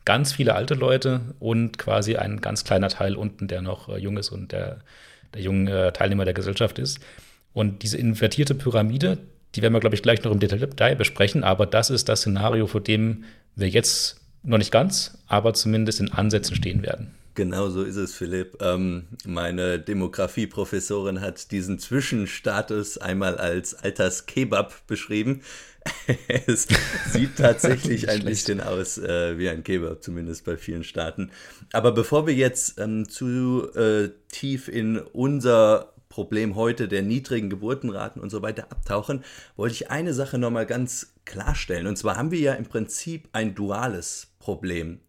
ganz 0.08 0.32
viele 0.32 0.56
alte 0.56 0.74
Leute 0.74 1.20
und 1.38 1.78
quasi 1.78 2.16
ein 2.16 2.40
ganz 2.40 2.64
kleiner 2.64 2.88
Teil 2.88 3.18
unten, 3.18 3.50
der 3.50 3.62
noch 3.62 3.90
äh, 3.90 3.98
jung 3.98 4.16
ist 4.16 4.30
und 4.30 4.54
der, 4.54 4.78
der 5.34 5.42
junge 5.42 5.88
äh, 5.88 5.92
Teilnehmer 5.92 6.24
der 6.24 6.34
Gesellschaft 6.34 6.80
ist. 6.80 7.02
Und 7.52 7.84
diese 7.84 7.98
invertierte 7.98 8.56
Pyramide, 8.56 9.18
die 9.54 9.62
werden 9.62 9.74
wir, 9.74 9.82
glaube 9.82 9.96
ich, 9.96 10.02
gleich 10.02 10.24
noch 10.24 10.32
im 10.32 10.40
Detail 10.40 10.96
besprechen, 10.96 11.44
aber 11.44 11.66
das 11.66 11.90
ist 11.90 12.08
das 12.08 12.22
Szenario, 12.22 12.68
vor 12.68 12.80
dem 12.80 13.26
wir 13.58 13.68
jetzt 13.68 14.22
noch 14.44 14.58
nicht 14.58 14.72
ganz, 14.72 15.18
aber 15.28 15.54
zumindest 15.54 16.00
in 16.00 16.14
Ansätzen 16.14 16.56
stehen 16.56 16.84
werden. 16.84 17.14
Genau 17.38 17.70
so 17.70 17.84
ist 17.84 17.98
es, 17.98 18.16
Philipp. 18.16 18.58
Ähm, 18.64 19.10
meine 19.24 19.78
Demografie-Professorin 19.78 21.22
hat 21.22 21.52
diesen 21.52 21.78
Zwischenstatus 21.78 22.98
einmal 22.98 23.38
als 23.38 23.76
Alterskebab 23.76 24.88
beschrieben. 24.88 25.44
es 26.48 26.68
sieht 27.12 27.38
tatsächlich 27.38 28.10
ein 28.10 28.26
bisschen 28.26 28.60
aus 28.60 28.98
äh, 28.98 29.38
wie 29.38 29.50
ein 29.50 29.64
Kebab, 29.64 30.02
zumindest 30.02 30.46
bei 30.46 30.58
vielen 30.58 30.84
Staaten. 30.84 31.30
Aber 31.74 31.92
bevor 31.92 32.26
wir 32.26 32.34
jetzt 32.34 32.80
ähm, 32.80 33.08
zu 33.08 33.72
äh, 33.76 34.10
tief 34.30 34.68
in 34.68 34.98
unser 34.98 35.94
Problem 36.10 36.56
heute 36.56 36.88
der 36.88 37.04
niedrigen 37.04 37.52
Geburtenraten 37.52 38.20
und 38.20 38.32
so 38.32 38.42
weiter 38.42 38.72
abtauchen, 38.72 39.24
wollte 39.56 39.76
ich 39.76 39.92
eine 39.92 40.16
Sache 40.16 40.40
nochmal 40.40 40.66
ganz 40.66 41.14
klarstellen. 41.26 41.86
Und 41.86 42.00
zwar 42.00 42.18
haben 42.18 42.32
wir 42.32 42.40
ja 42.40 42.54
im 42.54 42.66
Prinzip 42.66 43.30
ein 43.32 43.54
duales 43.54 44.30
Problem, 44.40 45.02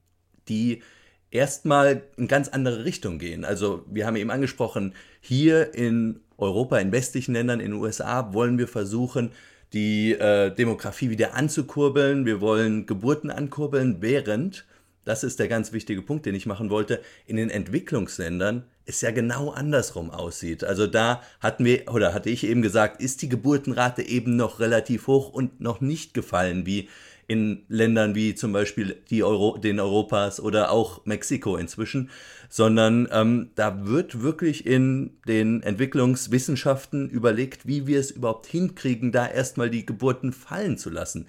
die 0.50 0.82
erstmal 1.30 2.02
in 2.16 2.28
ganz 2.28 2.48
andere 2.48 2.84
Richtung 2.84 3.18
gehen. 3.18 3.44
Also 3.44 3.84
wir 3.90 4.06
haben 4.06 4.16
eben 4.16 4.30
angesprochen, 4.30 4.94
hier 5.20 5.74
in 5.74 6.20
Europa, 6.36 6.78
in 6.78 6.92
westlichen 6.92 7.34
Ländern, 7.34 7.60
in 7.60 7.72
den 7.72 7.80
USA 7.80 8.32
wollen 8.32 8.58
wir 8.58 8.68
versuchen, 8.68 9.32
die 9.72 10.12
äh, 10.12 10.54
Demografie 10.54 11.10
wieder 11.10 11.34
anzukurbeln. 11.34 12.24
Wir 12.24 12.40
wollen 12.40 12.86
Geburten 12.86 13.30
ankurbeln, 13.30 14.00
während, 14.00 14.64
das 15.04 15.24
ist 15.24 15.38
der 15.38 15.48
ganz 15.48 15.72
wichtige 15.72 16.02
Punkt, 16.02 16.26
den 16.26 16.34
ich 16.34 16.46
machen 16.46 16.70
wollte, 16.70 17.00
in 17.26 17.36
den 17.36 17.50
Entwicklungsländern 17.50 18.64
es 18.86 19.02
ja 19.02 19.10
genau 19.10 19.50
andersrum 19.50 20.10
aussieht. 20.10 20.64
Also 20.64 20.86
da 20.86 21.22
hatten 21.40 21.64
wir, 21.66 21.92
oder 21.92 22.14
hatte 22.14 22.30
ich 22.30 22.44
eben 22.44 22.62
gesagt, 22.62 23.02
ist 23.02 23.20
die 23.20 23.28
Geburtenrate 23.28 24.02
eben 24.02 24.36
noch 24.36 24.60
relativ 24.60 25.06
hoch 25.06 25.30
und 25.30 25.60
noch 25.60 25.82
nicht 25.82 26.14
gefallen, 26.14 26.64
wie 26.64 26.88
in 27.28 27.64
Ländern 27.68 28.14
wie 28.14 28.34
zum 28.34 28.52
Beispiel 28.52 28.96
die 29.10 29.22
Euro, 29.22 29.58
den 29.58 29.78
Europas 29.78 30.40
oder 30.40 30.70
auch 30.72 31.04
Mexiko 31.04 31.56
inzwischen, 31.56 32.10
sondern 32.48 33.06
ähm, 33.12 33.50
da 33.54 33.86
wird 33.86 34.22
wirklich 34.22 34.66
in 34.66 35.18
den 35.28 35.62
Entwicklungswissenschaften 35.62 37.10
überlegt, 37.10 37.66
wie 37.66 37.86
wir 37.86 38.00
es 38.00 38.10
überhaupt 38.10 38.46
hinkriegen, 38.46 39.12
da 39.12 39.28
erstmal 39.28 39.68
die 39.68 39.84
Geburten 39.84 40.32
fallen 40.32 40.78
zu 40.78 40.88
lassen. 40.88 41.26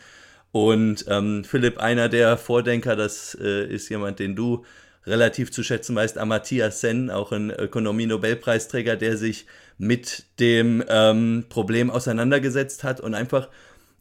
Und 0.54 1.06
ähm, 1.10 1.43
Philipp, 1.43 1.78
einer 1.80 2.08
der 2.08 2.38
Vordenker, 2.38 2.95
das 2.95 3.38
äh, 3.39 3.67
ist 3.67 3.89
jemand, 3.89 4.19
den 4.19 4.38
du 4.38 4.63
relativ 5.06 5.52
zu 5.52 5.63
schätzen 5.63 5.95
weißt, 5.95 6.17
Amartya 6.17 6.71
Sen, 6.71 7.10
auch 7.10 7.34
ein 7.34 7.52
Ökonomie-Nobelpreisträger, 7.52 8.95
der 8.95 9.17
sich 9.17 9.47
mit 9.78 10.23
dem 10.39 10.82
ähm, 10.88 11.45
Problem 11.50 11.89
auseinandergesetzt 11.89 12.86
hat 12.86 13.02
und 13.02 13.15
einfach 13.15 13.50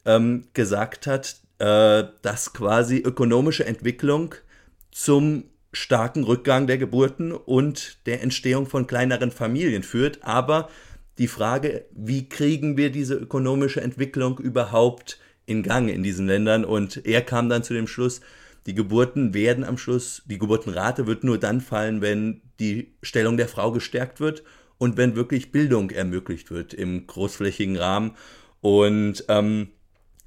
ähm, 0.05 0.45
gesagt 0.55 1.09
hat, 1.09 1.37
äh, 1.59 2.05
dass 2.23 2.53
quasi 2.53 2.99
ökonomische 2.99 3.65
Entwicklung 3.67 4.35
zum 4.91 5.45
starken 5.73 6.25
Rückgang 6.25 6.67
der 6.67 6.79
Geburten 6.79 7.33
und 7.33 8.07
der 8.07 8.23
Entstehung 8.23 8.67
von 8.67 8.87
kleineren 8.87 9.31
Familien 9.31 9.83
führt. 9.83 10.25
Aber 10.25 10.69
die 11.19 11.29
Frage, 11.29 11.85
wie 11.93 12.29
kriegen 12.29 12.77
wir 12.77 12.91
diese 12.91 13.15
ökonomische 13.15 13.81
Entwicklung 13.81 14.39
überhaupt 14.39 15.19
in 15.47 15.63
Gang 15.63 15.89
in 15.89 16.03
diesen 16.03 16.27
Ländern? 16.27 16.65
Und 16.65 17.05
er 17.05 17.23
kam 17.23 17.49
dann 17.49 17.63
zu 17.65 17.75
dem 17.75 17.87
Schluss, 17.87 18.21
die 18.67 18.75
Geburten 18.75 19.35
werden 19.35 19.65
am 19.65 19.79
Schluss, 19.79 20.23
die 20.27 20.39
Geburtenrate 20.39 21.07
wird 21.07 21.25
nur 21.25 21.39
dann 21.39 21.61
fallen, 21.61 22.03
wenn 22.03 22.43
die 22.61 22.95
Stellung 23.03 23.37
der 23.37 23.49
Frau 23.49 23.73
gestärkt 23.73 24.21
wird 24.21 24.43
und 24.79 24.97
wenn 24.97 25.17
wirklich 25.17 25.53
Bildung 25.53 25.91
ermöglicht 25.91 26.51
wird 26.51 26.75
im 26.75 27.07
großflächigen 27.07 27.77
Rahmen. 27.77 28.13
Und 28.61 29.25
ähm, 29.29 29.69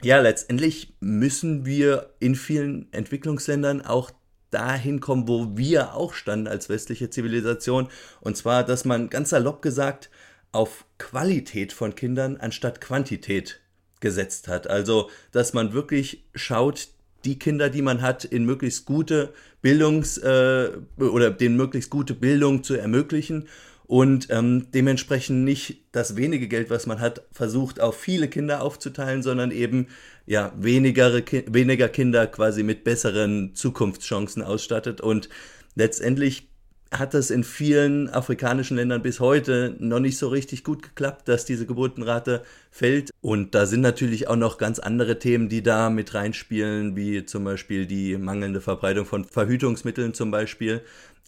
ja, 0.04 0.20
letztendlich 0.20 0.94
müssen 1.00 1.66
wir 1.66 2.14
in 2.20 2.36
vielen 2.36 2.92
Entwicklungsländern 2.92 3.82
auch 3.82 4.12
dahin 4.50 5.00
kommen, 5.00 5.28
wo 5.28 5.58
wir 5.58 5.94
auch 5.96 6.14
standen 6.14 6.48
als 6.48 6.70
westliche 6.70 7.10
Zivilisation. 7.10 7.88
Und 8.20 8.38
zwar, 8.38 8.64
dass 8.64 8.86
man 8.86 9.10
ganz 9.10 9.30
salopp 9.30 9.62
gesagt 9.62 10.10
auf 10.52 10.86
Qualität 10.98 11.72
von 11.72 11.96
Kindern 11.96 12.38
anstatt 12.38 12.82
Quantität 12.82 13.62
gesetzt 14.02 14.48
hat. 14.48 14.68
Also, 14.68 15.10
dass 15.32 15.54
man 15.54 15.74
wirklich 15.74 16.26
schaut, 16.36 16.90
die 17.24 17.40
Kinder, 17.40 17.70
die 17.70 17.84
man 17.84 18.02
hat, 18.02 18.26
in 18.26 18.46
möglichst 18.46 18.86
gute 18.86 19.34
Bildungs- 19.62 20.18
äh, 20.18 20.72
oder 20.98 21.32
den 21.32 21.56
möglichst 21.56 21.90
gute 21.90 22.16
Bildung 22.16 22.64
zu 22.64 22.76
ermöglichen 22.76 23.48
und 23.92 24.28
ähm, 24.30 24.68
dementsprechend 24.74 25.44
nicht 25.44 25.84
das 25.92 26.16
wenige 26.16 26.48
Geld, 26.48 26.70
was 26.70 26.88
man 26.88 27.02
hat, 27.02 27.24
versucht 27.34 27.82
auf 27.82 28.00
viele 28.00 28.30
Kinder 28.30 28.62
aufzuteilen, 28.64 29.22
sondern 29.22 29.52
eben 29.52 29.88
ja 30.26 30.54
weniger, 30.56 31.12
weniger 31.12 31.90
Kinder 31.90 32.26
quasi 32.28 32.64
mit 32.64 32.86
besseren 32.86 33.54
Zukunftschancen 33.54 34.44
ausstattet 34.44 35.02
und 35.02 35.28
letztendlich 35.76 36.48
hat 36.94 37.14
das 37.14 37.32
in 37.32 37.44
vielen 37.44 38.10
afrikanischen 38.10 38.76
Ländern 38.76 39.02
bis 39.02 39.22
heute 39.22 39.76
noch 39.80 40.00
nicht 40.00 40.18
so 40.18 40.28
richtig 40.28 40.64
gut 40.66 40.84
geklappt, 40.84 41.28
dass 41.28 41.46
diese 41.46 41.66
Geburtenrate 41.66 42.44
fällt. 42.70 43.12
Und 43.22 43.56
da 43.56 43.66
sind 43.66 43.80
natürlich 43.80 44.28
auch 44.28 44.36
noch 44.36 44.58
ganz 44.58 44.80
andere 44.80 45.18
Themen, 45.18 45.48
die 45.48 45.64
da 45.64 45.90
mit 45.90 46.14
reinspielen, 46.14 46.98
wie 46.98 47.26
zum 47.26 47.46
Beispiel 47.46 47.86
die 47.86 48.18
mangelnde 48.18 48.60
Verbreitung 48.60 49.06
von 49.06 49.24
Verhütungsmitteln 49.24 50.14
zum 50.14 50.32
Beispiel. 50.32 50.82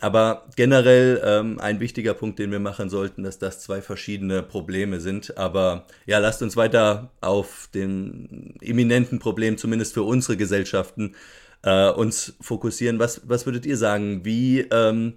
Aber 0.03 0.49
generell 0.57 1.21
ähm, 1.23 1.61
ein 1.61 1.79
wichtiger 1.79 2.13
Punkt, 2.13 2.37
den 2.37 2.51
wir 2.51 2.59
machen 2.59 2.89
sollten, 2.89 3.23
dass 3.23 3.39
das 3.39 3.61
zwei 3.61 3.81
verschiedene 3.81 4.43
Probleme 4.43 4.99
sind. 4.99 5.37
Aber 5.37 5.87
ja, 6.05 6.19
lasst 6.19 6.41
uns 6.41 6.57
weiter 6.57 7.09
auf 7.21 7.69
den 7.73 8.57
eminenten 8.59 9.19
Problem, 9.19 9.57
zumindest 9.57 9.93
für 9.93 10.03
unsere 10.03 10.35
Gesellschaften, 10.35 11.15
äh, 11.61 11.89
uns 11.89 12.35
fokussieren. 12.41 12.99
Was, 12.99 13.21
was 13.29 13.45
würdet 13.45 13.65
ihr 13.65 13.77
sagen? 13.77 14.25
Wie, 14.25 14.67
ähm, 14.71 15.13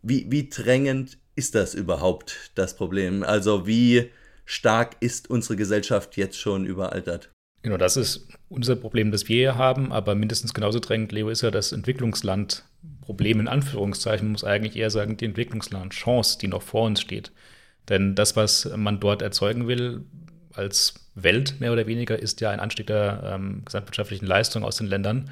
wie, 0.00 0.24
wie 0.30 0.48
drängend 0.48 1.18
ist 1.36 1.54
das 1.54 1.74
überhaupt, 1.74 2.52
das 2.54 2.74
Problem? 2.74 3.24
Also 3.24 3.66
wie 3.66 4.08
stark 4.46 4.96
ist 5.00 5.28
unsere 5.28 5.56
Gesellschaft 5.56 6.16
jetzt 6.16 6.38
schon 6.38 6.64
überaltert? 6.64 7.30
Genau, 7.60 7.76
das 7.76 7.98
ist 7.98 8.28
unser 8.48 8.76
Problem, 8.76 9.12
das 9.12 9.28
wir 9.28 9.36
hier 9.36 9.56
haben, 9.56 9.92
aber 9.92 10.14
mindestens 10.14 10.54
genauso 10.54 10.80
drängend, 10.80 11.12
Leo, 11.12 11.28
ist 11.28 11.42
ja 11.42 11.50
das 11.50 11.72
Entwicklungsland 11.72 12.64
Problem 13.12 13.40
in 13.40 13.48
Anführungszeichen, 13.48 14.32
muss 14.32 14.42
eigentlich 14.42 14.74
eher 14.74 14.88
sagen, 14.88 15.18
die 15.18 15.26
Entwicklungsland-Chance, 15.26 16.38
die 16.38 16.48
noch 16.48 16.62
vor 16.62 16.86
uns 16.86 17.02
steht. 17.02 17.30
Denn 17.90 18.14
das, 18.14 18.36
was 18.36 18.70
man 18.74 19.00
dort 19.00 19.20
erzeugen 19.20 19.68
will, 19.68 20.06
als 20.54 20.94
Welt 21.14 21.60
mehr 21.60 21.74
oder 21.74 21.86
weniger, 21.86 22.18
ist 22.18 22.40
ja 22.40 22.50
ein 22.50 22.60
Anstieg 22.60 22.86
der 22.86 23.34
ähm, 23.34 23.62
gesamtwirtschaftlichen 23.66 24.26
Leistung 24.26 24.64
aus 24.64 24.76
den 24.76 24.86
Ländern. 24.86 25.30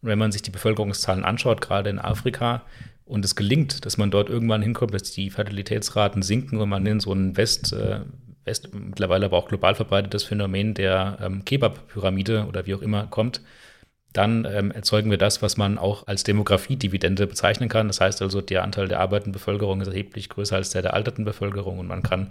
Und 0.00 0.08
wenn 0.08 0.18
man 0.18 0.32
sich 0.32 0.42
die 0.42 0.50
Bevölkerungszahlen 0.50 1.24
anschaut, 1.24 1.60
gerade 1.60 1.90
in 1.90 2.00
Afrika, 2.00 2.62
und 3.04 3.24
es 3.24 3.36
gelingt, 3.36 3.84
dass 3.84 3.98
man 3.98 4.10
dort 4.10 4.28
irgendwann 4.28 4.62
hinkommt, 4.62 4.94
dass 4.94 5.12
die 5.12 5.30
Fertilitätsraten 5.30 6.22
sinken 6.22 6.58
und 6.58 6.68
man 6.68 6.86
in 6.86 6.98
so 6.98 7.12
ein 7.12 7.36
West, 7.36 7.72
äh, 7.72 8.00
West 8.44 8.74
mittlerweile 8.74 9.26
aber 9.26 9.36
auch 9.36 9.48
global 9.48 9.74
verbreitetes 9.74 10.24
Phänomen 10.24 10.74
der 10.74 11.18
ähm, 11.20 11.44
Kebab-Pyramide 11.44 12.46
oder 12.48 12.66
wie 12.66 12.74
auch 12.74 12.82
immer 12.82 13.06
kommt, 13.06 13.40
dann 14.12 14.46
ähm, 14.50 14.70
erzeugen 14.70 15.10
wir 15.10 15.18
das, 15.18 15.42
was 15.42 15.56
man 15.56 15.78
auch 15.78 16.06
als 16.06 16.22
Demografiedividende 16.22 17.26
bezeichnen 17.26 17.68
kann. 17.68 17.86
Das 17.86 18.00
heißt 18.00 18.20
also, 18.22 18.40
der 18.40 18.62
Anteil 18.62 18.88
der 18.88 19.00
arbeitenden 19.00 19.32
Bevölkerung 19.32 19.80
ist 19.80 19.88
erheblich 19.88 20.28
größer 20.28 20.56
als 20.56 20.70
der 20.70 20.82
der 20.82 20.94
alterten 20.94 21.24
Bevölkerung 21.24 21.78
und 21.78 21.86
man 21.86 22.02
kann 22.02 22.30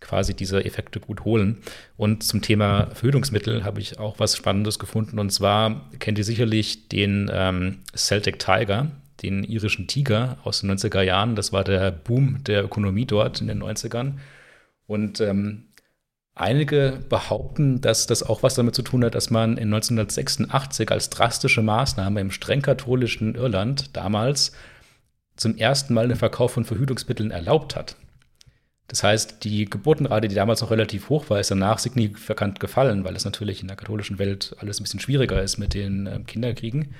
quasi 0.00 0.34
diese 0.34 0.64
Effekte 0.64 0.98
gut 0.98 1.24
holen. 1.24 1.58
Und 1.96 2.22
zum 2.22 2.40
Thema 2.40 2.86
Verhütungsmittel 2.94 3.64
habe 3.64 3.80
ich 3.80 3.98
auch 3.98 4.18
was 4.18 4.36
Spannendes 4.36 4.78
gefunden. 4.78 5.18
Und 5.18 5.30
zwar 5.30 5.88
kennt 5.98 6.18
ihr 6.18 6.24
sicherlich 6.24 6.88
den 6.88 7.30
ähm, 7.32 7.78
Celtic 7.94 8.38
Tiger, 8.38 8.90
den 9.22 9.44
irischen 9.44 9.86
Tiger 9.86 10.38
aus 10.42 10.62
den 10.62 10.70
90er 10.70 11.02
Jahren. 11.02 11.36
Das 11.36 11.52
war 11.52 11.64
der 11.64 11.90
Boom 11.90 12.42
der 12.44 12.64
Ökonomie 12.64 13.04
dort 13.04 13.40
in 13.42 13.46
den 13.46 13.62
90ern. 13.62 14.14
Und 14.86 15.20
ähm, 15.20 15.64
einige 16.34 17.00
behaupten, 17.08 17.80
dass 17.80 18.06
das 18.06 18.22
auch 18.22 18.42
was 18.42 18.54
damit 18.54 18.74
zu 18.74 18.82
tun 18.82 19.04
hat, 19.04 19.14
dass 19.14 19.30
man 19.30 19.52
in 19.52 19.72
1986 19.72 20.90
als 20.90 21.10
drastische 21.10 21.62
Maßnahme 21.62 22.20
im 22.20 22.30
streng 22.30 22.62
katholischen 22.62 23.34
Irland 23.34 23.96
damals 23.96 24.52
zum 25.36 25.56
ersten 25.56 25.94
Mal 25.94 26.08
den 26.08 26.16
Verkauf 26.16 26.52
von 26.52 26.64
Verhütungsmitteln 26.64 27.30
erlaubt 27.30 27.76
hat. 27.76 27.96
Das 28.88 29.04
heißt, 29.04 29.44
die 29.44 29.66
Geburtenrate, 29.66 30.26
die 30.26 30.34
damals 30.34 30.60
noch 30.62 30.72
relativ 30.72 31.10
hoch 31.10 31.30
war, 31.30 31.38
ist 31.38 31.52
danach 31.52 31.78
signifikant 31.78 32.58
gefallen, 32.58 33.04
weil 33.04 33.14
es 33.14 33.24
natürlich 33.24 33.62
in 33.62 33.68
der 33.68 33.76
katholischen 33.76 34.18
Welt 34.18 34.56
alles 34.58 34.80
ein 34.80 34.82
bisschen 34.82 34.98
schwieriger 34.98 35.40
ist 35.40 35.58
mit 35.58 35.74
den 35.74 36.06
äh, 36.08 36.18
Kinderkriegen. 36.26 36.94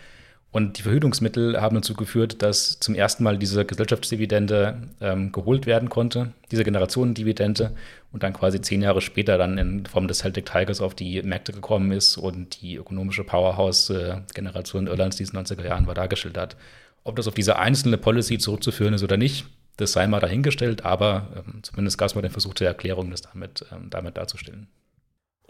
Und 0.52 0.78
die 0.78 0.82
Verhütungsmittel 0.82 1.60
haben 1.60 1.76
dazu 1.76 1.94
geführt, 1.94 2.42
dass 2.42 2.80
zum 2.80 2.96
ersten 2.96 3.22
Mal 3.22 3.38
diese 3.38 3.64
Gesellschaftsdividende 3.64 4.88
ähm, 5.00 5.30
geholt 5.30 5.66
werden 5.66 5.88
konnte, 5.88 6.32
diese 6.50 6.64
Generationendividende, 6.64 7.72
und 8.12 8.24
dann 8.24 8.32
quasi 8.32 8.60
zehn 8.60 8.82
Jahre 8.82 9.00
später 9.00 9.38
dann 9.38 9.56
in 9.58 9.86
Form 9.86 10.08
des 10.08 10.18
Celtic 10.18 10.46
Tigers 10.46 10.80
auf 10.80 10.96
die 10.96 11.22
Märkte 11.22 11.52
gekommen 11.52 11.92
ist 11.92 12.16
und 12.16 12.60
die 12.60 12.74
ökonomische 12.74 13.22
Powerhouse-Generation 13.22 14.88
Irlands, 14.88 15.16
die 15.16 15.22
es 15.22 15.30
in 15.30 15.36
den 15.36 15.46
90er 15.46 15.64
Jahren 15.64 15.86
war, 15.86 15.94
dargestellt 15.94 16.36
hat. 16.36 16.56
Ob 17.04 17.14
das 17.14 17.28
auf 17.28 17.34
diese 17.34 17.56
einzelne 17.56 17.98
Policy 17.98 18.38
zurückzuführen 18.38 18.94
ist 18.94 19.04
oder 19.04 19.16
nicht, 19.16 19.46
das 19.76 19.92
sei 19.92 20.08
mal 20.08 20.20
dahingestellt, 20.20 20.84
aber 20.84 21.28
ähm, 21.36 21.62
zumindest 21.62 21.96
gab 21.96 22.08
es 22.08 22.14
mal 22.16 22.22
den 22.22 22.32
Versuch 22.32 22.54
der 22.54 22.68
Erklärung, 22.68 23.10
das 23.10 23.22
damit, 23.22 23.64
ähm, 23.72 23.86
damit 23.88 24.16
darzustellen. 24.16 24.66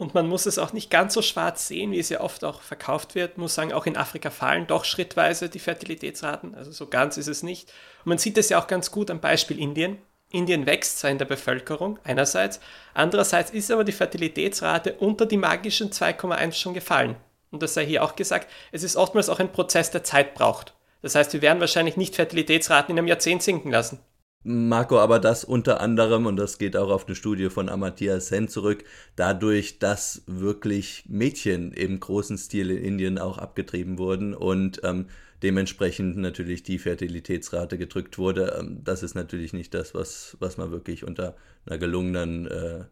Und 0.01 0.15
man 0.15 0.27
muss 0.27 0.47
es 0.47 0.59
auch 0.59 0.73
nicht 0.73 0.89
ganz 0.89 1.13
so 1.13 1.21
schwarz 1.21 1.69
sehen, 1.69 1.93
wie 1.93 1.99
es 1.99 2.09
ja 2.09 2.23
oft 2.23 2.43
auch 2.43 2.63
verkauft 2.63 3.15
wird. 3.15 3.37
Muss 3.37 3.55
sagen, 3.55 3.75
auch 3.75 3.85
in 3.85 3.99
Afrika 3.99 4.31
fallen 4.31 4.67
doch 4.67 4.87
schrittweise 4.87 5.51
die 5.51 5.59
Fertilitätsraten. 5.59 6.55
Also 6.55 6.73
so 6.73 6.87
ganz 6.87 7.19
ist 7.19 7.27
es 7.27 7.43
nicht. 7.43 7.69
Und 7.99 8.09
man 8.09 8.17
sieht 8.17 8.39
es 8.39 8.49
ja 8.49 8.59
auch 8.59 8.67
ganz 8.67 8.93
gut 8.93 9.11
am 9.11 9.21
Beispiel 9.21 9.59
Indien. 9.59 9.99
Indien 10.31 10.65
wächst 10.65 11.01
zwar 11.01 11.11
in 11.11 11.19
der 11.19 11.27
Bevölkerung 11.27 11.99
einerseits, 12.03 12.61
andererseits 12.95 13.51
ist 13.51 13.71
aber 13.71 13.85
die 13.85 13.93
Fertilitätsrate 13.93 14.95
unter 14.95 15.27
die 15.27 15.37
magischen 15.37 15.91
2,1 15.91 16.53
schon 16.53 16.73
gefallen. 16.73 17.17
Und 17.51 17.63
das 17.63 17.75
sei 17.75 17.85
hier 17.85 18.03
auch 18.03 18.17
gesagt, 18.17 18.49
es 18.73 18.83
ist 18.83 18.97
oftmals 18.97 19.29
auch 19.29 19.39
ein 19.39 19.53
Prozess, 19.53 19.91
der 19.91 20.03
Zeit 20.03 20.33
braucht. 20.33 20.73
Das 21.03 21.15
heißt, 21.15 21.35
wir 21.35 21.43
werden 21.43 21.61
wahrscheinlich 21.61 21.99
nicht 21.99 22.15
Fertilitätsraten 22.15 22.95
in 22.95 22.99
einem 22.99 23.09
Jahrzehnt 23.09 23.43
sinken 23.43 23.71
lassen. 23.71 24.01
Marco, 24.43 24.99
aber 24.99 25.19
das 25.19 25.45
unter 25.45 25.81
anderem, 25.81 26.25
und 26.25 26.37
das 26.37 26.57
geht 26.57 26.75
auch 26.75 26.89
auf 26.89 27.07
eine 27.07 27.15
Studie 27.15 27.51
von 27.51 27.69
Amartya 27.69 28.21
Sen 28.21 28.49
zurück, 28.49 28.85
dadurch, 29.15 29.79
dass 29.79 30.23
wirklich 30.27 31.05
Mädchen 31.09 31.73
im 31.73 32.01
großen 32.01 32.39
Stil 32.39 32.71
in 32.71 32.83
Indien 32.83 33.19
auch 33.19 33.37
abgetrieben 33.37 33.99
wurden 33.99 34.35
und 34.35 34.81
ähm, 34.83 35.09
dementsprechend 35.43 36.17
natürlich 36.17 36.63
die 36.63 36.79
Fertilitätsrate 36.79 37.77
gedrückt 37.77 38.17
wurde. 38.17 38.57
Ähm, 38.59 38.81
das 38.83 39.03
ist 39.03 39.15
natürlich 39.15 39.53
nicht 39.53 39.75
das, 39.75 39.95
was, 39.95 40.39
was 40.41 40.57
man 40.57 40.71
wirklich 40.71 41.05
unter 41.05 41.37
einer 41.67 41.77
gelungenen 41.77 42.47
äh, 42.47 42.85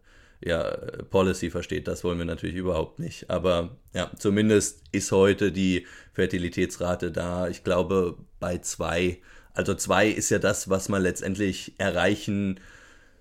ja, 0.44 0.76
Policy 1.10 1.50
versteht. 1.50 1.88
Das 1.88 2.04
wollen 2.04 2.18
wir 2.18 2.26
natürlich 2.26 2.56
überhaupt 2.56 2.98
nicht. 2.98 3.30
Aber 3.30 3.76
ja, 3.94 4.10
zumindest 4.18 4.82
ist 4.92 5.12
heute 5.12 5.50
die 5.50 5.86
Fertilitätsrate 6.12 7.10
da, 7.10 7.48
ich 7.48 7.64
glaube, 7.64 8.18
bei 8.38 8.58
zwei 8.58 9.18
also 9.58 9.74
zwei 9.74 10.06
ist 10.06 10.30
ja 10.30 10.38
das, 10.38 10.70
was 10.70 10.88
man 10.88 11.02
letztendlich 11.02 11.72
erreichen 11.78 12.60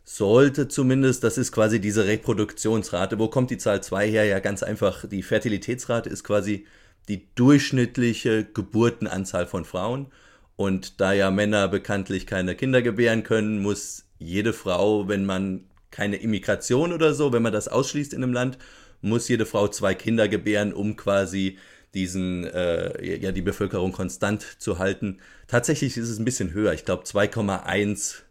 sollte 0.04 0.68
zumindest. 0.68 1.24
Das 1.24 1.36
ist 1.40 1.52
quasi 1.52 1.82
diese 1.82 2.06
Reproduktionsrate. 2.06 3.18
Wo 3.18 3.28
kommt 3.28 3.50
die 3.50 3.58
Zahl 3.58 3.82
2 3.82 4.08
her? 4.08 4.24
Ja, 4.26 4.38
ganz 4.38 4.62
einfach. 4.62 5.06
Die 5.10 5.24
Fertilitätsrate 5.24 6.12
ist 6.12 6.24
quasi 6.24 6.68
die 7.08 7.28
durchschnittliche 7.34 8.44
Geburtenanzahl 8.44 9.48
von 9.48 9.66
Frauen. 9.66 10.12
Und 10.56 11.02
da 11.02 11.12
ja 11.12 11.32
Männer 11.32 11.70
bekanntlich 11.70 12.28
keine 12.28 12.54
Kinder 12.54 12.84
gebären 12.84 13.24
können, 13.24 13.64
muss 13.64 14.06
jede 14.20 14.54
Frau, 14.54 15.08
wenn 15.08 15.26
man 15.26 15.64
keine 15.90 16.18
Immigration 16.18 16.94
oder 16.94 17.16
so, 17.16 17.34
wenn 17.34 17.42
man 17.42 17.54
das 17.54 17.68
ausschließt 17.68 18.14
in 18.14 18.22
einem 18.22 18.34
Land, 18.34 18.60
muss 19.02 19.28
jede 19.28 19.48
Frau 19.48 19.70
zwei 19.70 19.96
Kinder 19.96 20.28
gebären, 20.28 20.72
um 20.72 20.98
quasi 20.98 21.58
diesen, 21.94 22.46
äh, 22.46 23.18
ja, 23.18 23.32
die 23.32 23.42
Bevölkerung 23.42 23.92
konstant 23.92 24.46
zu 24.60 24.80
halten. 24.80 25.20
Tatsächlich 25.48 25.98
ist 25.98 26.10
es 26.10 26.20
ein 26.20 26.26
bisschen 26.26 26.54
höher. 26.54 26.74
Ich 26.74 26.86
glaube 26.86 27.04
2,1. 27.04 28.24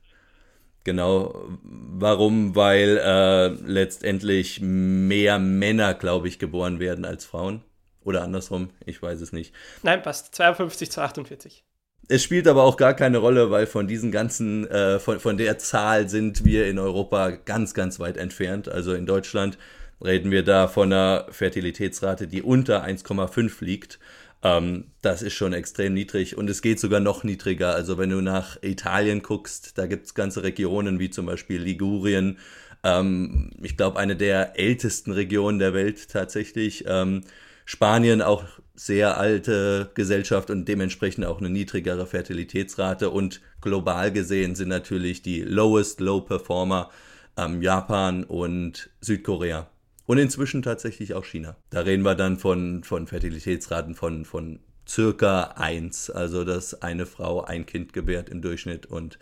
Genau. 0.85 1.49
Warum? 1.63 2.55
Weil 2.55 3.01
äh, 3.03 3.49
letztendlich 3.67 4.61
mehr 4.61 5.39
Männer, 5.39 5.95
glaube 5.95 6.29
ich, 6.29 6.39
geboren 6.39 6.79
werden 6.79 7.05
als 7.05 7.25
Frauen. 7.25 7.63
Oder 8.05 8.23
andersrum, 8.23 8.71
ich 8.85 9.03
weiß 9.03 9.21
es 9.21 9.33
nicht. 9.33 9.53
Nein, 9.83 10.01
passt. 10.01 10.35
52 10.37 10.93
zu 10.93 11.01
48. 11.01 11.65
Es 12.09 12.23
spielt 12.23 12.47
aber 12.47 12.63
auch 12.63 12.77
gar 12.77 12.95
keine 12.95 13.19
Rolle, 13.19 13.51
weil 13.51 13.67
von 13.67 13.89
diesen 13.89 14.13
ganzen, 14.13 14.65
äh, 14.69 15.01
von, 15.01 15.19
von 15.19 15.37
der 15.37 15.59
Zahl 15.59 16.09
sind 16.09 16.45
wir 16.45 16.69
in 16.69 16.79
Europa 16.79 17.31
ganz, 17.31 17.75
ganz 17.75 17.99
weit 17.99 18.17
entfernt. 18.17 18.69
Also 18.69 18.95
in 18.95 19.07
Deutschland 19.07 19.59
reden 20.05 20.31
wir 20.31 20.43
da 20.43 20.69
von 20.69 20.93
einer 20.93 21.27
Fertilitätsrate, 21.31 22.29
die 22.29 22.43
unter 22.43 22.85
1,5 22.85 23.65
liegt. 23.65 23.99
Ähm, 24.43 24.85
das 25.03 25.23
ist 25.23 25.35
schon 25.35 25.53
extrem 25.53 25.95
niedrig 25.95 26.37
und 26.37 26.51
es 26.51 26.63
geht 26.63 26.79
sogar 26.79 27.01
noch 27.01 27.25
niedriger. 27.25 27.75
Also 27.75 27.99
wenn 27.99 28.11
du 28.11 28.21
nach 28.21 28.63
Italien 28.63 29.23
guckst, 29.23 29.79
da 29.79 29.87
gibt 29.87 30.07
es 30.07 30.15
ganze 30.15 30.43
Regionen 30.43 30.99
wie 30.99 31.11
zum 31.11 31.27
Beispiel 31.27 31.61
Ligurien. 31.61 32.39
Ähm, 32.85 33.51
ich 33.63 33.77
glaube, 33.77 33.99
eine 33.99 34.17
der 34.17 34.59
ältesten 34.59 35.13
Regionen 35.13 35.59
der 35.59 35.75
Welt 35.75 36.09
tatsächlich. 36.11 36.85
Ähm, 36.87 37.23
Spanien 37.65 38.23
auch 38.23 38.45
sehr 38.75 39.17
alte 39.19 39.91
Gesellschaft 39.95 40.51
und 40.51 40.67
dementsprechend 40.67 41.25
auch 41.25 41.39
eine 41.39 41.51
niedrigere 41.51 42.07
Fertilitätsrate. 42.07 43.11
Und 43.11 43.41
global 43.61 44.13
gesehen 44.13 44.55
sind 44.55 44.69
natürlich 44.69 45.23
die 45.23 45.41
lowest 45.41 46.01
low 46.01 46.21
performer 46.21 46.91
ähm, 47.37 47.63
Japan 47.63 48.23
und 48.23 48.91
Südkorea. 49.01 49.69
Und 50.07 50.19
inzwischen 50.19 50.63
tatsächlich 50.63 51.15
auch 51.15 51.25
China. 51.25 51.57
Da 51.71 51.81
reden 51.81 52.05
wir 52.05 52.15
dann 52.15 52.39
von, 52.39 52.85
von 52.85 53.07
Fertilitätsraten 53.07 53.95
von, 53.95 54.25
von 54.25 54.61
circa 54.89 55.55
1. 55.57 56.11
Also, 56.11 56.45
dass 56.45 56.81
eine 56.81 57.07
Frau 57.07 57.43
ein 57.43 57.67
Kind 57.67 57.93
gebärt 57.93 58.29
im 58.29 58.41
Durchschnitt. 58.41 58.87
Und 58.87 59.19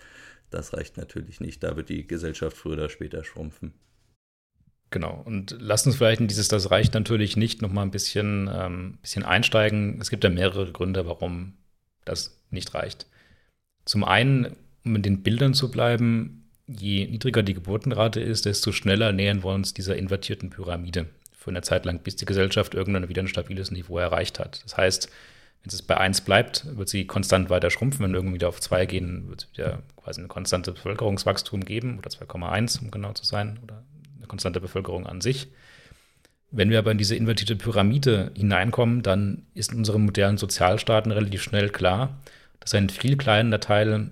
das 0.51 0.75
reicht 0.75 0.99
natürlich 0.99 1.41
nicht. 1.41 1.63
Da 1.63 1.77
wird 1.77 1.89
die 1.89 2.07
Gesellschaft 2.07 2.57
früher 2.57 2.75
oder 2.75 2.91
später 2.91 3.25
schrumpfen. 3.25 3.73
Genau. 4.91 5.23
Und 5.25 5.57
lasst 5.59 5.87
uns 5.87 5.97
vielleicht 5.97 6.21
in 6.21 6.29
dieses 6.29 6.49
Das 6.49 6.71
reicht 6.71 6.95
natürlich 6.95 7.37
nicht 7.37 7.63
nochmal 7.63 7.85
ein 7.85 7.91
bisschen, 7.91 8.49
ähm, 8.53 8.99
bisschen 9.01 9.25
einsteigen. 9.25 9.99
Es 10.01 10.11
gibt 10.11 10.23
ja 10.23 10.31
mehrere 10.31 10.71
Gründe, 10.71 11.07
warum 11.07 11.55
das 12.05 12.41
nicht 12.51 12.75
reicht. 12.75 13.07
Zum 13.87 14.05
einen, 14.05 14.55
um 14.85 14.95
in 14.97 15.03
den 15.03 15.23
Bildern 15.23 15.55
zu 15.55 15.71
bleiben, 15.71 16.44
je 16.67 17.07
niedriger 17.07 17.43
die 17.43 17.55
Geburtenrate 17.55 18.21
ist, 18.21 18.47
desto 18.47 18.73
schneller 18.73 19.13
nähern 19.13 19.45
wir 19.45 19.53
uns 19.53 19.75
dieser 19.75 19.97
invertierten 19.97 20.51
Pyramide 20.51 21.07
für 21.33 21.51
eine 21.51 21.63
Zeit 21.63 21.85
lang, 21.85 21.99
bis 22.01 22.17
die 22.17 22.25
Gesellschaft 22.25 22.75
irgendwann 22.75 23.09
wieder 23.09 23.23
ein 23.23 23.29
stabiles 23.29 23.71
Niveau 23.71 23.99
erreicht 23.99 24.39
hat. 24.39 24.63
Das 24.65 24.77
heißt, 24.77 25.11
wenn 25.63 25.71
es 25.71 25.83
bei 25.83 25.97
1 25.97 26.23
bleibt, 26.23 26.65
wird 26.77 26.89
sie 26.89 27.07
konstant 27.07 27.51
weiter 27.51 27.71
schrumpfen. 27.71 28.05
Wenn 28.05 28.15
irgendwie 28.15 28.35
wieder 28.35 28.49
auf 28.49 28.61
2 28.61 28.87
gehen, 28.87 29.29
wird 29.29 29.45
es 29.45 29.53
wieder 29.53 29.83
quasi 29.97 30.21
ein 30.21 30.29
konstantes 30.29 30.75
Bevölkerungswachstum 30.75 31.65
geben, 31.65 31.99
oder 31.99 32.11
2,1, 32.11 32.83
um 32.83 32.91
genau 32.91 33.13
zu 33.13 33.25
sein, 33.25 33.59
oder 33.63 33.83
eine 34.19 34.27
konstante 34.27 34.61
Bevölkerung 34.61 35.07
an 35.07 35.21
sich. 35.21 35.49
Wenn 36.51 36.71
wir 36.71 36.79
aber 36.79 36.93
in 36.93 36.99
diese 36.99 37.17
invertierte 37.17 37.57
Pyramide 37.57 38.31
hineinkommen, 38.37 39.03
dann 39.03 39.47
ist 39.55 39.73
in 39.73 39.79
unseren 39.79 40.05
modernen 40.05 40.39
Sozialstaaten 40.39 41.13
relativ 41.13 41.43
schnell 41.43 41.69
klar, 41.69 42.21
dass 42.61 42.75
ein 42.75 42.91
viel 42.91 43.17
kleiner 43.17 43.59
Teil 43.59 44.11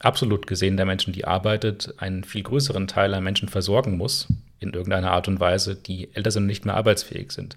absolut 0.00 0.46
gesehen 0.46 0.76
der 0.76 0.86
Menschen, 0.86 1.12
die 1.12 1.24
arbeitet, 1.24 1.94
einen 1.98 2.24
viel 2.24 2.42
größeren 2.42 2.86
Teil 2.86 3.14
an 3.14 3.24
Menschen 3.24 3.48
versorgen 3.48 3.96
muss, 3.96 4.28
in 4.58 4.72
irgendeiner 4.72 5.10
Art 5.10 5.28
und 5.28 5.40
Weise, 5.40 5.74
die 5.74 6.14
älter 6.14 6.30
sind 6.30 6.44
und 6.44 6.48
nicht 6.48 6.64
mehr 6.64 6.76
arbeitsfähig 6.76 7.32
sind. 7.32 7.56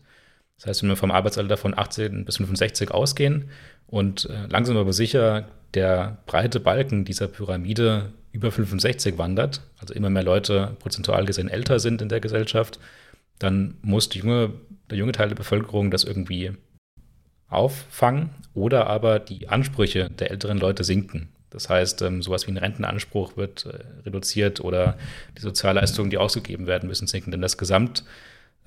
Das 0.57 0.67
heißt, 0.67 0.83
wenn 0.83 0.89
wir 0.89 0.97
vom 0.97 1.11
Arbeitsalter 1.11 1.57
von 1.57 1.77
18 1.77 2.25
bis 2.25 2.37
65 2.37 2.91
ausgehen 2.91 3.49
und 3.87 4.29
äh, 4.29 4.47
langsam 4.47 4.77
aber 4.77 4.91
sicher 4.93 5.47
der 5.73 6.17
breite 6.25 6.59
Balken 6.59 7.05
dieser 7.05 7.27
Pyramide 7.27 8.11
über 8.31 8.51
65 8.51 9.17
wandert, 9.17 9.61
also 9.79 9.93
immer 9.93 10.09
mehr 10.09 10.23
Leute 10.23 10.75
prozentual 10.79 11.25
gesehen 11.25 11.49
älter 11.49 11.79
sind 11.79 12.01
in 12.01 12.09
der 12.09 12.19
Gesellschaft, 12.19 12.79
dann 13.39 13.75
muss 13.81 14.13
junge, 14.13 14.51
der 14.89 14.97
junge 14.97 15.13
Teil 15.13 15.29
der 15.29 15.35
Bevölkerung 15.35 15.91
das 15.91 16.03
irgendwie 16.03 16.51
auffangen 17.47 18.29
oder 18.53 18.87
aber 18.87 19.19
die 19.19 19.47
Ansprüche 19.47 20.09
der 20.09 20.29
älteren 20.29 20.57
Leute 20.59 20.83
sinken. 20.83 21.29
Das 21.51 21.69
heißt, 21.69 22.01
ähm, 22.03 22.21
sowas 22.21 22.47
wie 22.47 22.51
ein 22.51 22.57
Rentenanspruch 22.57 23.37
wird 23.37 23.65
äh, 23.65 24.05
reduziert 24.05 24.61
oder 24.61 24.97
die 25.37 25.41
Sozialleistungen, 25.41 26.09
die 26.09 26.17
ausgegeben 26.17 26.67
werden 26.67 26.87
müssen, 26.87 27.07
sinken. 27.07 27.31
Denn 27.31 27.41
das 27.41 27.57
Gesamt, 27.57 28.03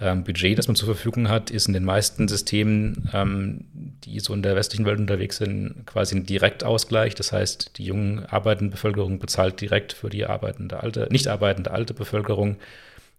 ähm, 0.01 0.25
das 0.25 0.67
man 0.67 0.75
zur 0.75 0.87
Verfügung 0.87 1.29
hat, 1.29 1.51
ist 1.51 1.69
in 1.69 1.75
den 1.75 1.85
meisten 1.85 2.27
Systemen, 2.27 3.09
ähm, 3.13 3.65
die 4.05 4.19
so 4.19 4.35
in 4.35 4.43
der 4.43 4.57
westlichen 4.57 4.85
Welt 4.85 4.99
unterwegs 4.99 5.37
sind, 5.37 5.87
quasi 5.87 6.17
ein 6.17 6.27
Direktausgleich. 6.27 7.15
Das 7.15 7.33
heißt, 7.33 7.79
die 7.79 7.85
jungen 7.85 8.27
arbeitende 8.27 8.73
Bevölkerung 8.73 9.21
bezahlt 9.21 9.61
direkt 9.61 9.93
für 9.93 10.11
die 10.11 10.27
arbeitende 10.27 10.83
alte, 10.83 11.07
nicht 11.11 11.29
arbeitende 11.29 11.71
alte 11.71 11.95
Bevölkerung. 11.95 12.57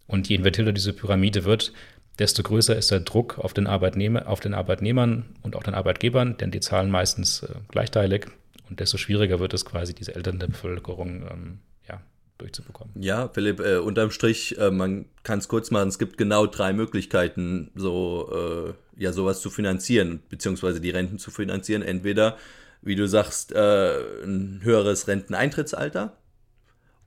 Und 0.07 0.27
je 0.27 0.35
invertierter 0.35 0.73
diese 0.73 0.91
Pyramide 0.91 1.45
wird, 1.45 1.71
desto 2.19 2.43
größer 2.43 2.75
ist 2.75 2.91
der 2.91 2.99
Druck 2.99 3.39
auf 3.39 3.53
den, 3.53 3.65
Arbeitnehmer, 3.65 4.27
auf 4.27 4.41
den 4.41 4.53
Arbeitnehmern 4.53 5.25
und 5.41 5.55
auch 5.55 5.63
den 5.63 5.73
Arbeitgebern, 5.73 6.37
denn 6.37 6.51
die 6.51 6.59
zahlen 6.59 6.91
meistens 6.91 7.43
äh, 7.43 7.47
gleichteilig. 7.69 8.27
Und 8.73 8.79
desto 8.79 8.97
schwieriger 8.97 9.39
wird 9.39 9.53
es 9.53 9.65
quasi, 9.65 9.93
diese 9.93 10.15
Eltern 10.15 10.39
der 10.39 10.47
Bevölkerung 10.47 11.27
ähm, 11.29 11.59
durchzubekommen. 12.37 12.93
Ja, 12.99 13.29
Philipp, 13.29 13.59
äh, 13.59 13.77
unterm 13.77 14.11
Strich, 14.11 14.57
äh, 14.57 14.71
man 14.71 15.05
kann 15.23 15.39
es 15.39 15.47
kurz 15.47 15.71
machen, 15.71 15.89
es 15.89 15.99
gibt 15.99 16.17
genau 16.17 16.45
drei 16.45 16.73
Möglichkeiten, 16.73 17.71
so 17.75 18.75
äh, 18.97 19.01
ja 19.01 19.11
sowas 19.11 19.41
zu 19.41 19.49
finanzieren, 19.49 20.21
beziehungsweise 20.29 20.81
die 20.81 20.89
Renten 20.89 21.19
zu 21.19 21.31
finanzieren. 21.31 21.81
Entweder, 21.81 22.37
wie 22.81 22.95
du 22.95 23.07
sagst, 23.07 23.51
äh, 23.53 24.23
ein 24.23 24.61
höheres 24.63 25.07
Renteneintrittsalter 25.07 26.17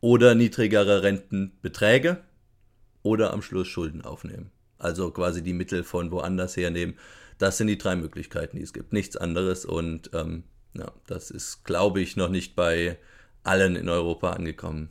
oder 0.01 0.35
niedrigere 0.35 1.03
Rentenbeträge 1.03 2.19
oder 3.03 3.33
am 3.33 3.43
Schluss 3.43 3.69
Schulden 3.69 4.03
aufnehmen. 4.03 4.51
Also 4.79 5.11
quasi 5.11 5.43
die 5.43 5.55
Mittel 5.55 5.85
von 5.85 6.11
woanders 6.11 6.57
hernehmen. 6.57 6.97
Das 7.39 7.59
sind 7.59 7.67
die 7.67 7.79
drei 7.79 7.97
Möglichkeiten, 7.97 8.57
die 8.57 8.63
es 8.63 8.73
gibt. 8.73 8.93
Nichts 8.93 9.17
anderes. 9.17 9.65
Und 9.65 10.11
ähm, 10.15 10.45
ja, 10.79 10.93
das 11.07 11.31
ist, 11.31 11.65
glaube 11.65 12.01
ich, 12.01 12.17
noch 12.17 12.29
nicht 12.29 12.57
bei 12.57 12.99
allen 13.43 13.77
in 13.77 13.89
Europa 13.89 14.31
angekommen. 14.31 14.91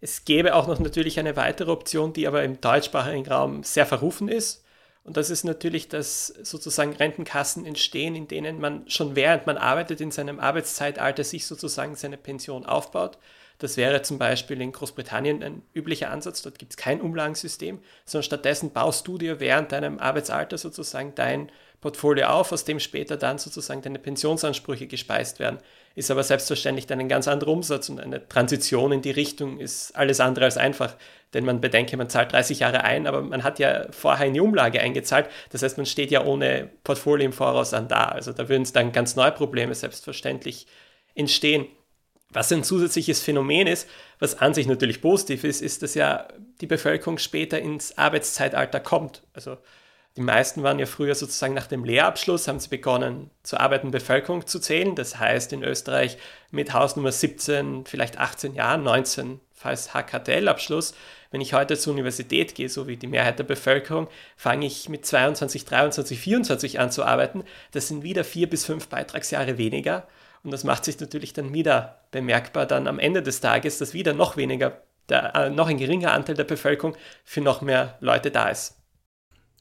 Es 0.00 0.24
gäbe 0.24 0.54
auch 0.54 0.68
noch 0.68 0.78
natürlich 0.78 1.18
eine 1.18 1.36
weitere 1.36 1.70
Option, 1.70 2.12
die 2.12 2.28
aber 2.28 2.44
im 2.44 2.60
deutschsprachigen 2.60 3.26
Raum 3.26 3.64
sehr 3.64 3.86
verrufen 3.86 4.28
ist. 4.28 4.64
Und 5.02 5.16
das 5.16 5.30
ist 5.30 5.44
natürlich, 5.44 5.88
dass 5.88 6.26
sozusagen 6.26 6.92
Rentenkassen 6.92 7.64
entstehen, 7.64 8.14
in 8.14 8.28
denen 8.28 8.60
man 8.60 8.88
schon 8.90 9.16
während 9.16 9.46
man 9.46 9.56
arbeitet 9.56 10.00
in 10.00 10.10
seinem 10.10 10.38
Arbeitszeitalter 10.38 11.24
sich 11.24 11.46
sozusagen 11.46 11.96
seine 11.96 12.18
Pension 12.18 12.66
aufbaut. 12.66 13.18
Das 13.58 13.76
wäre 13.76 14.02
zum 14.02 14.18
Beispiel 14.18 14.60
in 14.60 14.70
Großbritannien 14.70 15.42
ein 15.42 15.62
üblicher 15.74 16.10
Ansatz. 16.10 16.42
Dort 16.42 16.58
gibt 16.58 16.72
es 16.72 16.76
kein 16.76 17.00
Umlagensystem, 17.00 17.80
sondern 18.04 18.24
stattdessen 18.24 18.70
baust 18.70 19.08
du 19.08 19.18
dir 19.18 19.40
während 19.40 19.72
deinem 19.72 19.98
Arbeitsalter 19.98 20.58
sozusagen 20.58 21.14
dein 21.16 21.50
Portfolio 21.80 22.26
auf, 22.26 22.52
aus 22.52 22.64
dem 22.64 22.80
später 22.80 23.16
dann 23.16 23.38
sozusagen 23.38 23.82
deine 23.82 23.98
Pensionsansprüche 23.98 24.86
gespeist 24.86 25.38
werden 25.38 25.58
ist 25.98 26.12
aber 26.12 26.22
selbstverständlich 26.22 26.86
dann 26.86 27.00
ein 27.00 27.08
ganz 27.08 27.26
anderer 27.26 27.50
Umsatz 27.50 27.88
und 27.88 27.98
eine 27.98 28.28
Transition 28.28 28.92
in 28.92 29.02
die 29.02 29.10
Richtung 29.10 29.58
ist 29.58 29.96
alles 29.96 30.20
andere 30.20 30.44
als 30.44 30.56
einfach. 30.56 30.94
Denn 31.34 31.44
man 31.44 31.60
bedenke, 31.60 31.96
man 31.96 32.08
zahlt 32.08 32.30
30 32.30 32.60
Jahre 32.60 32.84
ein, 32.84 33.08
aber 33.08 33.20
man 33.20 33.42
hat 33.42 33.58
ja 33.58 33.88
vorher 33.90 34.28
in 34.28 34.34
die 34.34 34.40
Umlage 34.40 34.80
eingezahlt. 34.80 35.28
Das 35.50 35.64
heißt, 35.64 35.76
man 35.76 35.86
steht 35.86 36.12
ja 36.12 36.24
ohne 36.24 36.70
Portfolio 36.84 37.26
im 37.26 37.32
Voraus 37.32 37.74
an 37.74 37.88
da. 37.88 38.04
Also 38.04 38.32
da 38.32 38.48
würden 38.48 38.62
es 38.62 38.72
dann 38.72 38.92
ganz 38.92 39.16
neue 39.16 39.32
Probleme 39.32 39.74
selbstverständlich 39.74 40.68
entstehen. 41.16 41.66
Was 42.30 42.52
ein 42.52 42.62
zusätzliches 42.62 43.20
Phänomen 43.20 43.66
ist, 43.66 43.88
was 44.20 44.38
an 44.38 44.54
sich 44.54 44.68
natürlich 44.68 45.00
positiv 45.00 45.42
ist, 45.42 45.62
ist, 45.62 45.82
dass 45.82 45.96
ja 45.96 46.28
die 46.60 46.68
Bevölkerung 46.68 47.18
später 47.18 47.58
ins 47.58 47.98
Arbeitszeitalter 47.98 48.78
kommt. 48.78 49.22
Also 49.32 49.58
die 50.18 50.24
meisten 50.24 50.64
waren 50.64 50.80
ja 50.80 50.86
früher 50.86 51.14
sozusagen 51.14 51.54
nach 51.54 51.68
dem 51.68 51.84
Lehrabschluss, 51.84 52.48
haben 52.48 52.58
sie 52.58 52.68
begonnen, 52.68 53.30
zur 53.44 53.60
arbeitenden 53.60 53.92
Bevölkerung 53.92 54.48
zu 54.48 54.58
zählen. 54.58 54.96
Das 54.96 55.20
heißt 55.20 55.52
in 55.52 55.62
Österreich 55.62 56.18
mit 56.50 56.72
Hausnummer 56.72 57.12
17, 57.12 57.86
vielleicht 57.86 58.18
18 58.18 58.56
Jahren, 58.56 58.82
19 58.82 59.38
falls 59.54 59.94
HKTL-Abschluss. 59.94 60.94
Wenn 61.30 61.40
ich 61.40 61.54
heute 61.54 61.78
zur 61.78 61.92
Universität 61.92 62.56
gehe, 62.56 62.68
so 62.68 62.88
wie 62.88 62.96
die 62.96 63.06
Mehrheit 63.06 63.38
der 63.38 63.44
Bevölkerung, 63.44 64.08
fange 64.36 64.66
ich 64.66 64.88
mit 64.88 65.06
22, 65.06 65.64
23, 65.64 66.18
24 66.18 66.80
an 66.80 66.90
zu 66.90 67.04
arbeiten. 67.04 67.44
Das 67.70 67.86
sind 67.86 68.02
wieder 68.02 68.24
vier 68.24 68.50
bis 68.50 68.64
fünf 68.64 68.88
Beitragsjahre 68.88 69.56
weniger. 69.56 70.08
Und 70.42 70.50
das 70.50 70.64
macht 70.64 70.84
sich 70.84 70.98
natürlich 70.98 71.32
dann 71.32 71.54
wieder 71.54 72.00
bemerkbar 72.10 72.66
dann 72.66 72.88
am 72.88 72.98
Ende 72.98 73.22
des 73.22 73.40
Tages, 73.40 73.78
dass 73.78 73.94
wieder 73.94 74.14
noch 74.14 74.36
weniger, 74.36 74.82
der, 75.08 75.36
äh, 75.36 75.50
noch 75.50 75.68
ein 75.68 75.78
geringer 75.78 76.10
Anteil 76.10 76.34
der 76.34 76.42
Bevölkerung 76.42 76.96
für 77.22 77.40
noch 77.40 77.62
mehr 77.62 77.98
Leute 78.00 78.32
da 78.32 78.48
ist. 78.48 78.77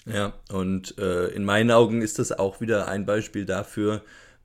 Ja, 0.08 0.34
und 0.52 0.98
äh, 1.00 1.28
in 1.28 1.43
meinen 1.43 1.70
Augen 1.70 2.02
ist 2.02 2.17
das 2.17 2.32
auch 2.32 2.62
wieder 2.62 2.88
ein 2.88 3.06
Beispiel 3.06 3.46
dafür, 3.46 4.02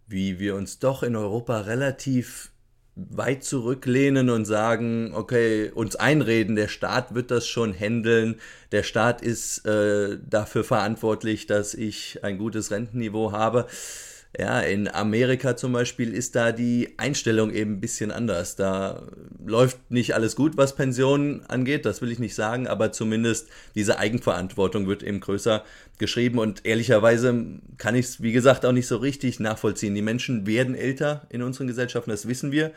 wie 0.09 0.41
wir 0.41 0.57
uns 0.57 0.81
doch 0.81 1.05
in 1.05 1.15
Europa 1.15 1.61
relativ 1.61 2.51
weit 2.97 3.45
zurücklehnen 3.45 4.29
und 4.29 4.45
sagen, 4.45 5.13
okay, 5.15 5.71
uns 5.71 5.97
einreden, 5.97 6.57
der 6.57 6.69
Staat 6.69 7.15
wird 7.15 7.31
das 7.31 7.47
schon 7.47 7.73
handeln, 7.73 8.41
der 8.73 8.83
Staat 8.83 9.23
ist 9.23 9.65
äh, 9.65 10.19
dafür 10.29 10.65
verantwortlich, 10.65 11.47
dass 11.47 11.75
ich 11.75 12.23
ein 12.25 12.39
gutes 12.39 12.71
Rentenniveau 12.71 13.33
habe. 13.33 13.67
Ja, 14.39 14.61
in 14.61 14.89
Amerika 14.89 15.59
zum 15.59 15.75
Beispiel 15.75 16.15
ist 16.15 16.35
da 16.35 16.53
die 16.53 16.95
Einstellung 16.97 17.53
eben 17.53 17.75
ein 17.75 17.81
bisschen 17.81 18.11
anders. 18.11 18.57
Da 18.57 19.03
läuft 19.45 19.91
nicht 19.91 20.15
alles 20.15 20.37
gut, 20.37 20.57
was 20.57 20.75
Pensionen 20.75 21.45
angeht, 21.51 21.85
das 21.85 22.01
will 22.01 22.11
ich 22.11 22.19
nicht 22.19 22.35
sagen, 22.35 22.67
aber 22.67 22.93
zumindest 22.93 23.49
diese 23.75 23.99
Eigenverantwortung 23.99 24.87
wird 24.87 25.03
eben 25.03 25.21
größer 25.21 25.63
geschrieben 25.99 26.39
und 26.39 26.65
ehrlicherweise 26.65 27.45
kann 27.77 27.95
ich 27.95 28.07
es, 28.07 28.23
wie 28.23 28.33
gesagt, 28.33 28.65
auch 28.65 28.73
nicht 28.73 28.87
so 28.87 28.97
richtig 28.97 29.39
nachvollziehen. 29.39 29.95
Die 29.95 30.01
Menschen 30.01 30.47
werden 30.47 30.75
älter 30.75 31.27
in 31.29 31.43
unseren 31.43 31.67
Gesellschaften, 31.67 32.11
das 32.11 32.27
wissen 32.27 32.53
wir. 32.53 32.73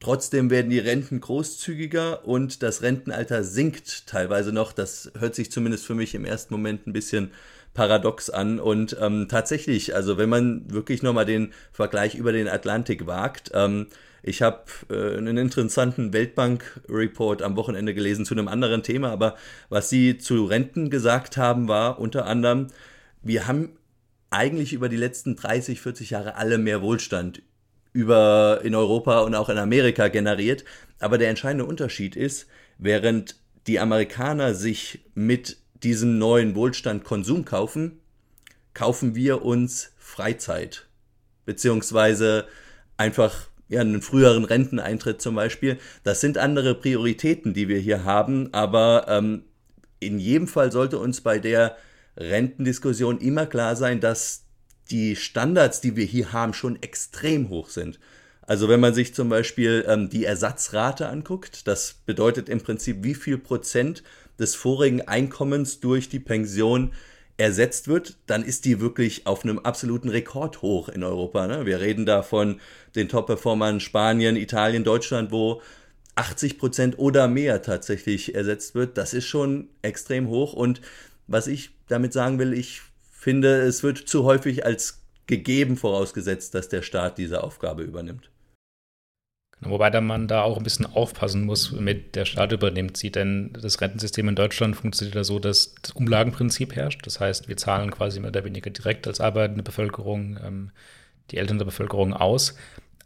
Trotzdem 0.00 0.50
werden 0.50 0.70
die 0.70 0.78
Renten 0.78 1.20
großzügiger 1.20 2.26
und 2.26 2.62
das 2.62 2.82
Rentenalter 2.82 3.44
sinkt 3.44 4.06
teilweise 4.06 4.52
noch. 4.52 4.72
Das 4.72 5.10
hört 5.18 5.34
sich 5.34 5.50
zumindest 5.50 5.86
für 5.86 5.94
mich 5.94 6.14
im 6.14 6.24
ersten 6.24 6.52
Moment 6.52 6.86
ein 6.86 6.92
bisschen 6.92 7.30
paradox 7.76 8.30
an. 8.30 8.58
Und 8.58 8.96
ähm, 9.00 9.28
tatsächlich, 9.28 9.94
also 9.94 10.18
wenn 10.18 10.28
man 10.28 10.72
wirklich 10.72 11.02
nochmal 11.02 11.26
den 11.26 11.52
Vergleich 11.70 12.16
über 12.16 12.32
den 12.32 12.48
Atlantik 12.48 13.06
wagt, 13.06 13.52
ähm, 13.54 13.86
ich 14.22 14.42
habe 14.42 14.64
äh, 14.90 15.18
einen 15.18 15.36
interessanten 15.36 16.12
Weltbank-Report 16.12 17.42
am 17.42 17.54
Wochenende 17.54 17.94
gelesen 17.94 18.24
zu 18.24 18.34
einem 18.34 18.48
anderen 18.48 18.82
Thema, 18.82 19.10
aber 19.10 19.36
was 19.68 19.88
sie 19.88 20.18
zu 20.18 20.46
Renten 20.46 20.90
gesagt 20.90 21.36
haben, 21.36 21.68
war 21.68 22.00
unter 22.00 22.26
anderem, 22.26 22.68
wir 23.22 23.46
haben 23.46 23.76
eigentlich 24.30 24.72
über 24.72 24.88
die 24.88 24.96
letzten 24.96 25.36
30, 25.36 25.80
40 25.80 26.10
Jahre 26.10 26.34
alle 26.34 26.58
mehr 26.58 26.82
Wohlstand 26.82 27.42
über 27.92 28.60
in 28.64 28.74
Europa 28.74 29.20
und 29.20 29.34
auch 29.34 29.48
in 29.48 29.58
Amerika 29.58 30.08
generiert. 30.08 30.64
Aber 30.98 31.18
der 31.18 31.30
entscheidende 31.30 31.64
Unterschied 31.64 32.16
ist, 32.16 32.46
während 32.78 33.36
die 33.66 33.80
Amerikaner 33.80 34.54
sich 34.54 35.00
mit 35.14 35.58
diesen 35.82 36.18
neuen 36.18 36.54
Wohlstand 36.54 37.04
Konsum 37.04 37.44
kaufen, 37.44 38.00
kaufen 38.74 39.14
wir 39.14 39.44
uns 39.44 39.92
Freizeit. 39.98 40.86
Beziehungsweise 41.44 42.46
einfach 42.96 43.48
ja, 43.68 43.80
einen 43.80 44.02
früheren 44.02 44.44
Renteneintritt 44.44 45.20
zum 45.20 45.34
Beispiel. 45.34 45.78
Das 46.04 46.20
sind 46.20 46.38
andere 46.38 46.74
Prioritäten, 46.74 47.54
die 47.54 47.68
wir 47.68 47.78
hier 47.78 48.04
haben, 48.04 48.52
aber 48.52 49.06
ähm, 49.08 49.44
in 49.98 50.18
jedem 50.18 50.48
Fall 50.48 50.70
sollte 50.72 50.98
uns 50.98 51.20
bei 51.20 51.38
der 51.38 51.76
Rentendiskussion 52.16 53.18
immer 53.18 53.46
klar 53.46 53.76
sein, 53.76 54.00
dass 54.00 54.44
die 54.90 55.16
Standards, 55.16 55.80
die 55.80 55.96
wir 55.96 56.04
hier 56.04 56.32
haben, 56.32 56.54
schon 56.54 56.80
extrem 56.82 57.48
hoch 57.48 57.68
sind. 57.68 57.98
Also 58.42 58.68
wenn 58.68 58.78
man 58.78 58.94
sich 58.94 59.14
zum 59.14 59.28
Beispiel 59.28 59.84
ähm, 59.88 60.08
die 60.08 60.24
Ersatzrate 60.24 61.08
anguckt, 61.08 61.66
das 61.66 61.94
bedeutet 62.06 62.48
im 62.48 62.60
Prinzip, 62.60 62.98
wie 63.02 63.14
viel 63.14 63.38
Prozent 63.38 64.04
des 64.38 64.54
vorigen 64.54 65.02
Einkommens 65.02 65.80
durch 65.80 66.08
die 66.08 66.20
Pension 66.20 66.92
ersetzt 67.38 67.88
wird, 67.88 68.16
dann 68.26 68.42
ist 68.42 68.64
die 68.64 68.80
wirklich 68.80 69.26
auf 69.26 69.44
einem 69.44 69.58
absoluten 69.58 70.08
Rekord 70.08 70.62
hoch 70.62 70.88
in 70.88 71.02
Europa. 71.02 71.46
Ne? 71.46 71.66
Wir 71.66 71.80
reden 71.80 72.06
da 72.06 72.22
von 72.22 72.60
den 72.94 73.08
Top-Performern 73.08 73.80
Spanien, 73.80 74.36
Italien, 74.36 74.84
Deutschland, 74.84 75.30
wo 75.32 75.60
80 76.14 76.58
Prozent 76.58 76.98
oder 76.98 77.28
mehr 77.28 77.60
tatsächlich 77.60 78.34
ersetzt 78.34 78.74
wird. 78.74 78.96
Das 78.96 79.12
ist 79.12 79.26
schon 79.26 79.68
extrem 79.82 80.28
hoch. 80.28 80.54
Und 80.54 80.80
was 81.26 81.46
ich 81.46 81.70
damit 81.88 82.14
sagen 82.14 82.38
will, 82.38 82.54
ich 82.54 82.80
finde, 83.12 83.60
es 83.60 83.82
wird 83.82 83.98
zu 83.98 84.24
häufig 84.24 84.64
als 84.64 85.02
gegeben 85.26 85.76
vorausgesetzt, 85.76 86.54
dass 86.54 86.68
der 86.68 86.82
Staat 86.82 87.18
diese 87.18 87.42
Aufgabe 87.42 87.82
übernimmt. 87.82 88.30
Genau, 89.60 89.74
wobei 89.74 89.90
da 89.90 90.00
man 90.00 90.28
da 90.28 90.42
auch 90.42 90.58
ein 90.58 90.62
bisschen 90.62 90.86
aufpassen 90.86 91.44
muss, 91.44 91.72
mit 91.72 92.14
der 92.14 92.26
Staat 92.26 92.52
übernimmt 92.52 92.96
sie, 92.96 93.10
denn 93.10 93.52
das 93.54 93.80
Rentensystem 93.80 94.28
in 94.28 94.36
Deutschland 94.36 94.76
funktioniert 94.76 95.14
ja 95.14 95.24
so, 95.24 95.38
dass 95.38 95.74
das 95.80 95.92
Umlagenprinzip 95.92 96.76
herrscht. 96.76 97.06
Das 97.06 97.20
heißt, 97.20 97.48
wir 97.48 97.56
zahlen 97.56 97.90
quasi 97.90 98.20
mehr 98.20 98.30
oder 98.30 98.44
weniger 98.44 98.70
direkt 98.70 99.06
als 99.06 99.20
arbeitende 99.20 99.62
Bevölkerung 99.62 100.38
ähm, 100.44 100.70
die 101.30 101.38
Eltern 101.38 101.58
der 101.58 101.64
Bevölkerung 101.64 102.12
aus. 102.12 102.54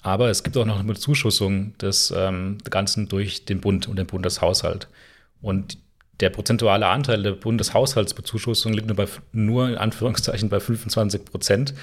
Aber 0.02 0.30
es 0.30 0.42
gibt 0.42 0.56
auch 0.56 0.64
noch 0.64 0.78
eine 0.78 0.88
Bezuschussung 0.88 1.76
des 1.78 2.12
ähm, 2.16 2.58
Ganzen 2.68 3.08
durch 3.08 3.44
den 3.44 3.60
Bund 3.60 3.86
und 3.86 3.96
den 3.96 4.06
Bundeshaushalt. 4.06 4.88
Und 5.42 5.78
der 6.20 6.30
prozentuale 6.30 6.86
Anteil 6.86 7.22
der 7.22 7.32
Bundeshaushaltsbezuschussung 7.32 8.72
liegt 8.72 8.86
nur, 8.86 8.96
bei, 8.96 9.06
nur 9.32 9.68
in 9.68 9.76
Anführungszeichen 9.76 10.48
bei 10.48 10.60
25 10.60 11.24
Prozent. 11.24 11.74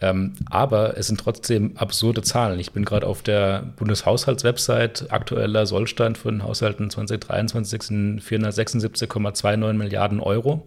Ähm, 0.00 0.34
aber 0.48 0.96
es 0.96 1.08
sind 1.08 1.20
trotzdem 1.20 1.76
absurde 1.76 2.22
Zahlen. 2.22 2.58
Ich 2.58 2.72
bin 2.72 2.84
gerade 2.84 3.06
auf 3.06 3.22
der 3.22 3.62
Bundeshaushaltswebsite. 3.76 5.10
Aktueller 5.10 5.66
Sollstand 5.66 6.24
den 6.24 6.42
Haushalten 6.42 6.88
2023 6.90 7.82
sind 7.82 8.20
476,29 8.22 9.72
Milliarden 9.74 10.20
Euro. 10.20 10.66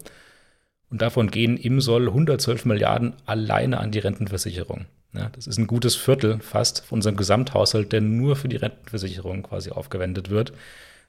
Und 0.89 1.01
davon 1.01 1.31
gehen 1.31 1.57
im 1.57 1.81
Soll 1.81 2.07
112 2.07 2.65
Milliarden 2.65 3.13
alleine 3.25 3.79
an 3.79 3.91
die 3.91 3.99
Rentenversicherung. 3.99 4.85
Ja, 5.13 5.29
das 5.29 5.47
ist 5.47 5.57
ein 5.57 5.67
gutes 5.67 5.95
Viertel 5.95 6.39
fast 6.39 6.85
von 6.85 6.97
unserem 6.97 7.17
Gesamthaushalt, 7.17 7.91
der 7.91 8.01
nur 8.01 8.35
für 8.35 8.49
die 8.49 8.57
Rentenversicherung 8.57 9.43
quasi 9.43 9.71
aufgewendet 9.71 10.29
wird 10.29 10.53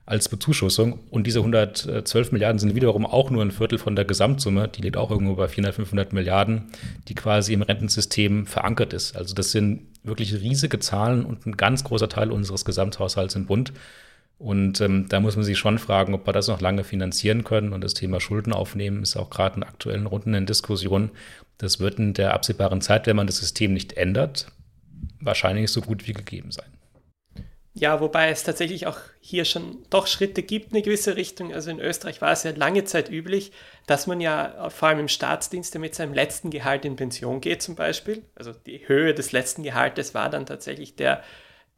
als 0.06 0.28
Bezuschussung. 0.28 1.00
Und 1.10 1.26
diese 1.26 1.38
112 1.38 2.32
Milliarden 2.32 2.58
sind 2.58 2.74
wiederum 2.74 3.06
auch 3.06 3.30
nur 3.30 3.42
ein 3.42 3.50
Viertel 3.50 3.78
von 3.78 3.96
der 3.96 4.04
Gesamtsumme, 4.04 4.68
die 4.68 4.82
liegt 4.82 4.96
auch 4.96 5.10
irgendwo 5.10 5.34
bei 5.34 5.48
400, 5.48 5.74
500 5.74 6.12
Milliarden, 6.12 6.66
die 7.08 7.14
quasi 7.14 7.52
im 7.52 7.62
Rentensystem 7.62 8.46
verankert 8.46 8.92
ist. 8.92 9.16
Also 9.16 9.34
das 9.34 9.50
sind 9.50 9.86
wirklich 10.02 10.34
riesige 10.34 10.78
Zahlen 10.78 11.24
und 11.24 11.46
ein 11.46 11.56
ganz 11.56 11.84
großer 11.84 12.08
Teil 12.08 12.30
unseres 12.30 12.64
Gesamthaushalts 12.64 13.34
im 13.34 13.46
Bund. 13.46 13.72
Und 14.38 14.80
ähm, 14.80 15.06
da 15.08 15.20
muss 15.20 15.36
man 15.36 15.44
sich 15.44 15.56
schon 15.56 15.78
fragen, 15.78 16.12
ob 16.12 16.26
wir 16.26 16.32
das 16.32 16.48
noch 16.48 16.60
lange 16.60 16.84
finanzieren 16.84 17.44
können. 17.44 17.72
Und 17.72 17.82
das 17.82 17.94
Thema 17.94 18.20
Schulden 18.20 18.52
aufnehmen 18.52 19.02
ist 19.02 19.16
auch 19.16 19.30
gerade 19.30 19.56
in 19.56 19.62
aktuellen 19.62 20.06
Runden 20.06 20.34
in 20.34 20.44
Diskussion. 20.44 21.10
Das 21.56 21.80
wird 21.80 21.98
in 21.98 22.12
der 22.14 22.34
absehbaren 22.34 22.82
Zeit, 22.82 23.06
wenn 23.06 23.16
man 23.16 23.26
das 23.26 23.38
System 23.38 23.72
nicht 23.72 23.94
ändert, 23.94 24.48
wahrscheinlich 25.20 25.70
so 25.70 25.80
gut 25.80 26.06
wie 26.06 26.12
gegeben 26.12 26.50
sein. 26.50 26.73
Ja, 27.76 28.00
wobei 28.00 28.30
es 28.30 28.44
tatsächlich 28.44 28.86
auch 28.86 28.98
hier 29.20 29.44
schon 29.44 29.84
doch 29.90 30.06
Schritte 30.06 30.44
gibt 30.44 30.68
in 30.68 30.74
eine 30.74 30.82
gewisse 30.82 31.16
Richtung. 31.16 31.52
Also 31.52 31.72
in 31.72 31.80
Österreich 31.80 32.20
war 32.20 32.30
es 32.30 32.44
ja 32.44 32.52
lange 32.52 32.84
Zeit 32.84 33.10
üblich, 33.10 33.50
dass 33.88 34.06
man 34.06 34.20
ja 34.20 34.70
vor 34.70 34.88
allem 34.88 35.00
im 35.00 35.08
Staatsdienst 35.08 35.76
mit 35.80 35.92
seinem 35.92 36.14
letzten 36.14 36.50
Gehalt 36.50 36.84
in 36.84 36.94
Pension 36.94 37.40
geht 37.40 37.62
zum 37.62 37.74
Beispiel. 37.74 38.22
Also 38.36 38.52
die 38.52 38.86
Höhe 38.86 39.12
des 39.12 39.32
letzten 39.32 39.64
Gehaltes 39.64 40.14
war 40.14 40.30
dann 40.30 40.46
tatsächlich 40.46 40.94
der, 40.94 41.24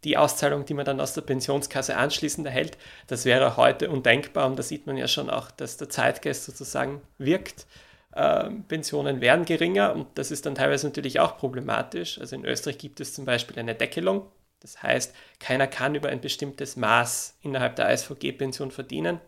die 0.05 0.19
Auszahlung, 0.19 0.67
die 0.67 0.75
man 0.75 0.85
dann 0.85 1.01
aus 1.01 1.15
der 1.15 1.23
Pensionskasse 1.23 1.97
anschließend 1.97 2.47
erhält. 2.47 2.77
Das 3.07 3.25
wäre 3.25 3.57
heute 3.57 3.89
undenkbar 3.89 4.47
und 4.49 4.59
da 4.59 4.63
sieht 4.63 4.87
man 4.87 4.99
ja 4.99 5.09
schon 5.09 5.31
auch, 5.31 5.51
dass 5.51 5.79
der 5.79 5.89
Zeitgeist 5.89 6.45
sozusagen 6.45 7.01
wirkt. 7.17 7.67
Ähm, 8.15 8.65
Pensionen 8.69 9.23
werden 9.23 9.47
geringer 9.47 9.95
und 9.95 10.09
das 10.17 10.31
ist 10.31 10.45
dann 10.45 10.57
teilweise 10.57 10.89
natürlich 10.89 11.21
auch 11.21 11.39
problematisch. 11.39 12.21
Also 12.21 12.37
in 12.37 12.45
Österreich 12.45 12.77
gibt 12.77 13.01
es 13.01 13.15
zum 13.15 13.25
Beispiel 13.25 13.59
eine 13.59 13.75
Deckelung 13.75 14.27
das 14.61 14.83
heißt, 14.83 15.15
keiner 15.39 15.67
kann 15.67 15.95
über 15.95 16.09
ein 16.09 16.21
bestimmtes 16.21 16.77
Maß 16.77 17.39
innerhalb 17.43 17.77
der 17.77 17.89
ASVG-Pension 17.89 18.71
verdienen. 18.71 19.21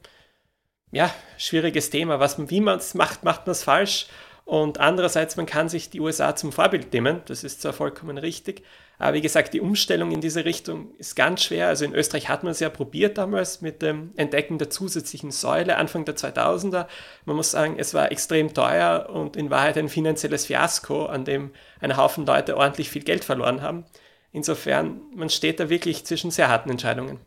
Ja, 0.90 1.14
schwieriges 1.36 1.90
Thema. 1.90 2.18
Was, 2.18 2.38
wie 2.50 2.60
man 2.60 2.78
es 2.78 2.94
macht, 2.94 3.22
macht 3.24 3.46
man 3.46 3.52
es 3.52 3.62
falsch. 3.62 4.06
Und 4.48 4.80
andererseits, 4.80 5.36
man 5.36 5.44
kann 5.44 5.68
sich 5.68 5.90
die 5.90 6.00
USA 6.00 6.34
zum 6.34 6.52
Vorbild 6.52 6.90
nehmen. 6.94 7.20
Das 7.26 7.44
ist 7.44 7.60
zwar 7.60 7.74
vollkommen 7.74 8.16
richtig. 8.16 8.64
Aber 8.98 9.12
wie 9.12 9.20
gesagt, 9.20 9.52
die 9.52 9.60
Umstellung 9.60 10.10
in 10.10 10.22
diese 10.22 10.46
Richtung 10.46 10.94
ist 10.96 11.14
ganz 11.14 11.42
schwer. 11.42 11.68
Also 11.68 11.84
in 11.84 11.94
Österreich 11.94 12.30
hat 12.30 12.44
man 12.44 12.52
es 12.52 12.60
ja 12.60 12.70
probiert 12.70 13.18
damals 13.18 13.60
mit 13.60 13.82
dem 13.82 14.12
Entdecken 14.16 14.56
der 14.56 14.70
zusätzlichen 14.70 15.30
Säule 15.30 15.76
Anfang 15.76 16.06
der 16.06 16.16
2000er. 16.16 16.86
Man 17.26 17.36
muss 17.36 17.50
sagen, 17.50 17.76
es 17.78 17.92
war 17.92 18.10
extrem 18.10 18.54
teuer 18.54 19.10
und 19.10 19.36
in 19.36 19.50
Wahrheit 19.50 19.76
ein 19.76 19.90
finanzielles 19.90 20.46
Fiasko, 20.46 21.04
an 21.04 21.26
dem 21.26 21.52
ein 21.80 21.98
Haufen 21.98 22.24
Leute 22.24 22.56
ordentlich 22.56 22.88
viel 22.88 23.04
Geld 23.04 23.24
verloren 23.24 23.60
haben. 23.60 23.84
Insofern, 24.32 25.00
man 25.14 25.30
steht 25.30 25.58
da 25.58 25.70
wirklich 25.70 26.04
zwischen 26.04 26.30
sehr 26.30 26.48
harten 26.48 26.70
Entscheidungen. 26.70 27.18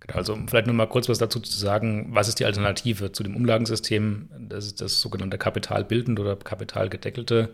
Genau, 0.00 0.16
also 0.16 0.36
vielleicht 0.48 0.66
nur 0.66 0.74
mal 0.74 0.88
kurz 0.88 1.08
was 1.08 1.18
dazu 1.18 1.38
zu 1.38 1.56
sagen, 1.56 2.08
was 2.10 2.28
ist 2.28 2.40
die 2.40 2.44
Alternative 2.44 3.12
zu 3.12 3.22
dem 3.22 3.36
Umlagensystem? 3.36 4.30
Das 4.48 4.66
ist 4.66 4.80
das 4.80 5.00
sogenannte 5.00 5.38
kapitalbildende 5.38 6.22
oder 6.22 6.36
kapitalgedeckelte 6.36 7.50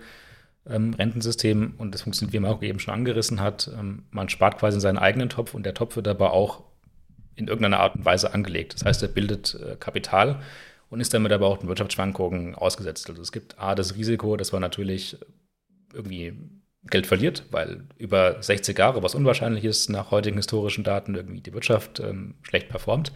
ähm, 0.66 0.94
Rentensystem 0.94 1.74
und 1.77 1.94
das 1.94 2.03
funktioniert, 2.03 2.33
wie 2.33 2.40
Marco 2.40 2.64
eben 2.64 2.79
schon 2.79 2.94
angerissen 2.94 3.40
hat. 3.40 3.70
Ähm, 3.79 4.05
man 4.11 4.29
spart 4.29 4.59
quasi 4.59 4.77
in 4.77 4.81
seinen 4.81 4.98
eigenen 4.98 5.29
Topf 5.29 5.53
und 5.53 5.64
der 5.64 5.74
Topf 5.74 5.96
wird 5.96 6.09
aber 6.09 6.33
auch 6.33 6.62
in 7.35 7.48
irgendeiner 7.48 7.81
Art 7.81 7.96
und 7.96 8.05
Weise 8.05 8.33
angelegt. 8.33 8.74
Das 8.74 8.85
heißt, 8.85 9.03
er 9.03 9.09
bildet 9.09 9.55
äh, 9.55 9.77
Kapital 9.77 10.40
und 10.90 11.01
ist 11.01 11.12
damit 11.12 11.33
aber 11.33 11.46
auch 11.46 11.59
den 11.59 11.68
Wirtschaftsschwankungen 11.68 12.55
ausgesetzt. 12.55 13.11
Also 13.11 13.20
es 13.20 13.33
gibt 13.33 13.59
A, 13.59 13.74
das 13.74 13.94
Risiko, 13.94 14.37
dass 14.37 14.53
wir 14.53 14.61
natürlich 14.61 15.18
irgendwie 15.92 16.35
Geld 16.90 17.07
verliert, 17.07 17.44
weil 17.51 17.85
über 17.98 18.42
60 18.42 18.79
Jahre, 18.79 19.03
was 19.03 19.14
unwahrscheinlich 19.14 19.64
ist, 19.64 19.88
nach 19.90 20.11
heutigen 20.11 20.37
historischen 20.37 20.85
Daten 20.85 21.14
irgendwie 21.14 21.40
die 21.40 21.53
Wirtschaft 21.53 22.01
ähm, 22.01 22.35
schlecht 22.42 22.68
performt. 22.68 23.12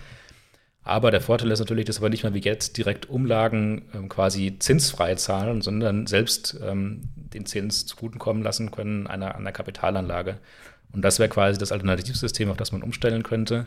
Aber 0.85 1.11
der 1.11 1.21
Vorteil 1.21 1.51
ist 1.51 1.61
natürlich, 1.61 1.85
dass 1.85 2.03
wir 2.03 2.09
nicht 2.09 2.25
mehr 2.25 2.35
wie 2.35 2.41
jetzt 2.41 2.77
direkt 2.77 3.09
Umlagen 3.09 3.83
ähm, 3.95 4.09
quasi 4.09 4.59
zinsfrei 4.59 5.15
zahlen, 5.15 5.63
sondern 5.63 6.07
selbst 6.07 6.59
ähm, 6.63 7.03
den 7.15 7.47
Zins 7.47 7.87
zugutekommen 7.87 8.43
lassen 8.43 8.71
können 8.73 9.07
einer, 9.07 9.37
einer 9.37 9.53
Kapitalanlage. 9.53 10.39
Und 10.93 11.03
das 11.03 11.19
wäre 11.19 11.29
quasi 11.29 11.59
das 11.59 11.73
Alternativsystem, 11.73 12.51
auf 12.51 12.57
das 12.57 12.73
man 12.73 12.83
umstellen 12.83 13.23
könnte. 13.23 13.67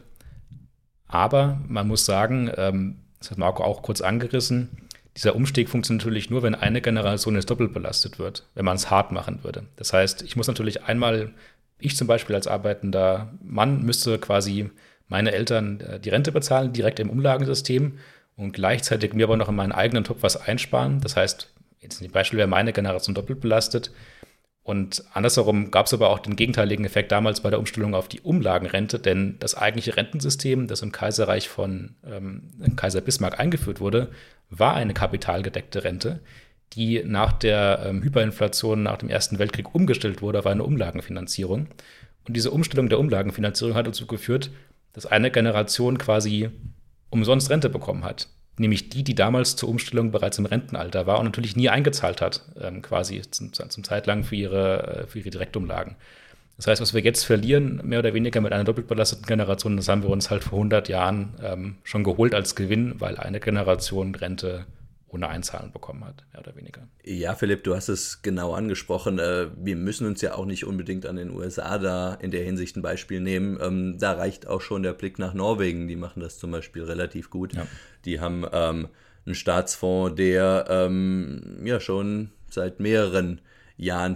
Aber 1.08 1.62
man 1.68 1.88
muss 1.88 2.06
sagen, 2.06 2.52
ähm, 2.58 2.98
das 3.20 3.32
hat 3.32 3.38
Marco 3.38 3.64
auch 3.64 3.82
kurz 3.82 4.02
angerissen, 4.02 4.85
dieser 5.16 5.36
Umstieg 5.36 5.70
funktioniert 5.70 6.04
natürlich 6.04 6.30
nur, 6.30 6.44
wenn 6.44 6.56
eine 6.56 6.82
Generation 6.82 7.36
jetzt 7.36 7.50
doppelt 7.50 7.74
belastet 7.74 8.20
wird, 8.20 8.48
wenn 8.54 8.66
man 8.66 8.76
es 8.76 8.90
hart 8.90 9.12
machen 9.12 9.44
würde. 9.44 9.64
Das 9.78 9.94
heißt, 9.94 10.22
ich 10.24 10.36
muss 10.36 10.48
natürlich 10.48 10.84
einmal, 10.84 11.32
ich 11.80 11.96
zum 11.96 12.08
Beispiel 12.08 12.36
als 12.36 12.48
arbeitender 12.48 13.34
Mann, 13.42 13.84
müsste 13.84 14.20
quasi 14.20 14.70
meine 15.08 15.32
Eltern 15.32 15.80
äh, 15.80 16.00
die 16.00 16.10
Rente 16.10 16.32
bezahlen, 16.32 16.74
direkt 16.74 17.00
im 17.00 17.10
Umlagensystem 17.10 18.00
und 18.36 18.52
gleichzeitig 18.52 19.14
mir 19.14 19.26
aber 19.26 19.38
noch 19.38 19.50
in 19.50 19.56
meinen 19.56 19.72
eigenen 19.72 20.04
Topf 20.04 20.22
was 20.22 20.36
einsparen. 20.36 21.00
Das 21.00 21.16
heißt, 21.16 21.50
jetzt 21.80 22.02
dem 22.02 22.12
Beispiel 22.12 22.38
wäre 22.38 22.48
meine 22.48 22.74
Generation 22.74 23.16
doppelt 23.16 23.40
belastet. 23.40 23.92
Und 24.64 25.04
andersherum 25.14 25.70
gab 25.70 25.86
es 25.86 25.94
aber 25.94 26.10
auch 26.10 26.18
den 26.18 26.36
gegenteiligen 26.36 26.86
Effekt 26.86 27.12
damals 27.12 27.42
bei 27.42 27.52
der 27.52 27.60
Umstellung 27.60 27.94
auf 27.94 28.08
die 28.08 28.22
Umlagenrente, 28.22 28.98
denn 28.98 29.36
das 29.40 29.54
eigentliche 29.54 29.96
Rentensystem, 29.96 30.68
das 30.68 30.82
im 30.82 30.92
Kaiserreich 30.92 31.50
von 31.50 31.96
ähm, 32.04 32.50
Kaiser 32.76 33.02
Bismarck 33.02 33.40
eingeführt 33.40 33.80
wurde, 33.80 34.10
war 34.50 34.76
eine 34.76 34.94
kapitalgedeckte 34.94 35.84
Rente, 35.84 36.20
die 36.74 37.04
nach 37.04 37.34
der 37.34 37.84
ähm, 37.86 38.04
Hyperinflation 38.04 38.84
nach 38.84 38.98
dem 38.98 39.10
Ersten 39.10 39.40
Weltkrieg 39.40 39.74
umgestellt 39.74 40.22
wurde 40.22 40.40
auf 40.40 40.48
eine 40.48 40.64
Umlagenfinanzierung. 40.64 41.68
Und 42.28 42.36
diese 42.36 42.52
Umstellung 42.52 42.90
der 42.90 43.00
Umlagenfinanzierung 43.00 43.76
hat 43.76 43.88
dazu 43.88 44.08
geführt, 44.08 44.52
dass 44.94 45.06
eine 45.06 45.32
Generation 45.32 45.98
quasi 45.98 46.50
umsonst 47.10 47.50
Rente 47.50 47.70
bekommen 47.70 48.04
hat 48.04 48.28
nämlich 48.58 48.90
die, 48.90 49.04
die 49.04 49.16
damals 49.16 49.56
zur 49.56 49.70
Umstellung 49.70 50.12
bereits 50.12 50.38
im 50.38 50.46
Rentenalter 50.46 51.08
war 51.08 51.20
und 51.20 51.26
natürlich 51.26 51.56
nie 51.56 51.70
eingezahlt 51.70 52.22
hat, 52.22 52.42
ähm, 52.60 52.82
quasi 52.82 53.22
zum, 53.30 53.54
zum 53.54 53.84
Zeitlang 53.84 54.24
für 54.24 54.36
ihre, 54.36 55.04
äh, 55.04 55.08
für 55.08 55.20
ihre 55.20 55.30
Direktumlagen. 55.30 55.96
Das 56.58 56.68
heißt, 56.68 56.82
was 56.82 56.94
wir 56.94 57.02
jetzt 57.02 57.24
verlieren, 57.24 57.82
mehr 57.84 58.00
oder 58.00 58.14
weniger 58.14 58.40
mit 58.40 58.54
einer 58.54 58.64
doppelt 58.64 58.88
belasteten 58.88 59.26
Generation, 59.26 59.76
das 59.76 59.90
haben 59.90 60.04
wir 60.04 60.10
uns 60.10 60.30
halt 60.30 60.44
vor 60.44 60.58
100 60.60 60.88
Jahren 60.88 61.34
ähm, 61.44 61.76
schon 61.84 62.04
geholt 62.04 62.34
als 62.34 62.56
Gewinn, 62.56 62.96
weil 63.00 63.18
eine 63.18 63.40
Generation 63.40 64.16
Rente 64.16 64.66
ohne 65.08 65.30
Einzahlen 65.30 65.72
bekommen 65.72 66.04
hat, 66.04 66.26
mehr 66.34 66.42
oder 66.42 66.56
weniger. 66.56 66.88
Ja, 67.04 67.36
Philipp, 67.36 67.64
du 67.64 67.76
hast 67.76 67.90
es 67.90 68.22
genau 68.22 68.54
angesprochen. 68.54 69.20
Äh, 69.20 69.48
wir 69.56 69.76
müssen 69.76 70.08
uns 70.08 70.22
ja 70.22 70.36
auch 70.36 70.46
nicht 70.46 70.66
unbedingt 70.66 71.06
an 71.06 71.16
den 71.16 71.30
USA 71.30 71.78
da 71.78 72.16
in 72.16 72.32
der 72.32 72.44
Hinsicht 72.44 72.76
ein 72.76 72.82
Beispiel 72.82 73.22
nehmen. 73.22 73.58
Ähm, 73.62 73.98
da 73.98 74.14
reicht 74.14 74.48
auch 74.48 74.62
schon 74.62 74.84
der 74.84 74.94
Blick 74.94 75.20
nach 75.20 75.34
Norwegen. 75.34 75.88
Die 75.88 75.96
machen 75.96 76.22
das 76.22 76.38
zum 76.38 76.52
Beispiel 76.52 76.84
relativ 76.84 77.30
gut. 77.30 77.54
Ja. 77.54 77.66
Die 78.04 78.20
haben 78.20 78.46
ähm, 78.52 78.90
einen 79.26 79.36
Staatsfonds, 79.36 80.16
der 80.16 80.66
ähm, 80.70 81.62
ja 81.64 81.80
schon 81.80 82.32
seit 82.50 82.80
mehreren 82.80 83.26
Jahren 83.26 83.42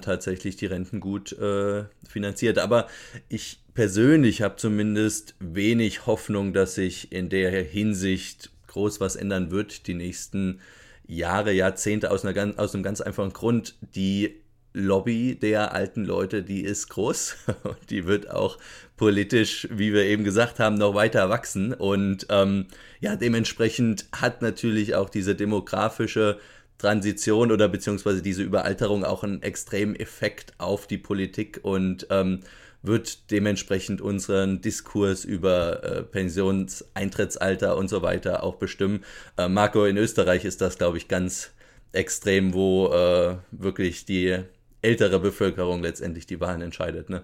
tatsächlich 0.02 0.56
die 0.56 0.68
Renten 0.68 1.00
gut 1.00 1.34
äh, 1.34 1.84
finanziert. 2.08 2.60
Aber 2.60 2.88
ich 3.28 3.60
persönlich 3.74 4.42
habe 4.42 4.56
zumindest 4.56 5.36
wenig 5.40 6.06
Hoffnung, 6.06 6.54
dass 6.54 6.76
sich 6.76 7.12
in 7.12 7.30
der 7.30 7.52
Hinsicht 7.64 8.52
groß 8.68 9.00
was 9.00 9.16
ändern 9.16 9.52
wird 9.52 9.88
die 9.88 9.96
nächsten 9.96 10.60
Jahre, 11.08 11.52
Jahrzehnte 11.52 12.12
aus, 12.12 12.24
einer, 12.24 12.60
aus 12.60 12.74
einem 12.74 12.84
ganz 12.84 13.02
einfachen 13.02 13.34
Grund. 13.34 13.76
Die 13.96 14.36
Lobby 14.74 15.36
der 15.36 15.74
alten 15.74 16.06
Leute, 16.06 16.44
die 16.44 16.62
ist 16.62 16.90
groß 16.90 17.38
und 17.64 17.90
die 17.90 18.06
wird 18.06 18.30
auch 18.30 18.58
politisch, 18.98 19.68
wie 19.72 19.94
wir 19.94 20.04
eben 20.04 20.24
gesagt 20.24 20.60
haben, 20.60 20.76
noch 20.76 20.94
weiter 20.94 21.30
wachsen. 21.30 21.74
Und 21.74 22.28
ähm, 22.30 22.68
ja, 23.00 23.16
dementsprechend 23.16 24.06
hat 24.12 24.42
natürlich 24.42 24.96
auch 24.96 25.10
diese 25.10 25.36
demografische 25.36 26.40
Transition 26.80 27.52
oder 27.52 27.68
beziehungsweise 27.68 28.24
diese 28.24 28.42
Überalterung 28.42 29.06
auch 29.06 29.24
einen 29.24 29.44
extremen 29.44 29.96
Effekt 29.96 30.54
auf 30.58 30.88
die 30.88 30.98
Politik 30.98 31.60
und 31.62 32.08
ähm, 32.10 32.40
wird 32.82 33.30
dementsprechend 33.30 34.02
unseren 34.02 34.62
Diskurs 34.62 35.26
über 35.26 35.84
äh, 35.84 36.04
Pensionseintrittsalter 36.04 37.78
und 37.78 37.90
so 37.90 38.02
weiter 38.02 38.44
auch 38.44 38.56
bestimmen. 38.56 39.04
Äh, 39.38 39.50
Marco, 39.50 39.86
in 39.86 39.98
Österreich 39.98 40.46
ist 40.46 40.62
das, 40.62 40.78
glaube 40.78 40.98
ich, 40.98 41.10
ganz 41.10 41.52
extrem, 41.92 42.54
wo 42.54 42.88
äh, 42.88 43.36
wirklich 43.52 44.06
die 44.06 44.40
ältere 44.82 45.20
Bevölkerung 45.20 45.84
letztendlich 45.84 46.26
die 46.26 46.40
Wahlen 46.40 46.62
entscheidet. 46.62 47.10
Ne? 47.10 47.24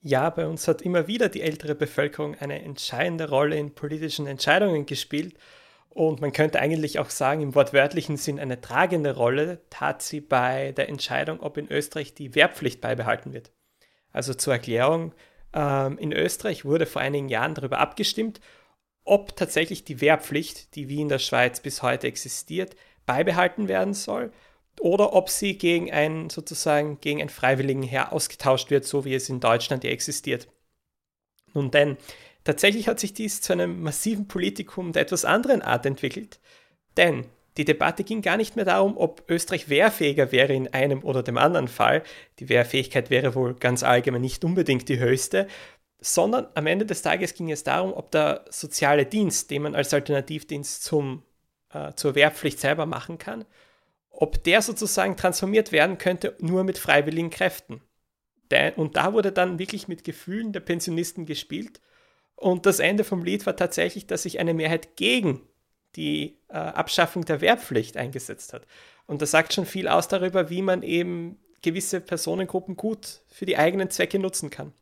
Ja, 0.00 0.30
bei 0.30 0.46
uns 0.46 0.68
hat 0.68 0.82
immer 0.82 1.08
wieder 1.08 1.28
die 1.28 1.42
ältere 1.42 1.74
Bevölkerung 1.74 2.36
eine 2.36 2.62
entscheidende 2.62 3.28
Rolle 3.28 3.56
in 3.56 3.74
politischen 3.74 4.28
Entscheidungen 4.28 4.86
gespielt. 4.86 5.34
Und 5.90 6.20
man 6.20 6.32
könnte 6.32 6.60
eigentlich 6.60 6.98
auch 6.98 7.10
sagen, 7.10 7.40
im 7.40 7.54
wortwörtlichen 7.54 8.16
Sinn 8.16 8.38
eine 8.38 8.60
tragende 8.60 9.16
Rolle 9.16 9.60
tat 9.70 10.02
sie 10.02 10.20
bei 10.20 10.72
der 10.72 10.88
Entscheidung, 10.88 11.40
ob 11.40 11.56
in 11.56 11.70
Österreich 11.70 12.14
die 12.14 12.34
Wehrpflicht 12.34 12.80
beibehalten 12.80 13.32
wird. 13.32 13.50
Also 14.12 14.34
zur 14.34 14.52
Erklärung, 14.54 15.14
ähm, 15.54 15.98
in 15.98 16.12
Österreich 16.12 16.64
wurde 16.64 16.86
vor 16.86 17.02
einigen 17.02 17.28
Jahren 17.28 17.54
darüber 17.54 17.78
abgestimmt, 17.78 18.40
ob 19.04 19.36
tatsächlich 19.36 19.84
die 19.84 20.00
Wehrpflicht, 20.00 20.74
die 20.74 20.88
wie 20.88 21.00
in 21.00 21.08
der 21.08 21.18
Schweiz 21.18 21.60
bis 21.60 21.82
heute 21.82 22.06
existiert, 22.06 22.76
beibehalten 23.06 23.68
werden 23.68 23.94
soll 23.94 24.32
oder 24.80 25.12
ob 25.14 25.28
sie 25.30 25.56
gegen 25.58 25.90
ein 25.90 26.30
sozusagen 26.30 27.00
gegen 27.00 27.20
ein 27.20 27.28
freiwilligen 27.28 27.82
Heer 27.82 28.12
ausgetauscht 28.12 28.70
wird, 28.70 28.84
so 28.84 29.04
wie 29.04 29.14
es 29.14 29.28
in 29.28 29.40
Deutschland 29.40 29.84
ja 29.84 29.90
existiert. 29.90 30.48
Nun 31.54 31.70
denn, 31.70 31.96
Tatsächlich 32.48 32.88
hat 32.88 32.98
sich 32.98 33.12
dies 33.12 33.42
zu 33.42 33.52
einem 33.52 33.82
massiven 33.82 34.26
Politikum 34.26 34.94
der 34.94 35.02
etwas 35.02 35.26
anderen 35.26 35.60
Art 35.60 35.84
entwickelt, 35.84 36.40
denn 36.96 37.26
die 37.58 37.66
Debatte 37.66 38.04
ging 38.04 38.22
gar 38.22 38.38
nicht 38.38 38.56
mehr 38.56 38.64
darum, 38.64 38.96
ob 38.96 39.22
Österreich 39.28 39.68
wehrfähiger 39.68 40.32
wäre 40.32 40.54
in 40.54 40.72
einem 40.72 41.04
oder 41.04 41.22
dem 41.22 41.36
anderen 41.36 41.68
Fall. 41.68 42.02
Die 42.38 42.48
Wehrfähigkeit 42.48 43.10
wäre 43.10 43.34
wohl 43.34 43.52
ganz 43.52 43.82
allgemein 43.82 44.22
nicht 44.22 44.46
unbedingt 44.46 44.88
die 44.88 44.98
höchste, 44.98 45.46
sondern 46.00 46.48
am 46.54 46.66
Ende 46.66 46.86
des 46.86 47.02
Tages 47.02 47.34
ging 47.34 47.50
es 47.50 47.64
darum, 47.64 47.92
ob 47.92 48.10
der 48.12 48.46
soziale 48.48 49.04
Dienst, 49.04 49.50
den 49.50 49.60
man 49.60 49.74
als 49.74 49.92
Alternativdienst 49.92 50.82
zum, 50.82 51.24
äh, 51.74 51.92
zur 51.96 52.14
Wehrpflicht 52.14 52.60
selber 52.60 52.86
machen 52.86 53.18
kann, 53.18 53.44
ob 54.08 54.42
der 54.42 54.62
sozusagen 54.62 55.18
transformiert 55.18 55.70
werden 55.70 55.98
könnte 55.98 56.34
nur 56.40 56.64
mit 56.64 56.78
freiwilligen 56.78 57.28
Kräften. 57.28 57.82
Und 58.76 58.96
da 58.96 59.12
wurde 59.12 59.32
dann 59.32 59.58
wirklich 59.58 59.86
mit 59.86 60.02
Gefühlen 60.02 60.54
der 60.54 60.60
Pensionisten 60.60 61.26
gespielt 61.26 61.82
und 62.38 62.66
das 62.66 62.78
Ende 62.78 63.02
vom 63.02 63.24
Lied 63.24 63.46
war 63.46 63.56
tatsächlich, 63.56 64.06
dass 64.06 64.22
sich 64.22 64.38
eine 64.38 64.54
Mehrheit 64.54 64.96
gegen 64.96 65.42
die 65.96 66.38
äh, 66.48 66.54
Abschaffung 66.54 67.24
der 67.24 67.40
Wehrpflicht 67.40 67.96
eingesetzt 67.96 68.52
hat. 68.52 68.66
Und 69.06 69.22
das 69.22 69.32
sagt 69.32 69.52
schon 69.52 69.66
viel 69.66 69.88
aus 69.88 70.06
darüber, 70.06 70.48
wie 70.48 70.62
man 70.62 70.82
eben 70.82 71.38
gewisse 71.62 72.00
Personengruppen 72.00 72.76
gut 72.76 73.22
für 73.28 73.46
die 73.46 73.56
eigenen 73.56 73.90
Zwecke 73.90 74.20
nutzen 74.20 74.50
kann. 74.50 74.72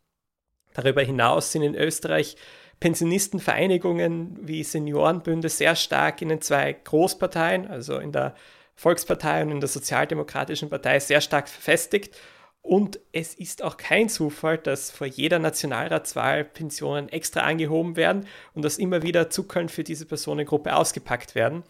Darüber 0.74 1.02
hinaus 1.02 1.52
sind 1.52 1.62
in 1.62 1.74
Österreich 1.74 2.36
Pensionistenvereinigungen 2.80 4.46
wie 4.46 4.62
Seniorenbünde 4.62 5.48
sehr 5.48 5.76
stark 5.76 6.20
in 6.20 6.28
den 6.28 6.42
zwei 6.42 6.74
Großparteien, 6.74 7.68
also 7.68 7.98
in 7.98 8.12
der 8.12 8.34
Volkspartei 8.74 9.42
und 9.42 9.50
in 9.50 9.60
der 9.60 9.70
Sozialdemokratischen 9.70 10.68
Partei, 10.68 11.00
sehr 11.00 11.22
stark 11.22 11.48
verfestigt. 11.48 12.14
Und 12.66 12.98
es 13.12 13.32
ist 13.34 13.62
auch 13.62 13.76
kein 13.76 14.08
Zufall, 14.08 14.58
dass 14.58 14.90
vor 14.90 15.06
jeder 15.06 15.38
Nationalratswahl 15.38 16.42
Pensionen 16.42 17.08
extra 17.08 17.42
angehoben 17.42 17.94
werden 17.94 18.26
und 18.54 18.64
dass 18.64 18.78
immer 18.78 19.02
wieder 19.02 19.30
Zuckeln 19.30 19.68
für 19.68 19.84
diese 19.84 20.04
Personengruppe 20.04 20.74
ausgepackt 20.74 21.36
werden. 21.36 21.62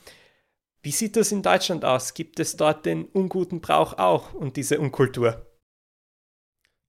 Wie 0.80 0.92
sieht 0.92 1.16
das 1.16 1.32
in 1.32 1.42
Deutschland 1.42 1.84
aus? 1.84 2.14
Gibt 2.14 2.40
es 2.40 2.56
dort 2.56 2.86
den 2.86 3.04
unguten 3.04 3.60
Brauch 3.60 3.98
auch 3.98 4.32
und 4.32 4.56
diese 4.56 4.80
Unkultur? 4.80 5.44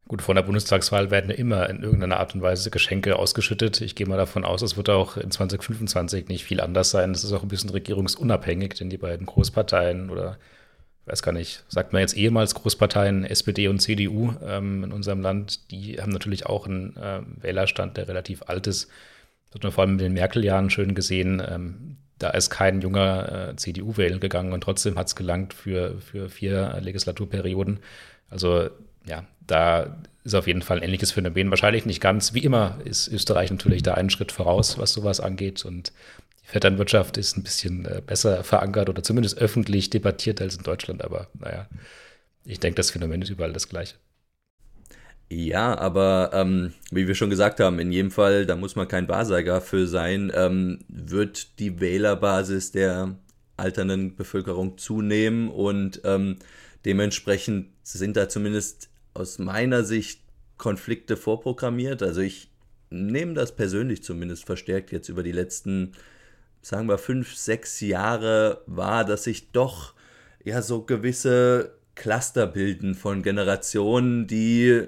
Gut, 0.07 0.21
vor 0.21 0.35
der 0.35 0.43
Bundestagswahl 0.43 1.11
werden 1.11 1.29
ja 1.29 1.35
immer 1.35 1.69
in 1.69 1.83
irgendeiner 1.83 2.21
Art 2.21 2.33
und 2.33 2.41
Weise 2.41 2.71
Geschenke 2.71 3.17
ausgeschüttet. 3.17 3.81
Ich 3.81 3.95
gehe 3.95 4.07
mal 4.07 4.15
davon 4.15 4.45
aus, 4.45 4.61
es 4.61 4.77
wird 4.77 4.89
auch 4.89 5.17
in 5.17 5.31
2025 5.31 6.29
nicht 6.29 6.45
viel 6.45 6.61
anders 6.61 6.91
sein. 6.91 7.11
Es 7.11 7.25
ist 7.25 7.33
auch 7.33 7.43
ein 7.43 7.49
bisschen 7.49 7.71
regierungsunabhängig, 7.71 8.75
denn 8.75 8.89
die 8.89 8.97
beiden 8.97 9.25
Großparteien 9.25 10.09
oder 10.09 10.37
weiß 11.07 11.23
gar 11.23 11.31
nicht, 11.31 11.63
sagt 11.69 11.93
man 11.93 12.01
jetzt 12.01 12.15
ehemals 12.17 12.53
Großparteien, 12.53 13.23
SPD 13.23 13.67
und 13.67 13.79
CDU 13.79 14.33
ähm, 14.45 14.83
in 14.83 14.91
unserem 14.91 15.21
Land, 15.21 15.71
die 15.71 16.01
haben 16.01 16.11
natürlich 16.11 16.45
auch 16.45 16.67
einen 16.67 16.95
äh, 16.97 17.21
Wählerstand, 17.41 17.97
der 17.97 18.07
relativ 18.07 18.43
alt 18.47 18.67
ist. 18.67 18.89
Das 19.49 19.55
hat 19.55 19.63
man 19.63 19.71
vor 19.71 19.83
allem 19.83 19.93
in 19.93 19.97
den 19.99 20.13
Merkel-Jahren 20.13 20.69
schön 20.69 20.93
gesehen. 20.95 21.41
Ähm, 21.47 21.97
da 22.19 22.31
ist 22.31 22.49
kein 22.49 22.81
junger 22.81 23.49
äh, 23.49 23.55
CDU 23.55 23.95
wählen 23.95 24.19
gegangen 24.19 24.51
und 24.51 24.61
trotzdem 24.61 24.97
hat 24.97 25.07
es 25.07 25.15
gelangt 25.15 25.53
für, 25.53 25.99
für 26.01 26.29
vier 26.29 26.77
Legislaturperioden. 26.81 27.79
Also 28.29 28.69
ja, 29.05 29.23
da 29.45 29.97
ist 30.23 30.33
auf 30.33 30.47
jeden 30.47 30.61
Fall 30.61 30.77
ein 30.77 30.83
ähnliches 30.83 31.11
Phänomen. 31.11 31.49
Wahrscheinlich 31.49 31.85
nicht 31.85 32.01
ganz. 32.01 32.33
Wie 32.33 32.43
immer 32.43 32.79
ist 32.83 33.07
Österreich 33.07 33.49
natürlich 33.49 33.81
da 33.81 33.93
einen 33.93 34.09
Schritt 34.09 34.33
voraus, 34.33 34.77
was 34.77 34.91
sowas 34.91 35.21
angeht. 35.21 35.63
Und 35.63 35.93
Vetternwirtschaft 36.47 37.17
ist 37.17 37.35
ein 37.35 37.43
bisschen 37.43 37.85
äh, 37.85 38.01
besser 38.03 38.41
verankert 38.41 38.87
oder 38.87 39.03
zumindest 39.03 39.37
öffentlich 39.37 39.89
debattiert 39.89 40.39
als 40.41 40.55
in 40.55 40.63
Deutschland. 40.63 41.03
Aber 41.03 41.27
naja, 41.37 41.67
ich 42.45 42.61
denke, 42.61 42.77
das 42.77 42.89
Phänomen 42.89 43.21
ist 43.21 43.29
überall 43.29 43.51
das 43.51 43.67
gleiche. 43.67 43.95
Ja, 45.29 45.77
aber 45.77 46.31
ähm, 46.33 46.73
wie 46.89 47.05
wir 47.05 47.15
schon 47.15 47.29
gesagt 47.29 47.59
haben, 47.59 47.79
in 47.79 47.91
jedem 47.91 48.11
Fall, 48.11 48.45
da 48.45 48.55
muss 48.55 48.77
man 48.77 48.87
kein 48.87 49.09
Wahrsager 49.09 49.59
für 49.59 49.87
sein, 49.87 50.31
ähm, 50.33 50.79
wird 50.87 51.59
die 51.59 51.81
Wählerbasis 51.81 52.71
der 52.71 53.17
alternden 53.57 54.15
Bevölkerung 54.15 54.77
zunehmen 54.77 55.49
und 55.49 55.99
ähm, 56.05 56.37
dementsprechend 56.85 57.71
sind 57.83 58.15
da 58.15 58.29
zumindest 58.29 58.89
aus 59.13 59.37
meiner 59.37 59.83
Sicht 59.83 60.21
Konflikte 60.57 61.17
vorprogrammiert. 61.17 62.01
Also 62.03 62.21
ich 62.21 62.49
nehme 62.89 63.33
das 63.33 63.53
persönlich 63.53 64.01
zumindest 64.01 64.45
verstärkt 64.45 64.93
jetzt 64.93 65.09
über 65.09 65.23
die 65.23 65.33
letzten 65.33 65.91
sagen 66.67 66.89
wir, 66.89 66.97
fünf, 66.97 67.33
sechs 67.33 67.79
Jahre 67.79 68.61
war, 68.65 69.05
dass 69.05 69.23
sich 69.23 69.51
doch 69.51 69.93
ja 70.43 70.61
so 70.61 70.81
gewisse 70.81 71.71
Cluster 71.95 72.45
bilden 72.45 72.93
von 72.93 73.23
Generationen, 73.23 74.27
die 74.27 74.67
äh, 74.67 74.87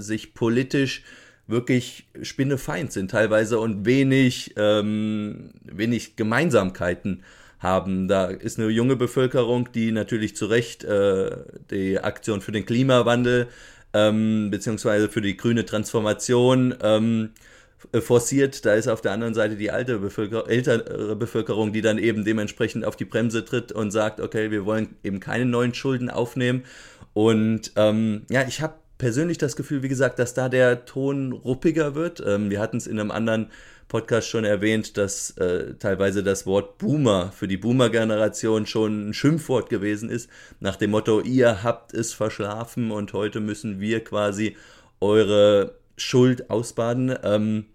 sich 0.00 0.34
politisch 0.34 1.04
wirklich 1.46 2.08
spinnefeind 2.20 2.92
sind 2.92 3.12
teilweise 3.12 3.60
und 3.60 3.86
wenig, 3.86 4.54
ähm, 4.56 5.50
wenig 5.62 6.16
Gemeinsamkeiten 6.16 7.22
haben. 7.60 8.08
Da 8.08 8.26
ist 8.26 8.58
eine 8.58 8.68
junge 8.68 8.96
Bevölkerung, 8.96 9.70
die 9.72 9.92
natürlich 9.92 10.34
zu 10.34 10.46
Recht 10.46 10.82
äh, 10.82 11.30
die 11.70 12.00
Aktion 12.00 12.40
für 12.40 12.52
den 12.52 12.66
Klimawandel 12.66 13.46
ähm, 13.92 14.50
beziehungsweise 14.50 15.08
für 15.08 15.20
die 15.20 15.36
grüne 15.36 15.64
Transformation 15.64 16.74
ähm, 16.82 17.30
äh, 17.34 17.53
forciert. 18.00 18.64
Da 18.64 18.74
ist 18.74 18.88
auf 18.88 19.00
der 19.00 19.12
anderen 19.12 19.34
Seite 19.34 19.56
die 19.56 19.70
alte 19.70 19.98
Bevölker 19.98 20.48
ältere 20.48 21.16
Bevölkerung, 21.16 21.72
die 21.72 21.82
dann 21.82 21.98
eben 21.98 22.24
dementsprechend 22.24 22.84
auf 22.84 22.96
die 22.96 23.04
Bremse 23.04 23.44
tritt 23.44 23.72
und 23.72 23.90
sagt, 23.90 24.20
okay, 24.20 24.50
wir 24.50 24.64
wollen 24.64 24.96
eben 25.02 25.20
keine 25.20 25.46
neuen 25.46 25.74
Schulden 25.74 26.10
aufnehmen. 26.10 26.64
Und 27.12 27.72
ähm, 27.76 28.22
ja, 28.30 28.42
ich 28.46 28.60
habe 28.60 28.74
persönlich 28.98 29.38
das 29.38 29.56
Gefühl, 29.56 29.82
wie 29.82 29.88
gesagt, 29.88 30.18
dass 30.18 30.34
da 30.34 30.48
der 30.48 30.84
Ton 30.84 31.32
ruppiger 31.32 31.94
wird. 31.94 32.22
Ähm, 32.26 32.50
wir 32.50 32.60
hatten 32.60 32.76
es 32.76 32.86
in 32.86 32.98
einem 32.98 33.10
anderen 33.10 33.50
Podcast 33.88 34.28
schon 34.28 34.44
erwähnt, 34.44 34.96
dass 34.96 35.30
äh, 35.32 35.74
teilweise 35.74 36.22
das 36.22 36.46
Wort 36.46 36.78
Boomer 36.78 37.30
für 37.32 37.46
die 37.46 37.56
Boomer-Generation 37.56 38.66
schon 38.66 39.10
ein 39.10 39.14
Schimpfwort 39.14 39.68
gewesen 39.68 40.08
ist, 40.08 40.28
nach 40.60 40.76
dem 40.76 40.90
Motto, 40.90 41.20
ihr 41.20 41.62
habt 41.62 41.92
es 41.94 42.12
verschlafen 42.12 42.90
und 42.90 43.12
heute 43.12 43.40
müssen 43.40 43.80
wir 43.80 44.02
quasi 44.02 44.56
eure 45.00 45.74
Schuld 45.96 46.50
ausbaden. 46.50 47.14
Ähm, 47.22 47.66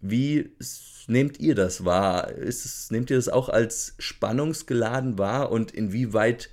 wie 0.00 0.50
nehmt 1.06 1.40
ihr 1.40 1.54
das 1.54 1.84
wahr? 1.84 2.30
Es, 2.38 2.90
nehmt 2.90 3.10
ihr 3.10 3.16
das 3.16 3.28
auch 3.28 3.48
als 3.48 3.94
spannungsgeladen 3.98 5.18
wahr 5.18 5.50
und 5.50 5.72
inwieweit 5.72 6.50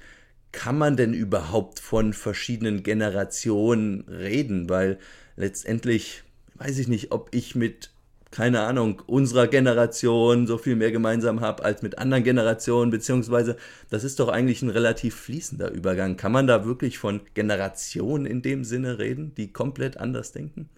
kann 0.52 0.78
man 0.78 0.98
denn 0.98 1.14
überhaupt 1.14 1.80
von 1.80 2.14
verschiedenen 2.14 2.84
Generationen 2.84 4.06
reden? 4.10 4.70
Weil 4.70 4.98
letztendlich 5.36 6.24
weiß 6.56 6.80
ich 6.80 6.88
nicht, 6.88 7.12
ob 7.12 7.30
ich 7.34 7.56
mit, 7.56 7.92
keine 8.32 8.62
Ahnung, 8.62 9.02
unserer 9.06 9.48
Generation 9.48 10.48
so 10.48 10.58
viel 10.58 10.76
mehr 10.76 10.92
gemeinsam 10.92 11.42
habe 11.42 11.64
als 11.64 11.82
mit 11.84 12.00
anderen 12.00 12.24
Generationen, 12.24 12.92
beziehungsweise 12.92 13.58
das 13.90 14.04
ist 14.04 14.20
doch 14.20 14.30
eigentlich 14.30 14.62
ein 14.62 14.70
relativ 14.70 15.16
fließender 15.16 15.72
Übergang. 15.72 16.18
Kann 16.18 16.32
man 16.32 16.48
da 16.48 16.66
wirklich 16.66 16.98
von 16.98 17.22
Generationen 17.36 18.26
in 18.26 18.42
dem 18.42 18.64
Sinne 18.64 19.00
reden, 19.00 19.34
die 19.36 19.54
komplett 19.54 19.98
anders 19.98 20.32
denken? 20.32 20.70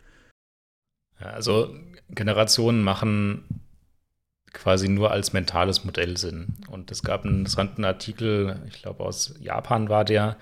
Also 1.20 1.76
Generationen 2.10 2.82
machen 2.82 3.44
quasi 4.54 4.90
nur 4.90 5.12
als 5.12 5.34
mentales 5.34 5.84
Modell 5.84 6.18
Sinn. 6.18 6.56
Und 6.70 6.92
es 6.92 7.04
gab 7.04 7.24
einen 7.24 7.40
interessanten 7.40 7.86
Artikel, 7.86 8.62
ich 8.68 8.82
glaube 8.82 9.04
aus 9.04 9.36
Japan 9.40 9.90
war 9.90 10.06
der, 10.06 10.38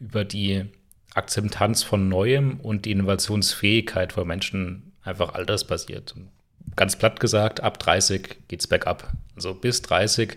über 0.00 0.24
die 0.24 0.66
Akzeptanz 1.14 1.82
von 1.82 2.08
Neuem 2.08 2.58
und 2.60 2.84
die 2.84 2.92
Innovationsfähigkeit 2.92 4.12
von 4.12 4.26
Menschen 4.26 4.92
einfach 5.02 5.34
altersbasiert. 5.34 6.14
Und 6.16 6.30
ganz 6.76 6.96
platt 6.96 7.20
gesagt, 7.20 7.60
ab 7.60 7.78
30 7.78 8.48
geht 8.48 8.60
es 8.60 8.66
bergab. 8.66 9.12
Also 9.36 9.54
bis 9.54 9.82
30 9.82 10.36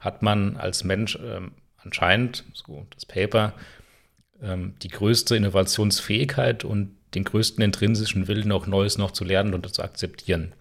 hat 0.00 0.22
man 0.22 0.56
als 0.56 0.84
Mensch 0.84 1.18
ähm, 1.22 1.52
anscheinend, 1.78 2.44
so 2.52 2.86
das 2.94 3.04
Paper, 3.06 3.52
ähm, 4.42 4.74
die 4.82 4.88
größte 4.88 5.36
Innovationsfähigkeit 5.36 6.64
und 6.64 6.96
den 7.16 7.24
größten 7.24 7.64
intrinsischen 7.64 8.28
Willen, 8.28 8.52
auch 8.52 8.66
Neues 8.66 8.98
noch 8.98 9.10
zu 9.10 9.24
lernen 9.24 9.54
und 9.54 9.74
zu 9.74 9.82
akzeptieren. 9.82 10.52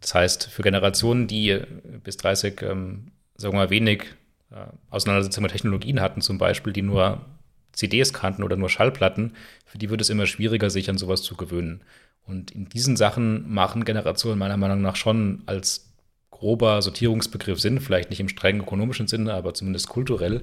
Das 0.00 0.14
heißt, 0.14 0.48
für 0.48 0.62
Generationen, 0.62 1.26
die 1.26 1.58
bis 2.04 2.18
30, 2.18 2.62
ähm, 2.62 3.12
sagen 3.36 3.54
wir 3.54 3.60
mal, 3.60 3.70
wenig 3.70 4.04
äh, 4.50 4.66
Auseinandersetzung 4.90 5.42
mit 5.42 5.52
Technologien 5.52 6.00
hatten, 6.00 6.20
zum 6.20 6.38
Beispiel, 6.38 6.72
die 6.72 6.82
nur 6.82 7.24
CDs 7.72 8.12
kannten 8.12 8.42
oder 8.42 8.56
nur 8.56 8.68
Schallplatten, 8.68 9.32
für 9.64 9.78
die 9.78 9.90
wird 9.90 10.00
es 10.02 10.10
immer 10.10 10.26
schwieriger, 10.26 10.70
sich 10.70 10.90
an 10.90 10.98
sowas 10.98 11.22
zu 11.22 11.34
gewöhnen. 11.34 11.80
Und 12.26 12.50
in 12.50 12.68
diesen 12.68 12.96
Sachen 12.96 13.50
machen 13.52 13.84
Generationen 13.84 14.38
meiner 14.38 14.56
Meinung 14.56 14.82
nach 14.82 14.96
schon 14.96 15.42
als 15.46 15.94
grober 16.30 16.82
Sortierungsbegriff 16.82 17.60
sind, 17.60 17.80
vielleicht 17.80 18.10
nicht 18.10 18.20
im 18.20 18.28
strengen 18.28 18.60
ökonomischen 18.60 19.08
Sinne, 19.08 19.32
aber 19.32 19.54
zumindest 19.54 19.88
kulturell. 19.88 20.42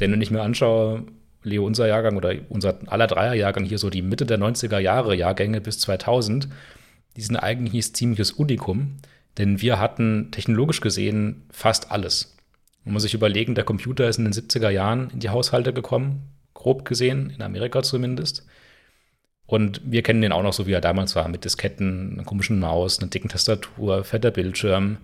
Denn 0.00 0.10
wenn 0.10 0.22
ich 0.22 0.32
mir 0.32 0.42
anschaue, 0.42 1.04
Leo, 1.48 1.64
unser 1.64 1.86
Jahrgang 1.86 2.16
oder 2.16 2.34
unser 2.48 2.78
aller 2.86 3.06
Dreierjahrgang 3.06 3.64
hier 3.64 3.78
so 3.78 3.90
die 3.90 4.02
Mitte 4.02 4.26
der 4.26 4.38
90er 4.38 4.78
Jahre 4.78 5.14
Jahrgänge 5.14 5.60
bis 5.60 5.80
2000, 5.80 6.48
die 7.16 7.22
sind 7.22 7.36
eigentlich 7.36 7.88
ein 7.88 7.94
ziemliches 7.94 8.32
Unikum, 8.32 8.96
denn 9.38 9.60
wir 9.60 9.80
hatten 9.80 10.30
technologisch 10.30 10.80
gesehen 10.80 11.46
fast 11.50 11.90
alles. 11.90 12.36
Man 12.84 12.94
muss 12.94 13.02
sich 13.02 13.14
überlegen, 13.14 13.54
der 13.54 13.64
Computer 13.64 14.08
ist 14.08 14.18
in 14.18 14.24
den 14.24 14.32
70er 14.32 14.70
Jahren 14.70 15.10
in 15.10 15.20
die 15.20 15.30
Haushalte 15.30 15.72
gekommen, 15.72 16.30
grob 16.54 16.84
gesehen, 16.84 17.30
in 17.30 17.42
Amerika 17.42 17.82
zumindest. 17.82 18.46
Und 19.46 19.80
wir 19.84 20.02
kennen 20.02 20.20
den 20.20 20.32
auch 20.32 20.42
noch 20.42 20.52
so, 20.52 20.66
wie 20.66 20.72
er 20.72 20.80
damals 20.80 21.16
war, 21.16 21.26
mit 21.28 21.44
Disketten, 21.44 22.12
einer 22.12 22.24
komischen 22.24 22.60
Maus, 22.60 22.98
einer 22.98 23.08
dicken 23.08 23.28
Tastatur, 23.28 24.04
fetter 24.04 24.30
Bildschirm. 24.30 24.98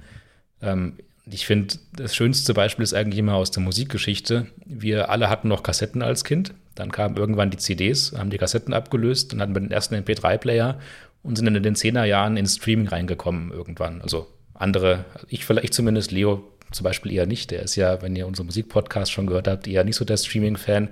Ähm, 0.60 0.94
ich 1.30 1.46
finde, 1.46 1.76
das 1.96 2.14
schönste 2.14 2.52
Beispiel 2.52 2.82
ist 2.82 2.94
eigentlich 2.94 3.18
immer 3.18 3.34
aus 3.34 3.50
der 3.50 3.62
Musikgeschichte. 3.62 4.46
Wir 4.66 5.08
alle 5.08 5.30
hatten 5.30 5.48
noch 5.48 5.62
Kassetten 5.62 6.02
als 6.02 6.24
Kind. 6.24 6.52
Dann 6.74 6.92
kamen 6.92 7.16
irgendwann 7.16 7.50
die 7.50 7.56
CDs, 7.56 8.12
haben 8.16 8.30
die 8.30 8.38
Kassetten 8.38 8.74
abgelöst, 8.74 9.32
dann 9.32 9.40
hatten 9.40 9.54
wir 9.54 9.60
den 9.60 9.70
ersten 9.70 9.94
MP3-Player 9.94 10.78
und 11.22 11.36
sind 11.36 11.46
dann 11.46 11.54
in 11.54 11.62
den 11.62 11.76
10er 11.76 12.04
Jahren 12.04 12.36
ins 12.36 12.56
Streaming 12.56 12.88
reingekommen 12.88 13.52
irgendwann. 13.52 14.02
Also 14.02 14.26
andere, 14.54 15.04
ich 15.28 15.44
vielleicht 15.44 15.72
zumindest, 15.72 16.12
Leo 16.12 16.44
zum 16.72 16.84
Beispiel 16.84 17.12
eher 17.12 17.26
nicht. 17.26 17.50
Der 17.50 17.62
ist 17.62 17.76
ja, 17.76 18.02
wenn 18.02 18.16
ihr 18.16 18.26
unseren 18.26 18.46
Musikpodcast 18.46 19.10
schon 19.10 19.26
gehört 19.26 19.48
habt, 19.48 19.66
eher 19.66 19.84
nicht 19.84 19.96
so 19.96 20.04
der 20.04 20.16
Streaming-Fan, 20.16 20.88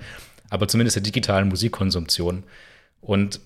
aber 0.49 0.69
zumindest 0.69 0.97
der 0.97 1.03
digitalen 1.03 1.49
Musikkonsumption. 1.49 2.45
Und 3.01 3.41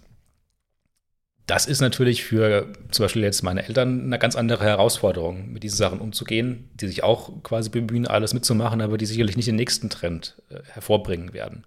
das 1.47 1.67
ist 1.67 1.81
natürlich 1.81 2.25
für 2.25 2.73
zum 2.91 3.05
Beispiel 3.05 3.23
jetzt 3.23 3.43
meine 3.43 3.67
Eltern 3.67 4.03
eine 4.05 4.19
ganz 4.19 4.35
andere 4.35 4.65
Herausforderung, 4.65 5.53
mit 5.53 5.63
diesen 5.63 5.77
Sachen 5.77 6.01
umzugehen, 6.01 6.69
die 6.75 6.89
sich 6.89 7.05
auch 7.05 7.43
quasi 7.45 7.71
bemühen, 7.71 8.07
alles 8.07 8.35
mitzumachen, 8.35 8.81
aber 8.81 8.99
die 8.99 9.07
sicherlich 9.07 9.37
nicht 9.37 9.47
den 9.47 9.57
nächsten 9.57 9.89
Trend 9.89 10.37
äh, 10.51 10.59
hervorbringen 10.73 11.33
werden. 11.33 11.65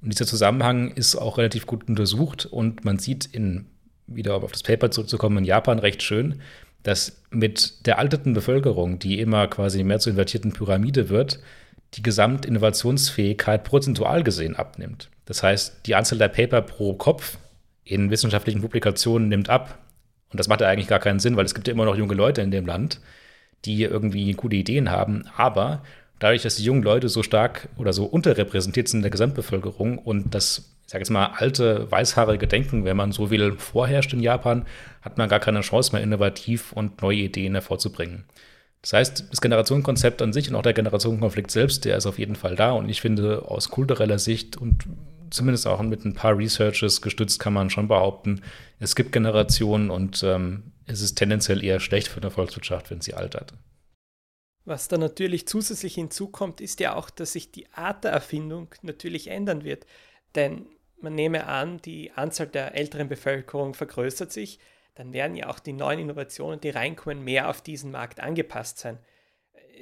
Und 0.00 0.10
dieser 0.10 0.26
Zusammenhang 0.26 0.90
ist 0.90 1.16
auch 1.16 1.36
relativ 1.36 1.66
gut 1.66 1.86
untersucht 1.86 2.46
und 2.46 2.84
man 2.84 2.98
sieht 2.98 3.26
in, 3.26 3.66
wieder 4.06 4.36
auf 4.36 4.52
das 4.52 4.62
Paper 4.62 4.90
zurückzukommen, 4.90 5.38
in 5.38 5.44
Japan 5.44 5.78
recht 5.78 6.02
schön, 6.02 6.40
dass 6.82 7.22
mit 7.30 7.86
der 7.86 7.98
alterten 7.98 8.32
Bevölkerung, 8.32 8.98
die 8.98 9.20
immer 9.20 9.48
quasi 9.48 9.82
mehr 9.84 9.98
zur 9.98 10.10
invertierten 10.12 10.52
Pyramide 10.52 11.10
wird, 11.10 11.40
die 11.94 12.02
Gesamtinnovationsfähigkeit 12.02 13.64
prozentual 13.64 14.22
gesehen 14.22 14.56
abnimmt. 14.56 15.10
Das 15.26 15.42
heißt, 15.42 15.86
die 15.86 15.94
Anzahl 15.94 16.18
der 16.18 16.28
Paper 16.28 16.60
pro 16.62 16.94
Kopf 16.94 17.38
in 17.84 18.10
wissenschaftlichen 18.10 18.60
Publikationen 18.60 19.28
nimmt 19.28 19.50
ab. 19.50 19.78
Und 20.30 20.40
das 20.40 20.48
macht 20.48 20.60
ja 20.60 20.68
eigentlich 20.68 20.88
gar 20.88 20.98
keinen 20.98 21.20
Sinn, 21.20 21.36
weil 21.36 21.44
es 21.44 21.54
gibt 21.54 21.68
ja 21.68 21.72
immer 21.74 21.84
noch 21.84 21.96
junge 21.96 22.14
Leute 22.14 22.42
in 22.42 22.50
dem 22.50 22.66
Land, 22.66 23.00
die 23.64 23.82
irgendwie 23.82 24.32
gute 24.32 24.56
Ideen 24.56 24.90
haben. 24.90 25.24
Aber 25.36 25.82
dadurch, 26.18 26.42
dass 26.42 26.56
die 26.56 26.64
jungen 26.64 26.82
Leute 26.82 27.08
so 27.08 27.22
stark 27.22 27.68
oder 27.76 27.92
so 27.92 28.04
unterrepräsentiert 28.04 28.88
sind 28.88 28.98
in 28.98 29.02
der 29.02 29.10
Gesamtbevölkerung 29.10 29.98
und 29.98 30.34
das, 30.34 30.74
ich 30.84 30.90
sage 30.90 31.02
jetzt 31.02 31.10
mal, 31.10 31.26
alte, 31.36 31.90
weißhaarige 31.90 32.46
Denken, 32.46 32.84
wenn 32.84 32.96
man 32.96 33.12
so 33.12 33.30
will, 33.30 33.52
vorherrscht 33.58 34.12
in 34.12 34.20
Japan, 34.20 34.66
hat 35.02 35.18
man 35.18 35.28
gar 35.28 35.40
keine 35.40 35.60
Chance 35.60 35.92
mehr, 35.92 36.02
innovativ 36.02 36.72
und 36.72 37.02
neue 37.02 37.18
Ideen 37.18 37.54
hervorzubringen. 37.54 38.24
Das 38.82 38.92
heißt, 38.92 39.28
das 39.30 39.40
Generationenkonzept 39.40 40.20
an 40.20 40.34
sich 40.34 40.50
und 40.50 40.56
auch 40.56 40.62
der 40.62 40.74
Generationenkonflikt 40.74 41.50
selbst, 41.50 41.86
der 41.86 41.96
ist 41.96 42.04
auf 42.04 42.18
jeden 42.18 42.36
Fall 42.36 42.54
da. 42.54 42.72
Und 42.72 42.90
ich 42.90 43.00
finde, 43.00 43.46
aus 43.48 43.70
kultureller 43.70 44.18
Sicht 44.18 44.58
und 44.58 44.84
zumindest 45.34 45.66
auch 45.66 45.82
mit 45.82 46.04
ein 46.04 46.14
paar 46.14 46.36
Researches 46.36 47.02
gestützt 47.02 47.40
kann 47.40 47.52
man 47.52 47.70
schon 47.70 47.88
behaupten, 47.88 48.42
es 48.78 48.94
gibt 48.94 49.12
Generationen 49.12 49.90
und 49.90 50.22
ähm, 50.22 50.72
es 50.86 51.00
ist 51.00 51.16
tendenziell 51.16 51.62
eher 51.64 51.80
schlecht 51.80 52.08
für 52.08 52.20
eine 52.20 52.30
Volkswirtschaft, 52.30 52.90
wenn 52.90 53.00
sie 53.00 53.14
altert. 53.14 53.54
Was 54.64 54.88
da 54.88 54.96
natürlich 54.96 55.46
zusätzlich 55.46 55.94
hinzukommt, 55.94 56.60
ist 56.60 56.80
ja 56.80 56.94
auch, 56.94 57.10
dass 57.10 57.32
sich 57.32 57.50
die 57.50 57.70
Art 57.72 58.04
der 58.04 58.12
Erfindung 58.12 58.68
natürlich 58.82 59.28
ändern 59.28 59.62
wird. 59.62 59.86
Denn 60.34 60.66
man 61.00 61.14
nehme 61.14 61.46
an, 61.46 61.78
die 61.82 62.12
Anzahl 62.12 62.46
der 62.46 62.74
älteren 62.74 63.08
Bevölkerung 63.08 63.74
vergrößert 63.74 64.32
sich, 64.32 64.58
dann 64.94 65.12
werden 65.12 65.36
ja 65.36 65.48
auch 65.50 65.58
die 65.58 65.72
neuen 65.72 65.98
Innovationen, 65.98 66.60
die 66.60 66.70
reinkommen, 66.70 67.24
mehr 67.24 67.50
auf 67.50 67.60
diesen 67.60 67.90
Markt 67.90 68.20
angepasst 68.20 68.78
sein 68.78 68.98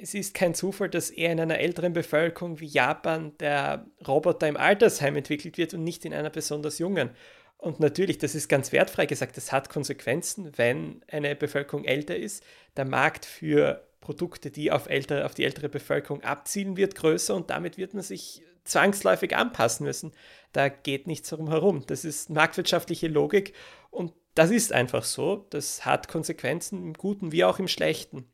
es 0.01 0.13
ist 0.13 0.33
kein 0.33 0.53
Zufall, 0.53 0.89
dass 0.89 1.09
eher 1.09 1.31
in 1.31 1.39
einer 1.39 1.59
älteren 1.59 1.93
Bevölkerung 1.93 2.59
wie 2.59 2.65
Japan 2.65 3.37
der 3.39 3.85
Roboter 4.07 4.47
im 4.47 4.57
Altersheim 4.57 5.15
entwickelt 5.15 5.57
wird 5.57 5.73
und 5.73 5.83
nicht 5.83 6.05
in 6.05 6.13
einer 6.13 6.29
besonders 6.29 6.79
jungen. 6.79 7.11
Und 7.57 7.79
natürlich, 7.79 8.17
das 8.17 8.35
ist 8.35 8.49
ganz 8.49 8.71
wertfrei 8.71 9.05
gesagt, 9.05 9.37
das 9.37 9.51
hat 9.51 9.69
Konsequenzen, 9.69 10.51
wenn 10.57 11.01
eine 11.09 11.35
Bevölkerung 11.35 11.85
älter 11.85 12.15
ist. 12.15 12.43
Der 12.75 12.85
Markt 12.85 13.25
für 13.25 13.87
Produkte, 14.01 14.51
die 14.51 14.71
auf, 14.71 14.89
ältere, 14.89 15.25
auf 15.25 15.33
die 15.33 15.45
ältere 15.45 15.69
Bevölkerung 15.69 16.23
abzielen, 16.23 16.75
wird 16.75 16.95
größer 16.95 17.33
und 17.33 17.49
damit 17.49 17.77
wird 17.77 17.93
man 17.93 18.03
sich 18.03 18.41
zwangsläufig 18.65 19.35
anpassen 19.35 19.85
müssen. 19.85 20.11
Da 20.51 20.67
geht 20.67 21.07
nichts 21.07 21.29
darum 21.29 21.49
herum. 21.49 21.85
Das 21.87 22.03
ist 22.03 22.29
marktwirtschaftliche 22.29 23.07
Logik 23.07 23.53
und 23.91 24.13
das 24.35 24.51
ist 24.51 24.73
einfach 24.73 25.05
so. 25.05 25.45
Das 25.49 25.85
hat 25.85 26.09
Konsequenzen 26.09 26.83
im 26.83 26.93
Guten 26.93 27.31
wie 27.31 27.45
auch 27.45 27.59
im 27.59 27.67
Schlechten. 27.69 28.27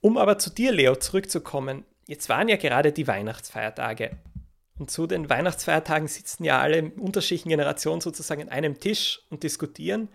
Um 0.00 0.16
aber 0.16 0.38
zu 0.38 0.50
dir, 0.50 0.72
Leo, 0.72 0.96
zurückzukommen. 0.96 1.84
Jetzt 2.06 2.28
waren 2.28 2.48
ja 2.48 2.56
gerade 2.56 2.92
die 2.92 3.06
Weihnachtsfeiertage. 3.06 4.18
Und 4.78 4.90
zu 4.90 5.06
den 5.06 5.28
Weihnachtsfeiertagen 5.28 6.08
sitzen 6.08 6.44
ja 6.44 6.58
alle 6.60 6.90
unterschiedlichen 6.96 7.50
Generationen 7.50 8.00
sozusagen 8.00 8.42
an 8.42 8.48
einem 8.48 8.80
Tisch 8.80 9.20
und 9.28 9.42
diskutieren. 9.42 10.08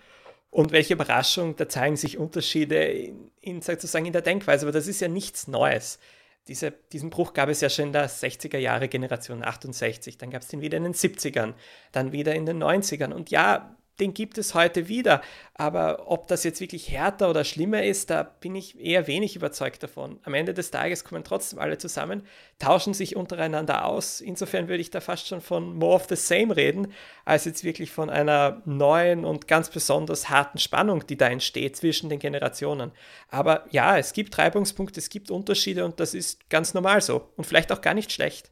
Und 0.50 0.72
welche 0.72 0.94
Überraschung, 0.94 1.56
da 1.56 1.70
zeigen 1.70 1.98
sich 1.98 2.18
Unterschiede 2.18 2.84
in, 2.84 3.32
in, 3.42 3.62
sozusagen 3.62 4.06
in 4.06 4.14
der 4.14 4.24
Denkweise. 4.24 4.66
Aber 4.66 4.72
das 4.72 4.88
ist 4.88 5.02
ja 5.02 5.08
nichts 5.08 5.48
Neues. 5.48 6.00
Diese, 6.48 6.72
diesen 6.92 7.10
Bruch 7.10 7.34
gab 7.34 7.50
es 7.50 7.62
ja 7.62 7.70
schon 7.70 7.88
in 7.88 7.94
der 7.94 8.10
60er 8.10 8.58
Jahre 8.58 8.88
Generation 8.88 9.44
68, 9.44 10.18
dann 10.18 10.30
gab 10.30 10.44
es 10.44 10.48
den 10.48 10.62
wieder 10.62 10.78
in 10.78 10.84
den 10.84 10.94
70ern, 10.94 11.54
dann 11.92 12.12
wieder 12.12 12.36
in 12.36 12.46
den 12.46 12.62
90ern. 12.62 13.12
Und 13.12 13.32
ja, 13.32 13.76
den 14.00 14.14
gibt 14.14 14.38
es 14.38 14.54
heute 14.54 14.88
wieder. 14.88 15.22
Aber 15.54 16.10
ob 16.12 16.28
das 16.28 16.44
jetzt 16.44 16.60
wirklich 16.60 16.92
härter 16.92 17.30
oder 17.30 17.44
schlimmer 17.44 17.84
ist, 17.84 18.10
da 18.10 18.24
bin 18.24 18.56
ich 18.56 18.80
eher 18.80 19.08
wenig 19.08 19.36
überzeugt 19.36 19.84
davon. 19.84 20.20
Am 20.24 20.34
Ende 20.34 20.54
des 20.54 20.72
Tages 20.72 21.04
kommen 21.04 21.24
trotzdem 21.24 21.60
alle 21.60 21.78
zusammen, 21.78 22.24
tauschen 22.60 22.94
sich 22.94 23.16
untereinander 23.16 23.86
aus. 23.86 24.22
Insofern 24.22 24.68
würde 24.68 24.82
ich 24.82 24.92
da 24.92 25.00
fast 25.00 25.28
schon 25.28 25.42
von 25.42 25.76
more 25.76 25.96
of 25.96 26.08
the 26.10 26.16
same 26.16 26.56
reden, 26.56 26.92
als 27.24 27.46
jetzt 27.46 27.64
wirklich 27.64 27.92
von 27.92 28.10
einer 28.10 28.62
neuen 28.66 29.26
und 29.26 29.48
ganz 29.48 29.70
besonders 29.70 30.30
harten 30.30 30.58
Spannung, 30.58 31.08
die 31.08 31.18
da 31.18 31.28
entsteht 31.28 31.78
zwischen 31.78 32.10
den 32.10 32.20
Generationen. 32.20 32.92
Aber 33.30 33.66
ja, 33.72 33.98
es 33.98 34.14
gibt 34.14 34.38
Reibungspunkte, 34.38 35.00
es 35.00 35.10
gibt 35.10 35.32
Unterschiede 35.32 35.86
und 35.86 36.00
das 36.00 36.14
ist 36.14 36.50
ganz 36.50 36.74
normal 36.74 37.02
so 37.02 37.30
und 37.36 37.46
vielleicht 37.46 37.72
auch 37.72 37.82
gar 37.82 37.94
nicht 37.94 38.12
schlecht. 38.12 38.52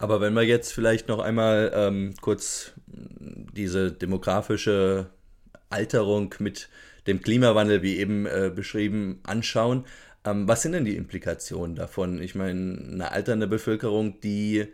Aber 0.00 0.22
wenn 0.22 0.32
wir 0.32 0.42
jetzt 0.42 0.72
vielleicht 0.72 1.08
noch 1.08 1.18
einmal 1.18 1.70
ähm, 1.74 2.14
kurz 2.22 2.72
diese 3.52 3.92
demografische 3.92 5.10
Alterung 5.68 6.34
mit 6.38 6.68
dem 7.06 7.22
Klimawandel, 7.22 7.82
wie 7.82 7.98
eben 7.98 8.26
äh, 8.26 8.50
beschrieben, 8.54 9.20
anschauen, 9.22 9.84
ähm, 10.24 10.46
was 10.46 10.62
sind 10.62 10.72
denn 10.72 10.84
die 10.84 10.96
Implikationen 10.96 11.76
davon? 11.76 12.20
Ich 12.20 12.34
meine, 12.34 12.78
eine 12.92 13.12
alternde 13.12 13.46
Bevölkerung, 13.46 14.20
die 14.20 14.66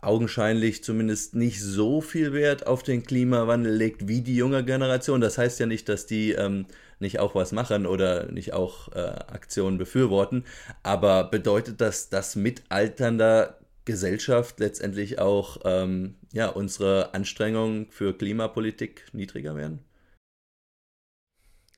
augenscheinlich 0.00 0.84
zumindest 0.84 1.34
nicht 1.34 1.60
so 1.60 2.00
viel 2.00 2.32
Wert 2.32 2.66
auf 2.68 2.84
den 2.84 3.02
Klimawandel 3.02 3.74
legt 3.74 4.06
wie 4.06 4.20
die 4.20 4.36
junge 4.36 4.64
Generation. 4.64 5.20
Das 5.20 5.38
heißt 5.38 5.58
ja 5.58 5.66
nicht, 5.66 5.88
dass 5.88 6.06
die 6.06 6.32
ähm, 6.32 6.66
nicht 7.00 7.18
auch 7.18 7.34
was 7.34 7.50
machen 7.50 7.86
oder 7.86 8.30
nicht 8.30 8.52
auch 8.52 8.92
äh, 8.92 9.00
Aktionen 9.00 9.78
befürworten. 9.78 10.44
Aber 10.84 11.24
bedeutet 11.24 11.80
das, 11.80 12.10
dass 12.10 12.36
mit 12.36 12.62
alternder 12.68 13.58
Gesellschaft 13.88 14.60
letztendlich 14.60 15.18
auch 15.18 15.62
ähm, 15.64 16.16
ja, 16.30 16.48
unsere 16.48 17.14
Anstrengungen 17.14 17.90
für 17.90 18.12
Klimapolitik 18.12 19.06
niedriger 19.12 19.56
werden? 19.56 19.80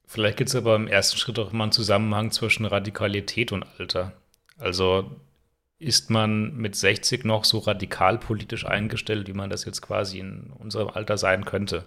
Vielleicht 0.06 0.38
gibt 0.38 0.50
es 0.50 0.56
aber 0.56 0.74
im 0.74 0.88
ersten 0.88 1.18
Schritt 1.18 1.38
auch 1.38 1.52
mal 1.52 1.64
einen 1.64 1.72
Zusammenhang 1.72 2.32
zwischen 2.32 2.66
Radikalität 2.66 3.52
und 3.52 3.62
Alter. 3.78 4.12
Also 4.58 5.20
ist 5.78 6.11
man 6.11 6.56
mit 6.56 6.74
60 6.74 7.24
noch 7.24 7.44
so 7.44 7.58
radikal 7.58 8.18
politisch 8.18 8.66
eingestellt, 8.66 9.28
wie 9.28 9.32
man 9.32 9.48
das 9.48 9.64
jetzt 9.64 9.80
quasi 9.80 10.18
in 10.18 10.50
unserem 10.58 10.88
Alter 10.88 11.16
sein 11.16 11.44
könnte? 11.44 11.86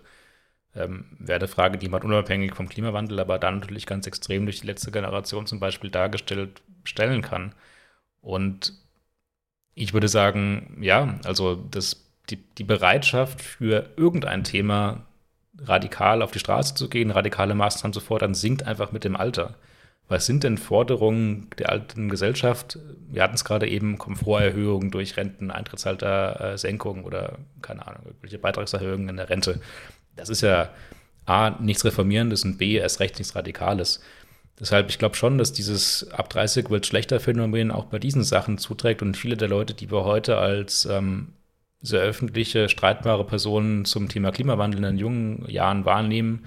Ähm, 0.74 1.18
wäre 1.20 1.40
eine 1.40 1.50
Frage, 1.50 1.78
die 1.78 1.90
man 1.90 2.02
unabhängig 2.02 2.56
vom 2.56 2.70
Klimawandel, 2.70 3.20
aber 3.20 3.40
dann 3.40 3.60
natürlich 3.60 3.86
ganz 3.86 4.08
extrem 4.08 4.46
durch 4.46 4.62
die 4.62 4.68
letzte 4.68 4.90
Generation 4.92 5.46
zum 5.46 5.60
Beispiel 5.60 5.90
dargestellt 5.92 6.62
stellen 6.86 7.22
kann. 7.22 7.54
Und 8.22 8.83
ich 9.76 9.94
würde 9.94 10.08
sagen, 10.08 10.78
ja, 10.82 11.20
also 11.24 11.56
das, 11.56 12.06
die, 12.30 12.38
die 12.58 12.64
Bereitschaft 12.64 13.42
für 13.42 13.90
irgendein 13.98 14.44
Thema 14.44 15.06
radikal 15.60 16.22
auf 16.22 16.32
die 16.32 16.40
Straße 16.40 16.76
zu 16.76 16.90
gehen, 16.90 17.12
radikale 17.12 17.56
Maßnahmen 17.56 17.94
zu 17.94 18.00
fordern, 18.00 18.34
sinkt 18.34 18.64
einfach 18.64 18.92
mit 18.92 19.04
dem 19.04 19.16
Alter. 19.16 19.56
Was 20.10 20.26
sind 20.26 20.44
denn 20.44 20.58
Forderungen 20.58 21.48
der 21.58 21.70
alten 21.70 22.10
Gesellschaft? 22.10 22.78
Wir 23.10 23.24
hatten 23.24 23.36
es 23.36 23.46
gerade 23.46 23.68
eben, 23.68 23.98
Komforterhöhungen 23.98 24.92
durch 24.92 25.16
Renten, 25.16 25.50
Eintrittsaltersenkung 25.50 27.06
oder 27.06 27.38
keine 27.62 27.88
Ahnung, 27.88 28.02
irgendwelche 28.06 28.38
Beitragserhöhungen 28.38 29.10
in 29.10 29.18
der 29.18 29.30
Rente. 29.30 29.62
Das 30.16 30.30
ist 30.30 30.42
ja 30.42 30.70
A, 31.26 31.52
nichts 31.52 31.86
Reformierendes 31.86 32.44
und 32.44 32.58
B, 32.58 32.76
erst 32.76 33.00
recht 33.00 33.18
nichts 33.18 33.36
Radikales. 33.36 34.02
Deshalb, 34.60 34.90
ich 34.90 35.00
glaube 35.00 35.16
schon, 35.16 35.38
dass 35.38 35.52
dieses 35.52 36.12
ab 36.12 36.30
30 36.30 36.70
wird 36.70 36.86
schlechter 36.86 37.20
Phänomen 37.20 37.72
auch 37.72 37.86
bei 37.86 38.00
diesen 38.00 38.24
Sachen 38.24 38.58
zuträgt 38.58 39.02
und 39.02 39.18
viele 39.18 39.36
der 39.36 39.48
Leute, 39.48 39.74
die 39.74 39.92
wir 39.92 40.04
heute 40.04 40.38
als 40.38 40.86
ähm, 40.86 41.34
sehr 41.82 42.02
öffentliche, 42.02 42.70
streitbare 42.70 43.26
Personen 43.26 43.86
zum 43.86 44.10
Thema 44.10 44.32
Klimawandel 44.32 44.78
in 44.78 44.84
den 44.84 44.98
jungen 44.98 45.50
Jahren 45.50 45.86
wahrnehmen, 45.86 46.46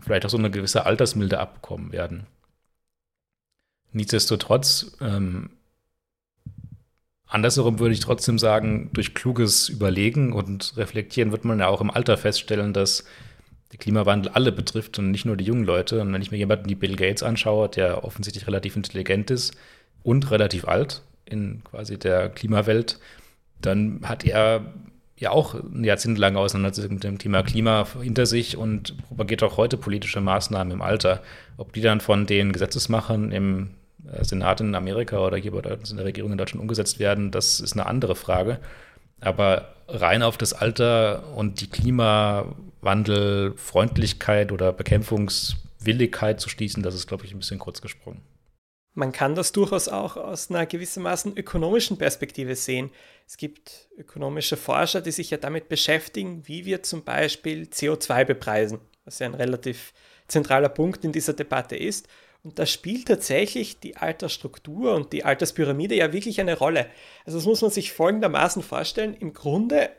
vielleicht 0.00 0.26
auch 0.26 0.30
so 0.30 0.38
eine 0.38 0.50
gewisse 0.50 0.86
Altersmilde 0.86 1.38
abbekommen 1.38 1.92
werden. 1.92 2.26
Nichtsdestotrotz, 3.92 4.96
ähm, 5.00 5.50
andersherum 7.26 7.78
würde 7.78 7.94
ich 7.94 8.00
trotzdem 8.00 8.38
sagen, 8.38 8.90
durch 8.92 9.14
kluges 9.14 9.68
Überlegen 9.68 10.32
und 10.32 10.76
Reflektieren 10.76 11.32
wird 11.32 11.44
man 11.44 11.58
ja 11.58 11.68
auch 11.68 11.80
im 11.80 11.90
Alter 11.90 12.18
feststellen, 12.18 12.72
dass 12.72 13.04
der 13.72 13.78
Klimawandel 13.78 14.32
alle 14.32 14.52
betrifft 14.52 14.98
und 14.98 15.10
nicht 15.10 15.24
nur 15.24 15.36
die 15.36 15.44
jungen 15.44 15.64
Leute. 15.64 16.00
Und 16.00 16.12
wenn 16.12 16.22
ich 16.22 16.30
mir 16.30 16.38
jemanden 16.38 16.68
wie 16.68 16.74
Bill 16.74 16.96
Gates 16.96 17.22
anschaue, 17.22 17.68
der 17.68 18.04
offensichtlich 18.04 18.46
relativ 18.46 18.76
intelligent 18.76 19.30
ist 19.30 19.54
und 20.02 20.30
relativ 20.30 20.66
alt 20.66 21.02
in 21.24 21.62
quasi 21.64 21.98
der 21.98 22.28
Klimawelt, 22.28 22.98
dann 23.60 24.00
hat 24.02 24.24
er 24.24 24.72
ja 25.16 25.30
auch 25.30 25.54
eine 25.54 25.86
jahrzehntelange 25.86 26.38
Auseinandersetzung 26.38 26.94
mit 26.94 27.04
dem 27.04 27.18
Thema 27.18 27.42
Klima 27.42 27.86
hinter 28.02 28.26
sich 28.26 28.56
und 28.56 28.96
propagiert 29.06 29.42
auch 29.42 29.58
heute 29.58 29.76
politische 29.76 30.20
Maßnahmen 30.20 30.72
im 30.72 30.82
Alter. 30.82 31.22
Ob 31.58 31.72
die 31.72 31.82
dann 31.82 32.00
von 32.00 32.26
den 32.26 32.52
Gesetzesmachern 32.52 33.30
im 33.30 33.70
äh, 34.10 34.24
Senat 34.24 34.62
in 34.62 34.74
Amerika 34.74 35.18
oder 35.18 35.36
hier 35.36 35.52
bei 35.52 35.60
in 35.60 35.96
der 35.96 36.06
Regierung 36.06 36.32
in 36.32 36.38
Deutschland 36.38 36.62
umgesetzt 36.62 36.98
werden, 36.98 37.30
das 37.30 37.60
ist 37.60 37.74
eine 37.74 37.86
andere 37.86 38.16
Frage. 38.16 38.58
Aber 39.20 39.74
rein 39.86 40.22
auf 40.22 40.38
das 40.38 40.54
Alter 40.54 41.36
und 41.36 41.60
die 41.60 41.68
Klimawandelfreundlichkeit 42.80 44.52
oder 44.52 44.72
Bekämpfungswilligkeit 44.72 46.40
zu 46.40 46.48
schließen, 46.48 46.82
das 46.82 46.94
ist, 46.94 47.06
glaube 47.06 47.24
ich, 47.24 47.32
ein 47.32 47.38
bisschen 47.38 47.58
kurz 47.58 47.80
gesprungen. 47.80 48.22
Man 48.92 49.12
kann 49.12 49.36
das 49.36 49.52
durchaus 49.52 49.88
auch 49.88 50.16
aus 50.16 50.50
einer 50.50 50.66
gewissermaßen 50.66 51.36
ökonomischen 51.36 51.96
Perspektive 51.96 52.56
sehen. 52.56 52.90
Es 53.26 53.36
gibt 53.36 53.88
ökonomische 53.96 54.56
Forscher, 54.56 55.00
die 55.00 55.12
sich 55.12 55.30
ja 55.30 55.36
damit 55.36 55.68
beschäftigen, 55.68 56.46
wie 56.48 56.64
wir 56.64 56.82
zum 56.82 57.04
Beispiel 57.04 57.68
CO2 57.72 58.24
bepreisen, 58.24 58.80
was 59.04 59.20
ja 59.20 59.26
ein 59.26 59.34
relativ 59.34 59.92
zentraler 60.26 60.68
Punkt 60.68 61.04
in 61.04 61.12
dieser 61.12 61.34
Debatte 61.34 61.76
ist. 61.76 62.08
Und 62.42 62.58
da 62.58 62.66
spielt 62.66 63.06
tatsächlich 63.06 63.78
die 63.80 63.96
Altersstruktur 63.96 64.94
und 64.94 65.12
die 65.12 65.24
Alterspyramide 65.24 65.94
ja 65.94 66.12
wirklich 66.12 66.40
eine 66.40 66.56
Rolle. 66.56 66.86
Also 67.24 67.38
das 67.38 67.46
muss 67.46 67.62
man 67.62 67.70
sich 67.70 67.92
folgendermaßen 67.92 68.62
vorstellen. 68.62 69.14
Im 69.14 69.34
Grunde, 69.34 69.90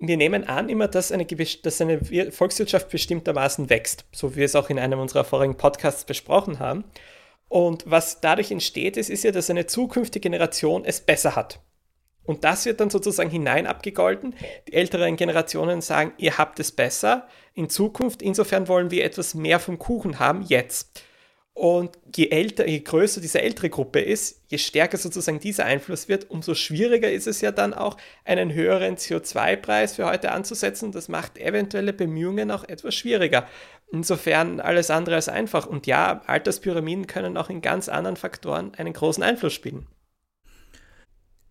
wir 0.00 0.16
nehmen 0.16 0.48
an 0.48 0.68
immer, 0.70 0.88
dass 0.88 1.12
eine, 1.12 1.26
dass 1.26 1.80
eine 1.80 2.00
Volkswirtschaft 2.32 2.88
bestimmtermaßen 2.88 3.68
wächst, 3.68 4.06
so 4.12 4.32
wie 4.32 4.36
wir 4.38 4.44
es 4.46 4.56
auch 4.56 4.70
in 4.70 4.78
einem 4.78 4.98
unserer 4.98 5.24
vorigen 5.24 5.56
Podcasts 5.56 6.04
besprochen 6.04 6.58
haben. 6.58 6.84
Und 7.48 7.84
was 7.86 8.20
dadurch 8.20 8.50
entsteht, 8.50 8.96
ist, 8.96 9.10
ist 9.10 9.24
ja, 9.24 9.30
dass 9.30 9.50
eine 9.50 9.66
zukünftige 9.66 10.22
Generation 10.22 10.84
es 10.84 11.00
besser 11.00 11.36
hat. 11.36 11.60
Und 12.24 12.44
das 12.44 12.64
wird 12.64 12.80
dann 12.80 12.90
sozusagen 12.90 13.28
hinein 13.28 13.66
abgegolten. 13.66 14.34
Die 14.68 14.72
älteren 14.72 15.16
Generationen 15.16 15.80
sagen, 15.80 16.12
ihr 16.16 16.38
habt 16.38 16.60
es 16.60 16.72
besser 16.72 17.26
in 17.54 17.68
Zukunft. 17.68 18.22
Insofern 18.22 18.68
wollen 18.68 18.90
wir 18.90 19.04
etwas 19.04 19.34
mehr 19.34 19.58
vom 19.58 19.78
Kuchen 19.78 20.18
haben 20.18 20.42
jetzt. 20.42 21.02
Und 21.52 21.98
je 22.16 22.28
älter, 22.30 22.66
je 22.66 22.80
größer 22.80 23.20
diese 23.20 23.42
ältere 23.42 23.68
Gruppe 23.68 24.00
ist, 24.00 24.42
je 24.48 24.56
stärker 24.56 24.96
sozusagen 24.96 25.40
dieser 25.40 25.64
Einfluss 25.64 26.08
wird, 26.08 26.30
umso 26.30 26.54
schwieriger 26.54 27.10
ist 27.10 27.26
es 27.26 27.40
ja 27.40 27.52
dann 27.52 27.74
auch, 27.74 27.96
einen 28.24 28.54
höheren 28.54 28.96
CO2-Preis 28.96 29.96
für 29.96 30.06
heute 30.06 30.32
anzusetzen. 30.32 30.92
Das 30.92 31.08
macht 31.08 31.38
eventuelle 31.38 31.92
Bemühungen 31.92 32.50
auch 32.50 32.64
etwas 32.64 32.94
schwieriger. 32.94 33.46
Insofern 33.92 34.60
alles 34.60 34.90
andere 34.90 35.16
als 35.16 35.28
einfach. 35.28 35.66
Und 35.66 35.86
ja, 35.86 36.22
Alterspyramiden 36.26 37.06
können 37.06 37.36
auch 37.36 37.50
in 37.50 37.60
ganz 37.60 37.88
anderen 37.88 38.16
Faktoren 38.16 38.72
einen 38.76 38.92
großen 38.92 39.22
Einfluss 39.22 39.52
spielen. 39.52 39.86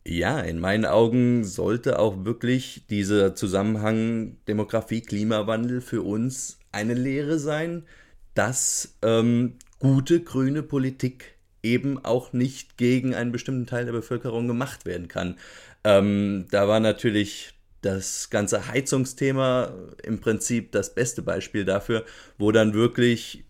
Ja, 0.07 0.39
in 0.39 0.59
meinen 0.59 0.85
Augen 0.85 1.43
sollte 1.43 1.99
auch 1.99 2.23
wirklich 2.25 2.87
dieser 2.89 3.35
Zusammenhang 3.35 4.37
Demografie, 4.47 5.01
Klimawandel 5.01 5.81
für 5.81 6.01
uns 6.01 6.57
eine 6.71 6.93
Lehre 6.93 7.37
sein, 7.37 7.85
dass 8.33 8.97
ähm, 9.03 9.59
gute 9.79 10.21
grüne 10.21 10.63
Politik 10.63 11.35
eben 11.63 12.03
auch 12.03 12.33
nicht 12.33 12.77
gegen 12.77 13.15
einen 13.15 13.31
bestimmten 13.31 13.65
Teil 13.65 13.85
der 13.85 13.91
Bevölkerung 13.91 14.47
gemacht 14.47 14.85
werden 14.85 15.07
kann. 15.07 15.37
Ähm, 15.83 16.45
da 16.51 16.67
war 16.67 16.79
natürlich 16.79 17.53
das 17.81 18.29
ganze 18.29 18.67
Heizungsthema 18.67 19.73
im 20.03 20.19
Prinzip 20.19 20.71
das 20.71 20.93
beste 20.93 21.21
Beispiel 21.21 21.65
dafür, 21.65 22.05
wo 22.37 22.51
dann 22.51 22.73
wirklich 22.73 23.45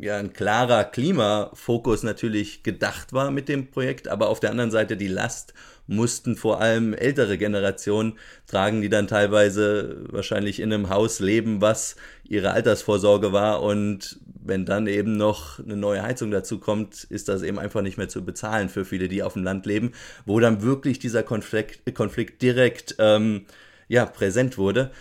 ja 0.00 0.16
ein 0.16 0.32
klarer 0.32 0.84
Klimafokus 0.84 2.02
natürlich 2.02 2.62
gedacht 2.62 3.12
war 3.12 3.30
mit 3.30 3.48
dem 3.48 3.70
Projekt, 3.70 4.08
aber 4.08 4.28
auf 4.28 4.40
der 4.40 4.50
anderen 4.50 4.70
Seite 4.70 4.96
die 4.96 5.08
Last 5.08 5.54
mussten 5.86 6.36
vor 6.36 6.60
allem 6.60 6.94
ältere 6.94 7.36
Generationen 7.36 8.18
tragen, 8.46 8.80
die 8.80 8.88
dann 8.88 9.08
teilweise 9.08 10.04
wahrscheinlich 10.08 10.60
in 10.60 10.72
einem 10.72 10.88
Haus 10.88 11.18
leben, 11.18 11.60
was 11.60 11.96
ihre 12.24 12.52
Altersvorsorge 12.52 13.32
war 13.32 13.62
und 13.62 14.20
wenn 14.42 14.64
dann 14.64 14.86
eben 14.86 15.16
noch 15.16 15.58
eine 15.58 15.76
neue 15.76 16.02
Heizung 16.02 16.30
dazu 16.30 16.58
kommt, 16.58 17.04
ist 17.04 17.28
das 17.28 17.42
eben 17.42 17.58
einfach 17.58 17.82
nicht 17.82 17.98
mehr 17.98 18.08
zu 18.08 18.24
bezahlen 18.24 18.68
für 18.68 18.84
viele, 18.84 19.08
die 19.08 19.22
auf 19.22 19.34
dem 19.34 19.44
Land 19.44 19.66
leben, 19.66 19.92
wo 20.24 20.40
dann 20.40 20.62
wirklich 20.62 20.98
dieser 20.98 21.22
Konflikt, 21.22 21.94
Konflikt 21.94 22.40
direkt 22.40 22.96
ähm, 22.98 23.46
ja, 23.88 24.06
präsent 24.06 24.56
wurde. 24.56 24.92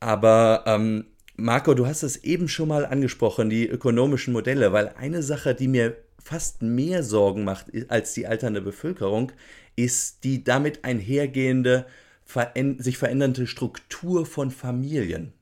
Aber 0.00 0.64
ähm, 0.66 1.04
Marco, 1.36 1.74
du 1.74 1.86
hast 1.86 2.02
es 2.02 2.24
eben 2.24 2.48
schon 2.48 2.68
mal 2.68 2.84
angesprochen, 2.84 3.50
die 3.50 3.66
ökonomischen 3.66 4.32
Modelle, 4.32 4.72
weil 4.72 4.88
eine 4.90 5.22
Sache, 5.22 5.54
die 5.54 5.68
mir 5.68 5.96
fast 6.22 6.62
mehr 6.62 7.02
Sorgen 7.02 7.44
macht 7.44 7.66
als 7.88 8.14
die 8.14 8.26
alternde 8.26 8.60
Bevölkerung, 8.60 9.32
ist 9.74 10.24
die 10.24 10.44
damit 10.44 10.84
einhergehende, 10.84 11.86
sich 12.78 12.98
verändernde 12.98 13.46
Struktur 13.46 14.24
von 14.26 14.50
Familien. 14.50 15.32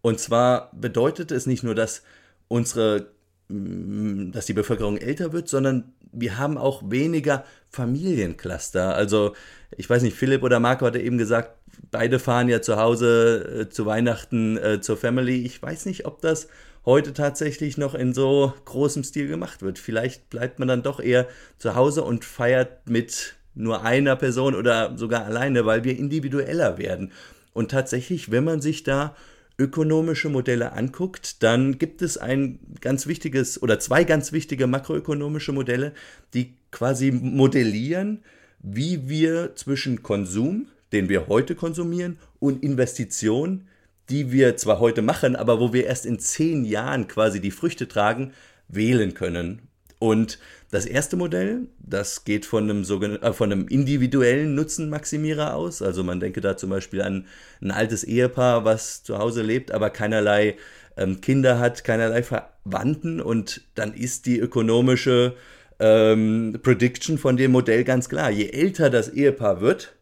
Und 0.00 0.20
zwar 0.20 0.70
bedeutet 0.72 1.30
es 1.30 1.46
nicht 1.46 1.62
nur, 1.62 1.74
dass 1.74 2.02
unsere 2.48 3.14
dass 3.48 4.46
die 4.46 4.54
Bevölkerung 4.54 4.96
älter 4.96 5.32
wird, 5.32 5.48
sondern 5.48 5.92
wir 6.12 6.38
haben 6.38 6.56
auch 6.56 6.82
weniger 6.90 7.44
Familiencluster. 7.74 8.94
Also 8.94 9.34
ich 9.76 9.88
weiß 9.90 10.02
nicht, 10.02 10.16
Philipp 10.16 10.42
oder 10.42 10.60
Marco 10.60 10.86
hatte 10.86 11.00
eben 11.00 11.18
gesagt, 11.18 11.50
beide 11.90 12.18
fahren 12.18 12.48
ja 12.48 12.62
zu 12.62 12.76
Hause 12.76 13.62
äh, 13.62 13.68
zu 13.68 13.86
Weihnachten 13.86 14.56
äh, 14.56 14.80
zur 14.80 14.96
Family. 14.96 15.44
Ich 15.44 15.60
weiß 15.60 15.86
nicht, 15.86 16.06
ob 16.06 16.20
das 16.20 16.48
heute 16.84 17.12
tatsächlich 17.12 17.76
noch 17.76 17.94
in 17.94 18.14
so 18.14 18.52
großem 18.64 19.04
Stil 19.04 19.28
gemacht 19.28 19.62
wird. 19.62 19.78
Vielleicht 19.78 20.30
bleibt 20.30 20.58
man 20.58 20.68
dann 20.68 20.82
doch 20.82 21.00
eher 21.00 21.26
zu 21.58 21.74
Hause 21.74 22.04
und 22.04 22.24
feiert 22.24 22.88
mit 22.88 23.34
nur 23.54 23.82
einer 23.84 24.16
Person 24.16 24.54
oder 24.54 24.96
sogar 24.96 25.24
alleine, 25.24 25.64
weil 25.66 25.84
wir 25.84 25.98
individueller 25.98 26.78
werden. 26.78 27.12
Und 27.52 27.70
tatsächlich, 27.70 28.30
wenn 28.30 28.44
man 28.44 28.60
sich 28.60 28.82
da 28.82 29.14
ökonomische 29.58 30.28
Modelle 30.28 30.72
anguckt, 30.72 31.42
dann 31.42 31.78
gibt 31.78 32.02
es 32.02 32.18
ein 32.18 32.58
ganz 32.80 33.06
wichtiges 33.06 33.62
oder 33.62 33.78
zwei 33.78 34.02
ganz 34.02 34.32
wichtige 34.32 34.66
makroökonomische 34.66 35.52
Modelle, 35.52 35.92
die 36.34 36.54
quasi 36.74 37.12
modellieren, 37.12 38.22
wie 38.58 39.08
wir 39.08 39.54
zwischen 39.54 40.02
Konsum, 40.02 40.66
den 40.92 41.08
wir 41.08 41.28
heute 41.28 41.54
konsumieren, 41.54 42.18
und 42.40 42.62
Investition, 42.62 43.68
die 44.10 44.32
wir 44.32 44.56
zwar 44.56 44.80
heute 44.80 45.00
machen, 45.00 45.36
aber 45.36 45.60
wo 45.60 45.72
wir 45.72 45.86
erst 45.86 46.04
in 46.04 46.18
zehn 46.18 46.64
Jahren 46.64 47.08
quasi 47.08 47.40
die 47.40 47.52
Früchte 47.52 47.88
tragen, 47.88 48.32
wählen 48.68 49.14
können. 49.14 49.62
Und 49.98 50.38
das 50.70 50.84
erste 50.84 51.16
Modell, 51.16 51.68
das 51.78 52.24
geht 52.24 52.44
von 52.44 52.68
einem, 52.68 52.82
äh, 52.82 53.32
von 53.32 53.52
einem 53.52 53.68
individuellen 53.68 54.54
Nutzenmaximierer 54.56 55.54
aus. 55.54 55.80
Also 55.80 56.02
man 56.02 56.18
denke 56.18 56.40
da 56.40 56.56
zum 56.56 56.70
Beispiel 56.70 57.02
an 57.02 57.26
ein 57.62 57.70
altes 57.70 58.02
Ehepaar, 58.02 58.64
was 58.64 59.04
zu 59.04 59.18
Hause 59.18 59.42
lebt, 59.42 59.70
aber 59.70 59.90
keinerlei 59.90 60.56
ähm, 60.96 61.20
Kinder 61.20 61.60
hat, 61.60 61.84
keinerlei 61.84 62.24
Verwandten. 62.24 63.20
Und 63.20 63.62
dann 63.76 63.94
ist 63.94 64.26
die 64.26 64.38
ökonomische 64.40 65.36
ähm, 65.80 66.58
Prediction 66.62 67.18
von 67.18 67.36
dem 67.36 67.52
Modell 67.52 67.84
ganz 67.84 68.08
klar. 68.08 68.30
Je 68.30 68.48
älter 68.50 68.90
das 68.90 69.08
Ehepaar 69.08 69.60
wird, 69.60 69.96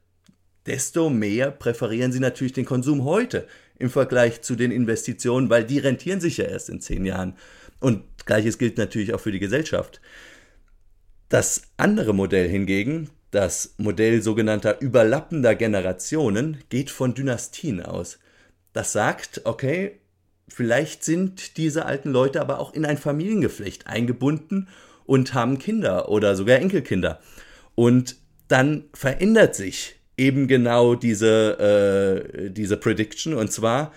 desto 0.66 1.10
mehr 1.10 1.50
präferieren 1.50 2.12
sie 2.12 2.20
natürlich 2.20 2.52
den 2.52 2.64
Konsum 2.64 3.04
heute 3.04 3.46
im 3.78 3.90
Vergleich 3.90 4.42
zu 4.42 4.54
den 4.54 4.70
Investitionen, 4.70 5.50
weil 5.50 5.64
die 5.64 5.78
rentieren 5.78 6.20
sich 6.20 6.36
ja 6.36 6.44
erst 6.44 6.70
in 6.70 6.80
zehn 6.80 7.04
Jahren. 7.04 7.34
Und 7.80 8.04
gleiches 8.26 8.58
gilt 8.58 8.78
natürlich 8.78 9.12
auch 9.12 9.20
für 9.20 9.32
die 9.32 9.40
Gesellschaft. 9.40 10.00
Das 11.28 11.62
andere 11.78 12.12
Modell 12.12 12.48
hingegen, 12.48 13.10
das 13.30 13.74
Modell 13.78 14.22
sogenannter 14.22 14.80
überlappender 14.80 15.54
Generationen, 15.54 16.58
geht 16.68 16.90
von 16.90 17.14
Dynastien 17.14 17.82
aus. 17.82 18.18
Das 18.72 18.92
sagt, 18.92 19.40
okay, 19.44 19.98
vielleicht 20.48 21.04
sind 21.04 21.56
diese 21.56 21.86
alten 21.86 22.10
Leute 22.10 22.40
aber 22.40 22.60
auch 22.60 22.74
in 22.74 22.84
ein 22.84 22.98
Familiengeflecht 22.98 23.86
eingebunden 23.86 24.68
und 25.04 25.34
haben 25.34 25.58
Kinder 25.58 26.08
oder 26.08 26.36
sogar 26.36 26.58
Enkelkinder. 26.58 27.20
Und 27.74 28.16
dann 28.48 28.84
verändert 28.94 29.54
sich 29.54 29.96
eben 30.16 30.46
genau 30.46 30.94
diese, 30.94 32.26
äh, 32.38 32.50
diese 32.50 32.76
Prediction. 32.76 33.34
Und 33.34 33.50
zwar 33.50 33.92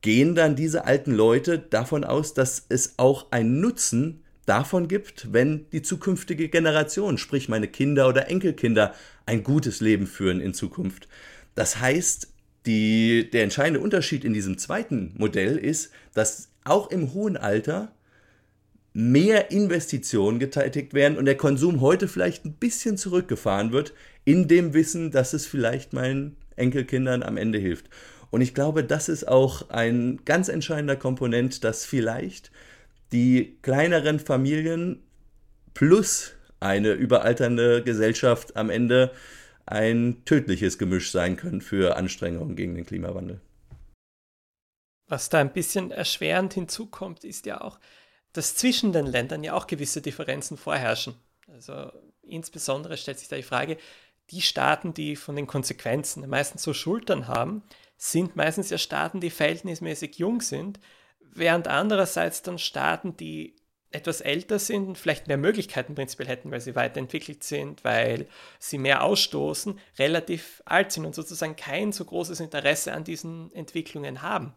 gehen 0.00 0.34
dann 0.34 0.56
diese 0.56 0.84
alten 0.84 1.12
Leute 1.12 1.58
davon 1.58 2.04
aus, 2.04 2.34
dass 2.34 2.66
es 2.68 2.94
auch 2.98 3.30
einen 3.30 3.60
Nutzen 3.60 4.22
davon 4.46 4.88
gibt, 4.88 5.32
wenn 5.32 5.66
die 5.70 5.82
zukünftige 5.82 6.48
Generation, 6.48 7.18
sprich 7.18 7.48
meine 7.48 7.68
Kinder 7.68 8.08
oder 8.08 8.28
Enkelkinder, 8.28 8.94
ein 9.26 9.44
gutes 9.44 9.80
Leben 9.80 10.06
führen 10.06 10.40
in 10.40 10.54
Zukunft. 10.54 11.08
Das 11.54 11.80
heißt, 11.80 12.28
die, 12.66 13.28
der 13.30 13.44
entscheidende 13.44 13.80
Unterschied 13.80 14.24
in 14.24 14.32
diesem 14.32 14.58
zweiten 14.58 15.14
Modell 15.16 15.56
ist, 15.56 15.92
dass 16.14 16.50
auch 16.64 16.90
im 16.90 17.12
hohen 17.12 17.36
Alter 17.36 17.92
mehr 18.94 19.50
Investitionen 19.50 20.38
getätigt 20.38 20.94
werden 20.94 21.16
und 21.16 21.24
der 21.24 21.36
Konsum 21.36 21.80
heute 21.80 22.08
vielleicht 22.08 22.44
ein 22.44 22.54
bisschen 22.54 22.96
zurückgefahren 22.96 23.72
wird, 23.72 23.94
in 24.24 24.48
dem 24.48 24.74
Wissen, 24.74 25.10
dass 25.10 25.32
es 25.32 25.46
vielleicht 25.46 25.92
meinen 25.92 26.36
Enkelkindern 26.56 27.22
am 27.22 27.36
Ende 27.36 27.58
hilft. 27.58 27.88
Und 28.30 28.40
ich 28.40 28.54
glaube, 28.54 28.84
das 28.84 29.08
ist 29.08 29.28
auch 29.28 29.70
ein 29.70 30.20
ganz 30.24 30.48
entscheidender 30.48 30.96
Komponent, 30.96 31.64
dass 31.64 31.84
vielleicht 31.84 32.50
die 33.12 33.58
kleineren 33.62 34.18
Familien 34.18 35.02
plus 35.74 36.32
eine 36.60 36.92
überalternde 36.92 37.82
Gesellschaft 37.82 38.56
am 38.56 38.70
Ende 38.70 39.10
ein 39.66 40.22
tödliches 40.24 40.78
Gemisch 40.78 41.10
sein 41.12 41.36
können 41.36 41.60
für 41.60 41.96
Anstrengungen 41.96 42.56
gegen 42.56 42.74
den 42.74 42.86
Klimawandel. 42.86 43.40
Was 45.08 45.28
da 45.28 45.40
ein 45.40 45.52
bisschen 45.52 45.90
erschwerend 45.90 46.54
hinzukommt, 46.54 47.24
ist 47.24 47.46
ja 47.46 47.60
auch, 47.60 47.78
dass 48.32 48.56
zwischen 48.56 48.92
den 48.92 49.06
Ländern 49.06 49.44
ja 49.44 49.54
auch 49.54 49.66
gewisse 49.66 50.02
Differenzen 50.02 50.56
vorherrschen. 50.56 51.14
Also 51.52 51.90
insbesondere 52.22 52.96
stellt 52.96 53.18
sich 53.18 53.28
da 53.28 53.36
die 53.36 53.42
Frage, 53.42 53.76
die 54.30 54.42
Staaten, 54.42 54.94
die 54.94 55.16
von 55.16 55.36
den 55.36 55.46
Konsequenzen 55.46 56.28
meistens 56.28 56.62
so 56.62 56.72
Schultern 56.72 57.28
haben, 57.28 57.62
sind 57.96 58.34
meistens 58.36 58.70
ja 58.70 58.78
Staaten, 58.78 59.20
die 59.20 59.30
verhältnismäßig 59.30 60.16
jung 60.16 60.40
sind, 60.40 60.80
während 61.20 61.68
andererseits 61.68 62.42
dann 62.42 62.58
Staaten, 62.58 63.16
die 63.16 63.56
etwas 63.90 64.20
älter 64.20 64.58
sind 64.58 64.88
und 64.88 64.98
vielleicht 64.98 65.28
mehr 65.28 65.36
Möglichkeiten 65.36 65.94
prinzipiell 65.94 66.28
hätten, 66.28 66.50
weil 66.50 66.60
sie 66.60 66.74
weiterentwickelt 66.74 67.42
sind, 67.42 67.84
weil 67.84 68.26
sie 68.58 68.78
mehr 68.78 69.04
ausstoßen, 69.04 69.78
relativ 69.98 70.62
alt 70.64 70.92
sind 70.92 71.04
und 71.04 71.14
sozusagen 71.14 71.56
kein 71.56 71.92
so 71.92 72.04
großes 72.04 72.40
Interesse 72.40 72.92
an 72.92 73.04
diesen 73.04 73.52
Entwicklungen 73.54 74.22
haben. 74.22 74.54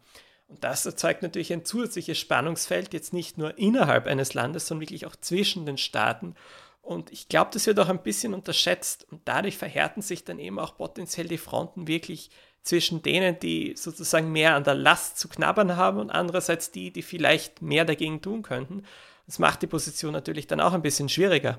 Und 0.48 0.62
das 0.62 0.86
erzeugt 0.86 1.22
natürlich 1.22 1.52
ein 1.52 1.64
zusätzliches 1.64 2.18
Spannungsfeld, 2.18 2.94
jetzt 2.94 3.12
nicht 3.12 3.36
nur 3.36 3.58
innerhalb 3.58 4.06
eines 4.06 4.34
Landes, 4.34 4.66
sondern 4.66 4.82
wirklich 4.82 5.06
auch 5.06 5.16
zwischen 5.16 5.66
den 5.66 5.76
Staaten. 5.76 6.34
Und 6.82 7.12
ich 7.12 7.28
glaube, 7.28 7.50
das 7.52 7.66
wird 7.66 7.80
auch 7.80 7.88
ein 7.88 8.02
bisschen 8.02 8.32
unterschätzt. 8.32 9.06
Und 9.10 9.22
dadurch 9.24 9.58
verhärten 9.58 10.02
sich 10.02 10.24
dann 10.24 10.38
eben 10.38 10.60
auch 10.60 10.76
potenziell 10.76 11.26
die 11.26 11.38
Fronten 11.38 11.88
wirklich 11.88 12.30
zwischen 12.62 13.02
denen, 13.02 13.38
die 13.40 13.74
sozusagen 13.76 14.30
mehr 14.30 14.54
an 14.54 14.64
der 14.64 14.74
Last 14.74 15.18
zu 15.18 15.28
knabbern 15.28 15.76
haben 15.76 15.98
und 15.98 16.10
andererseits 16.10 16.70
die, 16.70 16.92
die 16.92 17.02
vielleicht 17.02 17.60
mehr 17.62 17.84
dagegen 17.84 18.22
tun 18.22 18.42
könnten. 18.42 18.84
Das 19.26 19.38
macht 19.38 19.62
die 19.62 19.66
Position 19.66 20.12
natürlich 20.12 20.46
dann 20.46 20.60
auch 20.60 20.72
ein 20.72 20.82
bisschen 20.82 21.08
schwieriger. 21.08 21.58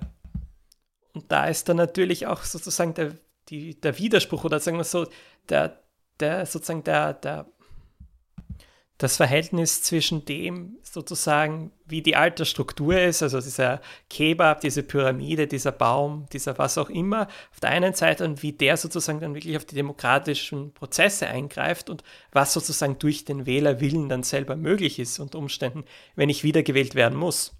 Und 1.13 1.31
da 1.31 1.47
ist 1.47 1.67
dann 1.67 1.77
natürlich 1.77 2.27
auch 2.27 2.43
sozusagen 2.43 2.93
der, 2.93 3.13
die, 3.49 3.79
der 3.79 3.97
Widerspruch 3.97 4.43
oder 4.43 4.59
sagen 4.59 4.77
wir 4.77 4.83
so, 4.83 5.07
der, 5.49 5.81
der 6.19 6.45
sozusagen 6.45 6.83
der, 6.83 7.13
der 7.13 7.47
das 8.97 9.17
Verhältnis 9.17 9.83
zwischen 9.83 10.25
dem 10.25 10.77
sozusagen, 10.81 11.71
wie 11.85 12.01
die 12.01 12.15
Altersstruktur 12.15 12.99
ist, 12.99 13.21
also 13.21 13.39
dieser 13.39 13.79
Kebab, 14.09 14.61
diese 14.61 14.81
Pyramide, 14.81 15.45
dieser 15.45 15.71
Baum, 15.71 16.25
dieser 16.33 16.57
was 16.57 16.79
auch 16.79 16.89
immer, 16.89 17.27
auf 17.51 17.59
der 17.61 17.69
einen 17.69 17.93
Seite 17.93 18.25
und 18.25 18.41
wie 18.41 18.53
der 18.53 18.75
sozusagen 18.75 19.19
dann 19.19 19.35
wirklich 19.35 19.55
auf 19.55 19.65
die 19.65 19.75
demokratischen 19.75 20.73
Prozesse 20.73 21.27
eingreift 21.27 21.89
und 21.91 22.03
was 22.31 22.53
sozusagen 22.53 22.97
durch 22.97 23.23
den 23.23 23.45
Wählerwillen 23.45 24.09
dann 24.09 24.23
selber 24.23 24.55
möglich 24.55 24.97
ist 24.97 25.19
unter 25.19 25.37
Umständen, 25.37 25.83
wenn 26.15 26.29
ich 26.29 26.43
wiedergewählt 26.43 26.95
werden 26.95 27.17
muss. 27.17 27.53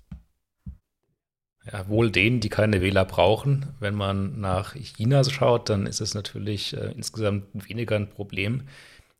Ja, 1.71 1.87
wohl 1.89 2.09
denen, 2.11 2.39
die 2.39 2.49
keine 2.49 2.81
Wähler 2.81 3.03
brauchen. 3.05 3.75
Wenn 3.79 3.93
man 3.93 4.39
nach 4.39 4.73
China 4.73 5.23
schaut, 5.25 5.69
dann 5.69 5.85
ist 5.85 5.99
es 5.99 6.13
natürlich 6.13 6.75
äh, 6.75 6.93
insgesamt 6.93 7.45
weniger 7.53 7.97
ein 7.97 8.09
Problem 8.09 8.63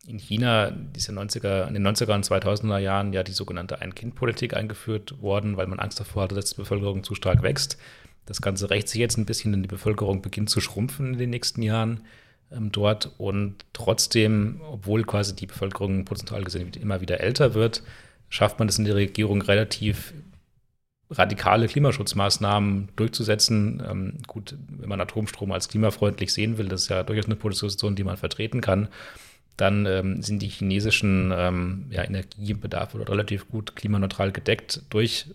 in 0.07 0.19
China 0.19 0.71
diese 0.71 1.11
90er, 1.11 1.67
in 1.67 1.73
den 1.73 1.85
90er 1.85 2.15
und 2.15 2.25
2000er 2.25 2.77
Jahren 2.77 3.11
ja 3.11 3.23
die 3.23 3.33
sogenannte 3.33 3.81
Ein-Kind-Politik 3.81 4.55
eingeführt 4.55 5.21
worden, 5.21 5.57
weil 5.57 5.67
man 5.67 5.79
Angst 5.79 5.99
davor 5.99 6.23
hatte, 6.23 6.35
dass 6.35 6.51
die 6.51 6.55
Bevölkerung 6.55 7.03
zu 7.03 7.13
stark 7.13 7.43
wächst. 7.43 7.77
Das 8.25 8.41
Ganze 8.41 8.69
rächt 8.69 8.87
sich 8.87 8.99
jetzt 8.99 9.17
ein 9.17 9.25
bisschen, 9.25 9.51
denn 9.51 9.63
die 9.63 9.67
Bevölkerung 9.67 10.21
beginnt 10.21 10.49
zu 10.49 10.61
schrumpfen 10.61 11.13
in 11.13 11.19
den 11.19 11.29
nächsten 11.29 11.61
Jahren 11.61 12.01
ähm, 12.51 12.71
dort. 12.71 13.11
Und 13.17 13.65
trotzdem, 13.73 14.61
obwohl 14.71 15.03
quasi 15.03 15.35
die 15.35 15.45
Bevölkerung 15.45 16.05
prozentual 16.05 16.43
gesehen 16.43 16.71
immer 16.81 17.01
wieder 17.01 17.19
älter 17.19 17.53
wird, 17.53 17.83
schafft 18.29 18.59
man 18.59 18.69
es 18.69 18.79
in 18.79 18.85
der 18.85 18.95
Regierung 18.95 19.41
relativ 19.41 20.13
radikale 21.09 21.67
Klimaschutzmaßnahmen 21.67 22.89
durchzusetzen. 22.95 23.83
Ähm, 23.85 24.13
gut, 24.25 24.55
wenn 24.69 24.87
man 24.87 25.01
Atomstrom 25.01 25.51
als 25.51 25.67
klimafreundlich 25.67 26.31
sehen 26.31 26.57
will, 26.57 26.69
das 26.69 26.83
ist 26.83 26.89
ja 26.89 27.03
durchaus 27.03 27.25
eine 27.25 27.35
Position, 27.35 27.95
die 27.95 28.05
man 28.05 28.15
vertreten 28.15 28.61
kann 28.61 28.87
dann 29.57 29.85
ähm, 29.85 30.21
sind 30.21 30.41
die 30.41 30.49
chinesischen 30.49 31.33
ähm, 31.35 31.87
ja, 31.89 32.03
Energiebedarfe 32.03 33.07
relativ 33.07 33.49
gut 33.49 33.75
klimaneutral 33.75 34.31
gedeckt 34.31 34.83
durch 34.89 35.27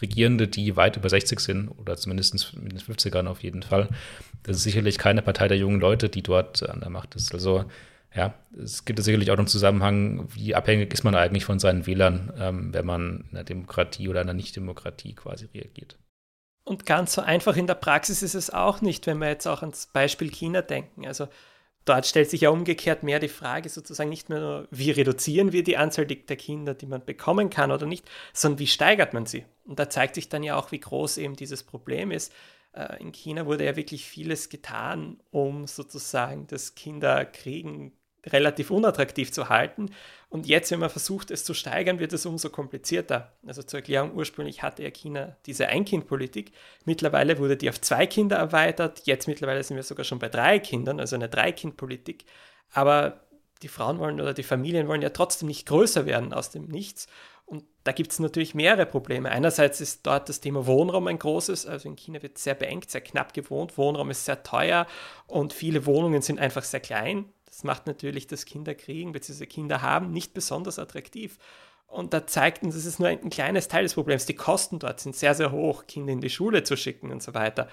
Regierende, 0.00 0.48
die 0.48 0.76
weit 0.76 0.96
über 0.96 1.08
60 1.08 1.40
sind 1.40 1.68
oder 1.68 1.96
zumindest 1.96 2.54
in 2.54 2.68
den 2.68 2.78
50ern 2.78 3.26
auf 3.26 3.42
jeden 3.42 3.62
Fall. 3.62 3.88
Das 4.42 4.56
ist 4.56 4.64
sicherlich 4.64 4.98
keine 4.98 5.22
Partei 5.22 5.48
der 5.48 5.56
jungen 5.56 5.80
Leute, 5.80 6.08
die 6.08 6.22
dort 6.22 6.68
an 6.68 6.80
der 6.80 6.90
Macht 6.90 7.14
ist. 7.14 7.32
Also 7.32 7.64
ja, 8.14 8.34
es 8.62 8.84
gibt 8.84 9.02
sicherlich 9.02 9.30
auch 9.30 9.38
einen 9.38 9.46
Zusammenhang, 9.46 10.28
wie 10.34 10.54
abhängig 10.54 10.92
ist 10.92 11.04
man 11.04 11.14
eigentlich 11.14 11.44
von 11.44 11.58
seinen 11.58 11.86
Wählern, 11.86 12.32
ähm, 12.38 12.74
wenn 12.74 12.84
man 12.84 13.24
in 13.30 13.36
einer 13.36 13.44
Demokratie 13.44 14.08
oder 14.08 14.20
einer 14.20 14.34
Nicht-Demokratie 14.34 15.14
quasi 15.14 15.46
reagiert. 15.54 15.96
Und 16.64 16.84
ganz 16.84 17.14
so 17.14 17.22
einfach 17.22 17.56
in 17.56 17.66
der 17.66 17.74
Praxis 17.74 18.22
ist 18.22 18.34
es 18.34 18.50
auch 18.50 18.82
nicht, 18.82 19.06
wenn 19.06 19.18
wir 19.18 19.28
jetzt 19.28 19.46
auch 19.46 19.62
ans 19.62 19.86
Beispiel 19.86 20.30
China 20.30 20.62
denken. 20.62 21.06
Also 21.06 21.28
dort 21.84 22.06
stellt 22.06 22.30
sich 22.30 22.42
ja 22.42 22.50
umgekehrt 22.50 23.02
mehr 23.02 23.18
die 23.18 23.28
Frage 23.28 23.68
sozusagen 23.68 24.10
nicht 24.10 24.28
mehr 24.28 24.40
nur, 24.40 24.68
wie 24.70 24.90
reduzieren 24.90 25.52
wir 25.52 25.62
die 25.62 25.76
Anzahl 25.76 26.06
der 26.06 26.36
Kinder, 26.36 26.74
die 26.74 26.86
man 26.86 27.04
bekommen 27.04 27.50
kann 27.50 27.70
oder 27.70 27.86
nicht, 27.86 28.10
sondern 28.32 28.58
wie 28.58 28.66
steigert 28.66 29.14
man 29.14 29.26
sie. 29.26 29.44
Und 29.64 29.78
da 29.78 29.88
zeigt 29.88 30.14
sich 30.14 30.28
dann 30.28 30.42
ja 30.42 30.56
auch, 30.56 30.72
wie 30.72 30.80
groß 30.80 31.18
eben 31.18 31.36
dieses 31.36 31.62
Problem 31.62 32.10
ist. 32.10 32.32
Äh, 32.72 33.00
in 33.00 33.12
China 33.12 33.46
wurde 33.46 33.64
ja 33.64 33.76
wirklich 33.76 34.06
vieles 34.06 34.48
getan, 34.48 35.20
um 35.30 35.66
sozusagen 35.66 36.46
das 36.46 36.74
Kinderkriegen 36.74 37.92
relativ 38.26 38.70
unattraktiv 38.70 39.32
zu 39.32 39.48
halten. 39.48 39.90
Und 40.32 40.46
jetzt, 40.46 40.70
wenn 40.70 40.80
man 40.80 40.88
versucht, 40.88 41.30
es 41.30 41.44
zu 41.44 41.52
steigern, 41.52 41.98
wird 41.98 42.14
es 42.14 42.24
umso 42.24 42.48
komplizierter. 42.48 43.34
Also 43.46 43.62
zur 43.62 43.80
Erklärung, 43.80 44.14
ursprünglich 44.14 44.62
hatte 44.62 44.82
ja 44.82 44.88
China 44.88 45.36
diese 45.44 45.68
Ein-Kind-Politik. 45.68 46.52
Mittlerweile 46.86 47.38
wurde 47.38 47.58
die 47.58 47.68
auf 47.68 47.78
zwei 47.82 48.06
Kinder 48.06 48.36
erweitert. 48.36 49.02
Jetzt 49.04 49.28
mittlerweile 49.28 49.62
sind 49.62 49.76
wir 49.76 49.82
sogar 49.82 50.06
schon 50.06 50.18
bei 50.18 50.30
drei 50.30 50.58
Kindern, 50.58 51.00
also 51.00 51.16
eine 51.16 51.28
Drei-Kind-Politik. 51.28 52.24
Aber 52.72 53.20
die 53.60 53.68
Frauen 53.68 53.98
wollen 53.98 54.22
oder 54.22 54.32
die 54.32 54.42
Familien 54.42 54.88
wollen 54.88 55.02
ja 55.02 55.10
trotzdem 55.10 55.48
nicht 55.48 55.68
größer 55.68 56.06
werden 56.06 56.32
aus 56.32 56.48
dem 56.48 56.64
Nichts. 56.64 57.08
Und 57.44 57.64
da 57.84 57.92
gibt 57.92 58.12
es 58.12 58.18
natürlich 58.18 58.54
mehrere 58.54 58.86
Probleme. 58.86 59.30
Einerseits 59.30 59.82
ist 59.82 60.06
dort 60.06 60.30
das 60.30 60.40
Thema 60.40 60.66
Wohnraum 60.66 61.08
ein 61.08 61.18
großes. 61.18 61.66
Also 61.66 61.90
in 61.90 61.96
China 61.96 62.22
wird 62.22 62.38
sehr 62.38 62.54
beengt, 62.54 62.90
sehr 62.90 63.02
knapp 63.02 63.34
gewohnt. 63.34 63.76
Wohnraum 63.76 64.08
ist 64.08 64.24
sehr 64.24 64.42
teuer 64.42 64.86
und 65.26 65.52
viele 65.52 65.84
Wohnungen 65.84 66.22
sind 66.22 66.38
einfach 66.38 66.64
sehr 66.64 66.80
klein. 66.80 67.26
Das 67.62 67.64
macht 67.64 67.86
natürlich 67.86 68.26
das 68.26 68.44
Kinderkriegen 68.44 69.12
bzw. 69.12 69.46
Kinder 69.46 69.82
haben 69.82 70.10
nicht 70.10 70.34
besonders 70.34 70.80
attraktiv. 70.80 71.38
Und 71.86 72.12
da 72.12 72.26
zeigt 72.26 72.64
uns, 72.64 72.74
das 72.74 72.86
ist 72.86 72.98
nur 72.98 73.08
ein, 73.08 73.30
kleines 73.30 73.68
Teil 73.68 73.84
des 73.84 73.94
Problems. 73.94 74.26
Die 74.26 74.34
Kosten 74.34 74.80
dort 74.80 74.98
sind 74.98 75.14
sehr, 75.14 75.34
sehr 75.36 75.52
hoch, 75.52 75.86
Kinder 75.86 76.12
in 76.12 76.20
die 76.20 76.30
Schule 76.30 76.64
zu 76.64 76.76
schicken 76.76 77.12
und 77.12 77.22
so 77.22 77.34
weiter. 77.34 77.68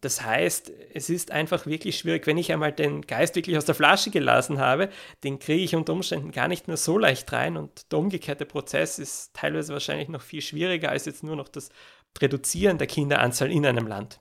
Das 0.00 0.22
heißt, 0.22 0.72
es 0.94 1.10
ist 1.10 1.32
einfach 1.32 1.66
wirklich 1.66 1.98
schwierig, 1.98 2.26
wenn 2.26 2.38
ich 2.38 2.50
einmal 2.50 2.72
den 2.72 3.02
Geist 3.02 3.36
wirklich 3.36 3.58
aus 3.58 3.66
der 3.66 3.74
Flasche 3.74 4.10
gelassen 4.10 4.58
habe, 4.58 4.88
den 5.22 5.38
kriege 5.38 5.62
ich 5.62 5.74
unter 5.76 5.92
Umständen 5.92 6.30
gar 6.30 6.48
nicht 6.48 6.66
mehr 6.66 6.78
so 6.78 6.96
leicht 6.96 7.30
rein 7.32 7.58
und 7.58 7.92
der 7.92 7.98
umgekehrte 7.98 8.46
Prozess 8.46 8.98
ist 8.98 9.34
teilweise 9.34 9.74
wahrscheinlich 9.74 10.08
noch 10.08 10.22
viel 10.22 10.40
schwieriger 10.40 10.90
als 10.90 11.04
jetzt 11.04 11.24
nur 11.24 11.36
noch 11.36 11.48
das 11.48 11.68
Reduzieren 12.20 12.78
der 12.78 12.86
Kinderanzahl 12.86 13.50
in 13.52 13.66
einem 13.66 13.86
Land. 13.86 14.20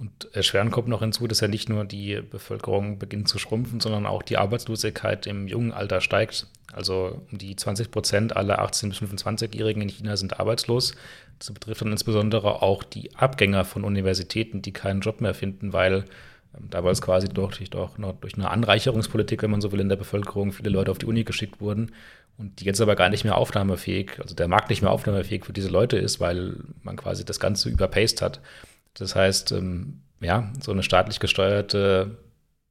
Und 0.00 0.34
erschwerend 0.34 0.72
kommt 0.72 0.88
noch 0.88 1.00
hinzu, 1.00 1.26
dass 1.26 1.40
ja 1.40 1.48
nicht 1.48 1.68
nur 1.68 1.84
die 1.84 2.22
Bevölkerung 2.22 2.98
beginnt 2.98 3.28
zu 3.28 3.38
schrumpfen, 3.38 3.80
sondern 3.80 4.06
auch 4.06 4.22
die 4.22 4.38
Arbeitslosigkeit 4.38 5.26
im 5.26 5.46
jungen 5.46 5.72
Alter 5.72 6.00
steigt. 6.00 6.46
Also 6.72 7.20
um 7.30 7.36
die 7.36 7.54
20 7.54 7.90
Prozent 7.90 8.34
aller 8.34 8.64
18- 8.64 8.88
bis 8.88 9.02
25-Jährigen 9.02 9.82
in 9.82 9.90
China 9.90 10.16
sind 10.16 10.40
arbeitslos. 10.40 10.94
Das 11.38 11.50
betrifft 11.50 11.82
dann 11.82 11.92
insbesondere 11.92 12.62
auch 12.62 12.82
die 12.82 13.14
Abgänger 13.14 13.66
von 13.66 13.84
Universitäten, 13.84 14.62
die 14.62 14.72
keinen 14.72 15.02
Job 15.02 15.20
mehr 15.20 15.34
finden, 15.34 15.74
weil 15.74 16.06
ähm, 16.56 16.70
damals 16.70 17.02
quasi 17.02 17.28
durch, 17.28 17.58
durch, 17.68 17.90
durch 17.98 18.34
eine 18.36 18.48
Anreicherungspolitik, 18.48 19.42
wenn 19.42 19.50
man 19.50 19.60
so 19.60 19.70
will, 19.70 19.80
in 19.80 19.90
der 19.90 19.96
Bevölkerung 19.96 20.52
viele 20.52 20.70
Leute 20.70 20.92
auf 20.92 20.98
die 20.98 21.06
Uni 21.06 21.24
geschickt 21.24 21.60
wurden 21.60 21.92
und 22.38 22.60
die 22.60 22.64
jetzt 22.64 22.80
aber 22.80 22.96
gar 22.96 23.10
nicht 23.10 23.24
mehr 23.24 23.36
aufnahmefähig, 23.36 24.18
also 24.18 24.34
der 24.34 24.48
Markt 24.48 24.70
nicht 24.70 24.80
mehr 24.80 24.92
aufnahmefähig 24.92 25.44
für 25.44 25.52
diese 25.52 25.68
Leute 25.68 25.98
ist, 25.98 26.20
weil 26.20 26.56
man 26.82 26.96
quasi 26.96 27.22
das 27.22 27.38
Ganze 27.38 27.68
überpaced 27.68 28.22
hat. 28.22 28.40
Das 28.94 29.14
heißt, 29.14 29.52
ähm, 29.52 30.02
ja, 30.20 30.52
so 30.60 30.72
eine 30.72 30.82
staatlich 30.82 31.20
gesteuerte 31.20 32.18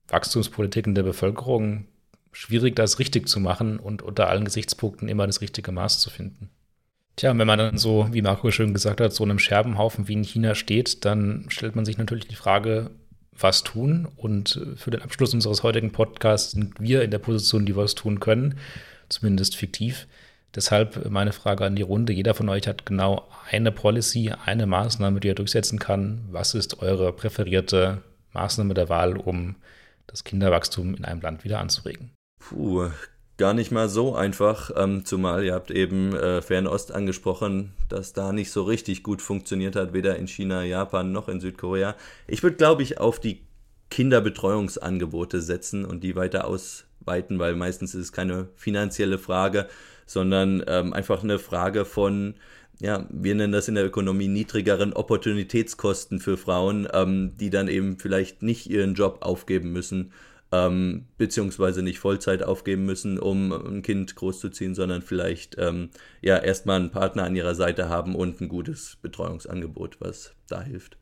Wachstumspolitik 0.07 0.88
in 0.88 0.95
der 0.95 1.03
Bevölkerung 1.03 1.86
schwierig, 2.32 2.76
das 2.76 2.99
richtig 2.99 3.28
zu 3.28 3.39
machen 3.39 3.80
und 3.80 4.01
unter 4.01 4.30
allen 4.30 4.45
Gesichtspunkten 4.45 5.09
immer 5.09 5.26
das 5.26 5.41
richtige 5.41 5.72
Maß 5.72 5.99
zu 5.99 6.09
finden. 6.09 6.49
Tja, 7.15 7.38
wenn 7.38 7.47
man 7.47 7.59
dann 7.59 7.78
so, 7.78 8.07
wie 8.11 8.22
Marco 8.22 8.49
schön 8.51 8.74
gesagt 8.74 9.01
hat, 9.01 9.13
so 9.13 9.24
einem 9.24 9.39
Scherbenhaufen 9.39 10.07
wie 10.07 10.13
in 10.13 10.24
China 10.24 10.55
steht, 10.55 11.03
dann 11.05 11.45
stellt 11.49 11.76
man 11.76 11.86
sich 11.86 11.97
natürlich 11.97 12.28
die 12.28 12.36
Frage, 12.36 12.91
was 13.38 13.63
tun. 13.63 14.07
Und 14.15 14.61
für 14.78 14.91
den 14.91 15.01
Abschluss 15.01 15.34
unseres 15.34 15.63
heutigen 15.63 15.91
Podcasts 15.91 16.51
sind 16.51 16.80
wir 16.80 17.01
in 17.01 17.11
der 17.11 17.20
Position, 17.20 17.65
die 17.65 17.76
was 17.76 17.95
tun 17.95 18.20
können, 18.20 18.57
zumindest 19.09 19.55
fiktiv. 19.55 20.07
Deshalb 20.56 21.10
meine 21.10 21.32
Frage 21.32 21.66
an 21.66 21.76
die 21.76 21.84
Runde. 21.84 22.12
Jeder 22.12 22.34
von 22.34 22.50
euch 22.50 22.68
hat 22.68 22.86
genau 22.86 23.28
eine 23.50 23.72
Policy, 23.72 24.34
eine 24.45 24.66
Maßnahme, 24.66 25.20
die 25.20 25.30
er 25.30 25.36
durchsetzen 25.36 25.78
kann. 25.80 26.28
Was 26.32 26.56
ist 26.56 26.82
eure 26.82 27.14
präferierte 27.14 28.02
Maßnahme 28.34 28.74
der 28.74 28.89
Wahl, 28.89 29.18
um 29.18 29.56
das 30.08 30.24
Kinderwachstum 30.24 30.95
in 30.95 31.06
einem 31.06 31.22
Land 31.22 31.43
wieder 31.43 31.60
anzuregen? 31.60 32.12
Puh, 32.39 32.89
gar 33.38 33.54
nicht 33.54 33.72
mal 33.72 33.89
so 33.89 34.16
einfach, 34.16 34.72
ähm, 34.76 35.06
zumal 35.06 35.43
ihr 35.43 35.54
habt 35.54 35.72
eben 35.72 36.16
äh, 36.16 36.41
Fernost 36.41 36.91
angesprochen, 36.91 37.74
dass 37.88 38.14
da 38.14 38.32
nicht 38.32 38.52
so 38.52 38.64
richtig 38.64 39.04
gut 39.04 39.22
funktioniert 39.22 39.76
hat, 39.76 39.93
weder 39.93 40.16
in 40.18 40.28
China, 40.28 40.64
Japan 40.64 41.12
noch 41.12 41.30
in 41.30 41.39
Südkorea. 41.39 41.95
Ich 42.28 42.41
würde, 42.43 42.58
glaube 42.58 42.82
ich, 42.82 43.00
auf 43.00 43.20
die 43.20 43.41
Kinderbetreuungsangebote 43.91 45.41
setzen 45.41 45.86
und 45.86 46.04
die 46.04 46.16
weiter 46.16 46.45
ausweiten, 47.10 47.39
weil 47.39 47.55
meistens 47.55 47.95
ist 47.95 48.01
es 48.01 48.12
keine 48.12 48.47
finanzielle 48.55 49.18
Frage, 49.18 49.68
sondern 50.05 50.64
ähm, 50.68 50.93
einfach 50.93 51.24
eine 51.24 51.39
Frage 51.39 51.86
von, 51.86 52.36
ja, 52.80 53.05
wir 53.10 53.36
nennen 53.36 53.53
das 53.53 53.68
in 53.68 53.76
der 53.76 53.86
Ökonomie 53.86 54.28
niedrigeren 54.28 54.93
Opportunitätskosten 54.93 56.20
für 56.20 56.38
Frauen, 56.38 56.88
ähm, 56.93 57.34
die 57.39 57.49
dann 57.49 57.68
eben 57.68 57.97
vielleicht 57.97 58.41
nicht 58.41 58.70
ihren 58.70 58.93
Job 58.93 59.20
aufgeben 59.22 59.72
müssen, 59.72 60.12
ähm, 60.51 61.05
beziehungsweise 61.18 61.84
nicht 61.84 61.99
Vollzeit 61.99 62.43
aufgeben 62.43 62.86
müssen, 62.86 63.20
um 63.20 63.51
ein 63.51 63.82
Kind 63.82 64.16
großzuziehen, 64.16 64.74
sondern 64.74 65.01
vielleicht 65.01 65.57
ähm, 65.60 65.89
ja 66.22 66.38
erstmal 66.38 66.80
einen 66.80 66.91
Partner 66.91 67.24
an 67.24 67.36
ihrer 67.36 67.55
Seite 67.55 67.89
haben 67.89 68.16
und 68.16 68.41
ein 68.41 68.49
gutes 68.49 68.97
Betreuungsangebot, 69.01 69.97
was 69.99 70.34
da 70.47 70.62
hilft. 70.62 70.97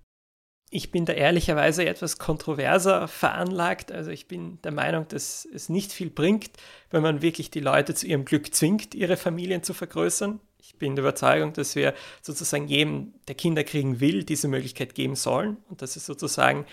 Ich 0.70 0.92
bin 0.92 1.06
da 1.06 1.14
ehrlicherweise 1.14 1.86
etwas 1.86 2.18
kontroverser 2.18 3.08
veranlagt. 3.08 3.92
Also 3.92 4.12
ich 4.12 4.28
bin 4.28 4.62
der 4.64 4.74
Meinung, 4.74 5.08
dass 5.08 5.48
es 5.54 5.70
nicht 5.70 5.94
viel 5.94 6.10
bringt, 6.10 6.52
wenn 6.92 7.02
man 7.02 7.22
wirklich 7.22 7.50
die 7.50 7.62
Leute 7.62 7.94
zu 7.94 8.06
ihrem 8.06 8.26
Glück 8.26 8.54
zwingt, 8.54 8.94
ihre 8.94 9.16
Familien 9.16 9.64
zu 9.64 9.74
vergrößern. 9.74 10.42
Ich 10.60 10.76
bin 10.76 10.98
der 10.98 11.04
Überzeugung, 11.04 11.54
dass 11.54 11.76
wir 11.76 11.94
sozusagen 12.22 12.68
jedem, 12.68 13.14
der 13.30 13.36
Kinder 13.36 13.64
kriegen 13.64 14.02
will, 14.02 14.26
diese 14.26 14.50
Möglichkeit 14.50 14.96
geben 14.96 15.16
sollen 15.16 15.56
und 15.70 15.82
dass 15.82 15.96
es 15.96 16.06
sozusagen 16.06 16.66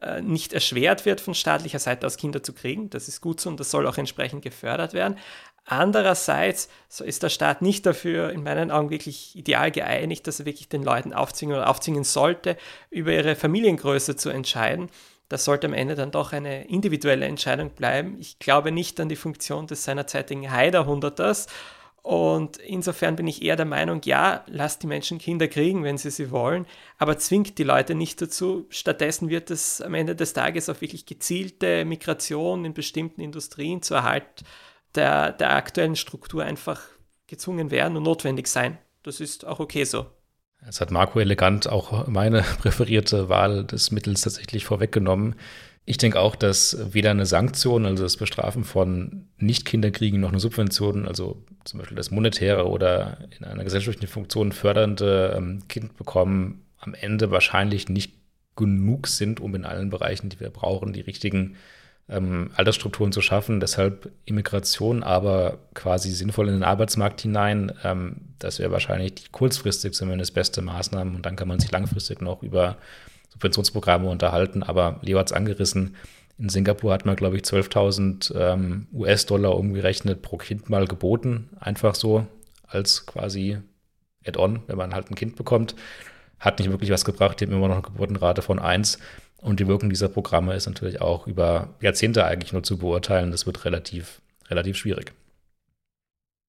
äh, 0.00 0.22
nicht 0.22 0.54
erschwert 0.54 1.04
wird, 1.04 1.20
von 1.20 1.34
staatlicher 1.34 1.78
Seite 1.78 2.06
aus 2.06 2.16
Kinder 2.16 2.42
zu 2.42 2.54
kriegen. 2.54 2.88
Das 2.88 3.08
ist 3.08 3.20
gut 3.20 3.40
so 3.40 3.50
und 3.50 3.60
das 3.60 3.70
soll 3.70 3.86
auch 3.86 3.98
entsprechend 3.98 4.42
gefördert 4.42 4.94
werden. 4.94 5.18
Andererseits 5.64 6.68
so 6.88 7.04
ist 7.04 7.22
der 7.22 7.28
Staat 7.28 7.62
nicht 7.62 7.86
dafür 7.86 8.30
in 8.30 8.42
meinen 8.42 8.70
Augen 8.70 8.90
wirklich 8.90 9.36
ideal 9.36 9.70
geeinigt, 9.70 10.26
dass 10.26 10.40
er 10.40 10.46
wirklich 10.46 10.68
den 10.68 10.82
Leuten 10.82 11.12
aufzwingen 11.12 11.56
oder 11.56 11.70
aufzwingen 11.70 12.04
sollte, 12.04 12.56
über 12.90 13.12
ihre 13.12 13.36
Familiengröße 13.36 14.16
zu 14.16 14.30
entscheiden. 14.30 14.90
Das 15.28 15.44
sollte 15.44 15.66
am 15.66 15.72
Ende 15.72 15.94
dann 15.94 16.10
doch 16.10 16.32
eine 16.32 16.64
individuelle 16.66 17.26
Entscheidung 17.26 17.70
bleiben. 17.70 18.16
Ich 18.20 18.38
glaube 18.38 18.72
nicht 18.72 19.00
an 19.00 19.08
die 19.08 19.16
Funktion 19.16 19.66
des 19.66 19.84
seinerzeitigen 19.84 20.50
Haider-Hunderters 20.50 21.46
und 22.02 22.56
insofern 22.56 23.14
bin 23.14 23.28
ich 23.28 23.42
eher 23.42 23.54
der 23.54 23.64
Meinung, 23.64 24.00
ja, 24.04 24.44
lasst 24.48 24.82
die 24.82 24.88
Menschen 24.88 25.18
Kinder 25.18 25.46
kriegen, 25.46 25.84
wenn 25.84 25.98
sie 25.98 26.10
sie 26.10 26.32
wollen, 26.32 26.66
aber 26.98 27.16
zwingt 27.16 27.58
die 27.58 27.62
Leute 27.62 27.94
nicht 27.94 28.20
dazu. 28.20 28.66
Stattdessen 28.70 29.28
wird 29.28 29.52
es 29.52 29.80
am 29.80 29.94
Ende 29.94 30.16
des 30.16 30.32
Tages 30.32 30.68
auf 30.68 30.80
wirklich 30.80 31.06
gezielte 31.06 31.84
Migration 31.84 32.64
in 32.64 32.74
bestimmten 32.74 33.20
Industrien 33.20 33.82
zur 33.82 33.98
Erhalt 33.98 34.42
der, 34.94 35.32
der 35.32 35.54
aktuellen 35.54 35.96
Struktur 35.96 36.44
einfach 36.44 36.80
gezwungen 37.26 37.70
werden 37.70 37.96
und 37.96 38.02
notwendig 38.02 38.46
sein. 38.46 38.78
Das 39.02 39.20
ist 39.20 39.46
auch 39.46 39.60
okay 39.60 39.84
so. 39.84 40.06
Jetzt 40.64 40.80
hat 40.80 40.90
Marco 40.90 41.18
elegant 41.18 41.68
auch 41.68 42.06
meine 42.06 42.42
präferierte 42.58 43.28
Wahl 43.28 43.64
des 43.64 43.90
Mittels 43.90 44.20
tatsächlich 44.20 44.64
vorweggenommen. 44.64 45.34
Ich 45.84 45.96
denke 45.96 46.20
auch, 46.20 46.36
dass 46.36 46.94
weder 46.94 47.10
eine 47.10 47.26
Sanktion, 47.26 47.86
also 47.86 48.04
das 48.04 48.16
Bestrafen 48.16 48.62
von 48.62 49.28
Nicht-Kinderkriegen, 49.38 50.20
noch 50.20 50.28
eine 50.28 50.38
Subvention, 50.38 51.08
also 51.08 51.42
zum 51.64 51.80
Beispiel 51.80 51.96
das 51.96 52.12
monetäre 52.12 52.68
oder 52.68 53.18
in 53.36 53.44
einer 53.44 53.64
gesellschaftlichen 53.64 54.12
Funktion 54.12 54.52
fördernde 54.52 55.34
ähm, 55.36 55.66
Kind 55.66 55.96
bekommen, 55.96 56.66
am 56.78 56.94
Ende 56.94 57.32
wahrscheinlich 57.32 57.88
nicht 57.88 58.12
genug 58.54 59.08
sind, 59.08 59.40
um 59.40 59.54
in 59.56 59.64
allen 59.64 59.90
Bereichen, 59.90 60.28
die 60.28 60.38
wir 60.38 60.50
brauchen, 60.50 60.92
die 60.92 61.00
richtigen 61.00 61.56
ähm, 62.12 62.50
Altersstrukturen 62.54 63.12
zu 63.12 63.20
schaffen. 63.20 63.60
Deshalb 63.60 64.10
Immigration, 64.24 65.02
aber 65.02 65.58
quasi 65.74 66.10
sinnvoll 66.10 66.48
in 66.48 66.54
den 66.54 66.62
Arbeitsmarkt 66.62 67.20
hinein. 67.20 67.72
Ähm, 67.82 68.16
das 68.38 68.58
wäre 68.58 68.70
wahrscheinlich 68.70 69.14
die 69.14 69.28
kurzfristig 69.30 69.94
zumindest 69.94 70.34
beste 70.34 70.62
Maßnahme 70.62 71.16
und 71.16 71.26
dann 71.26 71.36
kann 71.36 71.48
man 71.48 71.60
sich 71.60 71.70
langfristig 71.70 72.20
noch 72.20 72.42
über 72.42 72.76
Subventionsprogramme 73.30 74.08
unterhalten, 74.08 74.62
aber 74.62 75.00
Leo 75.02 75.18
hat 75.18 75.28
es 75.28 75.32
angerissen. 75.32 75.96
In 76.38 76.48
Singapur 76.48 76.92
hat 76.92 77.06
man, 77.06 77.16
glaube 77.16 77.36
ich, 77.36 77.42
12.000 77.42 78.34
ähm, 78.36 78.86
US-Dollar 78.92 79.56
umgerechnet 79.56 80.22
pro 80.22 80.38
Kind 80.38 80.70
mal 80.70 80.86
geboten. 80.86 81.50
Einfach 81.60 81.94
so 81.94 82.26
als 82.66 83.06
quasi 83.06 83.58
Add-on, 84.26 84.62
wenn 84.66 84.76
man 84.76 84.94
halt 84.94 85.10
ein 85.10 85.14
Kind 85.14 85.36
bekommt. 85.36 85.74
Hat 86.42 86.58
nicht 86.58 86.70
wirklich 86.70 86.90
was 86.90 87.04
gebracht. 87.04 87.40
Die 87.40 87.46
haben 87.46 87.52
immer 87.52 87.68
noch 87.68 87.76
eine 87.76 87.82
Geburtenrate 87.82 88.42
von 88.42 88.58
1. 88.58 88.98
Und 89.38 89.60
die 89.60 89.68
Wirkung 89.68 89.90
dieser 89.90 90.08
Programme 90.08 90.54
ist 90.54 90.66
natürlich 90.66 91.00
auch 91.00 91.26
über 91.26 91.70
Jahrzehnte 91.80 92.24
eigentlich 92.24 92.52
nur 92.52 92.64
zu 92.64 92.78
beurteilen. 92.78 93.30
Das 93.30 93.46
wird 93.46 93.64
relativ, 93.64 94.20
relativ 94.50 94.76
schwierig. 94.76 95.12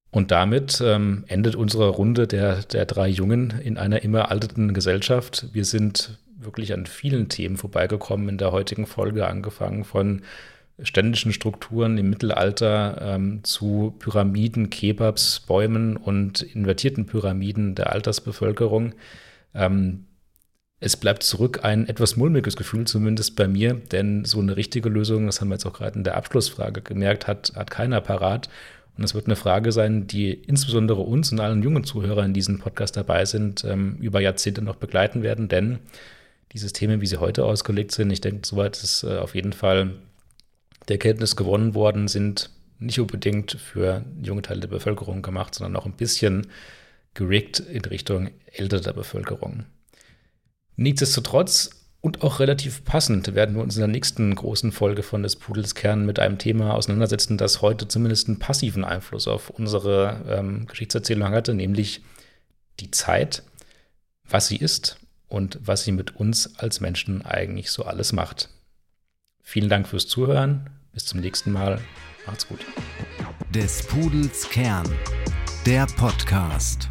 Und 0.09 0.31
damit 0.31 0.81
ähm, 0.83 1.25
endet 1.27 1.55
unsere 1.55 1.89
Runde 1.89 2.27
der, 2.27 2.61
der 2.63 2.85
drei 2.85 3.07
Jungen 3.07 3.53
in 3.63 3.77
einer 3.77 4.03
immer 4.03 4.31
alternden 4.31 4.73
Gesellschaft. 4.73 5.47
Wir 5.53 5.65
sind 5.65 6.17
wirklich 6.37 6.73
an 6.73 6.87
vielen 6.87 7.29
Themen 7.29 7.57
vorbeigekommen 7.57 8.29
in 8.29 8.37
der 8.37 8.51
heutigen 8.51 8.87
Folge, 8.87 9.27
angefangen 9.27 9.83
von 9.83 10.23
ständischen 10.81 11.33
Strukturen 11.33 11.97
im 11.99 12.09
Mittelalter 12.09 12.97
ähm, 12.99 13.43
zu 13.43 13.95
Pyramiden, 13.99 14.71
Kebabs, 14.71 15.41
Bäumen 15.41 15.97
und 15.97 16.41
invertierten 16.41 17.05
Pyramiden 17.05 17.75
der 17.75 17.91
Altersbevölkerung. 17.91 18.93
Ähm, 19.53 20.05
es 20.79 20.97
bleibt 20.97 21.23
zurück 21.23 21.61
ein 21.63 21.87
etwas 21.87 22.17
mulmiges 22.17 22.57
Gefühl, 22.57 22.85
zumindest 22.85 23.37
bei 23.37 23.47
mir, 23.47 23.73
denn 23.73 24.25
so 24.25 24.39
eine 24.39 24.57
richtige 24.57 24.89
Lösung, 24.89 25.27
das 25.27 25.39
haben 25.39 25.47
wir 25.47 25.55
jetzt 25.55 25.65
auch 25.65 25.73
gerade 25.73 25.97
in 25.97 26.03
der 26.03 26.17
Abschlussfrage 26.17 26.81
gemerkt, 26.81 27.25
hat, 27.25 27.53
hat 27.55 27.71
keiner 27.71 28.01
parat. 28.01 28.49
Und 28.97 29.03
es 29.03 29.15
wird 29.15 29.25
eine 29.25 29.37
Frage 29.37 29.71
sein, 29.71 30.07
die 30.07 30.31
insbesondere 30.33 31.01
uns 31.01 31.31
und 31.31 31.39
allen 31.39 31.63
jungen 31.63 31.83
Zuhörern 31.83 32.25
in 32.25 32.33
diesem 32.33 32.59
Podcast 32.59 32.97
dabei 32.97 33.25
sind, 33.25 33.63
ähm, 33.63 33.95
über 34.01 34.19
Jahrzehnte 34.19 34.61
noch 34.61 34.75
begleiten 34.75 35.23
werden, 35.23 35.47
denn 35.47 35.79
die 36.51 36.57
Systeme, 36.59 37.01
wie 37.01 37.07
sie 37.07 37.17
heute 37.17 37.45
ausgelegt 37.45 37.91
sind. 37.91 38.11
Ich 38.11 38.21
denke, 38.21 38.45
soweit 38.45 38.77
ist 38.83 39.03
äh, 39.03 39.17
auf 39.17 39.35
jeden 39.35 39.53
Fall 39.53 39.91
der 40.89 40.95
Erkenntnis 40.95 41.35
gewonnen 41.35 41.73
worden, 41.73 42.07
sind 42.07 42.49
nicht 42.77 42.99
unbedingt 42.99 43.53
für 43.53 44.03
junge 44.21 44.41
Teile 44.41 44.59
der 44.59 44.67
Bevölkerung 44.67 45.21
gemacht, 45.21 45.55
sondern 45.55 45.75
auch 45.75 45.85
ein 45.85 45.93
bisschen 45.93 46.47
gerickt 47.13 47.59
in 47.59 47.85
Richtung 47.85 48.31
älterer 48.45 48.93
Bevölkerung. 48.93 49.65
Nichtsdestotrotz 50.75 51.69
und 52.01 52.21
auch 52.21 52.41
relativ 52.41 52.83
passend 52.83 53.33
werden 53.33 53.55
wir 53.55 53.63
uns 53.63 53.75
in 53.77 53.79
der 53.79 53.87
nächsten 53.87 54.35
großen 54.35 54.73
Folge 54.73 55.03
von 55.03 55.23
des 55.23 55.37
Pudels 55.37 55.73
Kern 55.73 56.05
mit 56.05 56.19
einem 56.19 56.37
Thema 56.37 56.73
auseinandersetzen, 56.73 57.37
das 57.37 57.61
heute 57.61 57.87
zumindest 57.87 58.27
einen 58.27 58.39
passiven 58.39 58.83
Einfluss 58.83 59.27
auf 59.27 59.49
unsere 59.49 60.21
ähm, 60.27 60.67
Geschichtserzählung 60.67 61.29
hatte, 61.29 61.53
nämlich 61.53 62.01
die 62.81 62.91
Zeit, 62.91 63.43
was 64.27 64.47
sie 64.47 64.57
ist 64.57 64.97
und 65.29 65.59
was 65.61 65.85
sie 65.85 65.93
mit 65.93 66.15
uns 66.17 66.59
als 66.59 66.81
Menschen 66.81 67.21
eigentlich 67.21 67.71
so 67.71 67.83
alles 67.85 68.11
macht. 68.11 68.49
Vielen 69.41 69.69
Dank 69.69 69.87
fürs 69.87 70.07
Zuhören. 70.07 70.69
Bis 70.91 71.05
zum 71.05 71.21
nächsten 71.21 71.51
Mal. 71.51 71.79
Macht's 72.25 72.47
gut. 72.47 72.59
Des 73.53 73.81
Pudels 73.87 74.49
Kern 74.49 74.89
der 75.65 75.87
Podcast. 75.95 76.89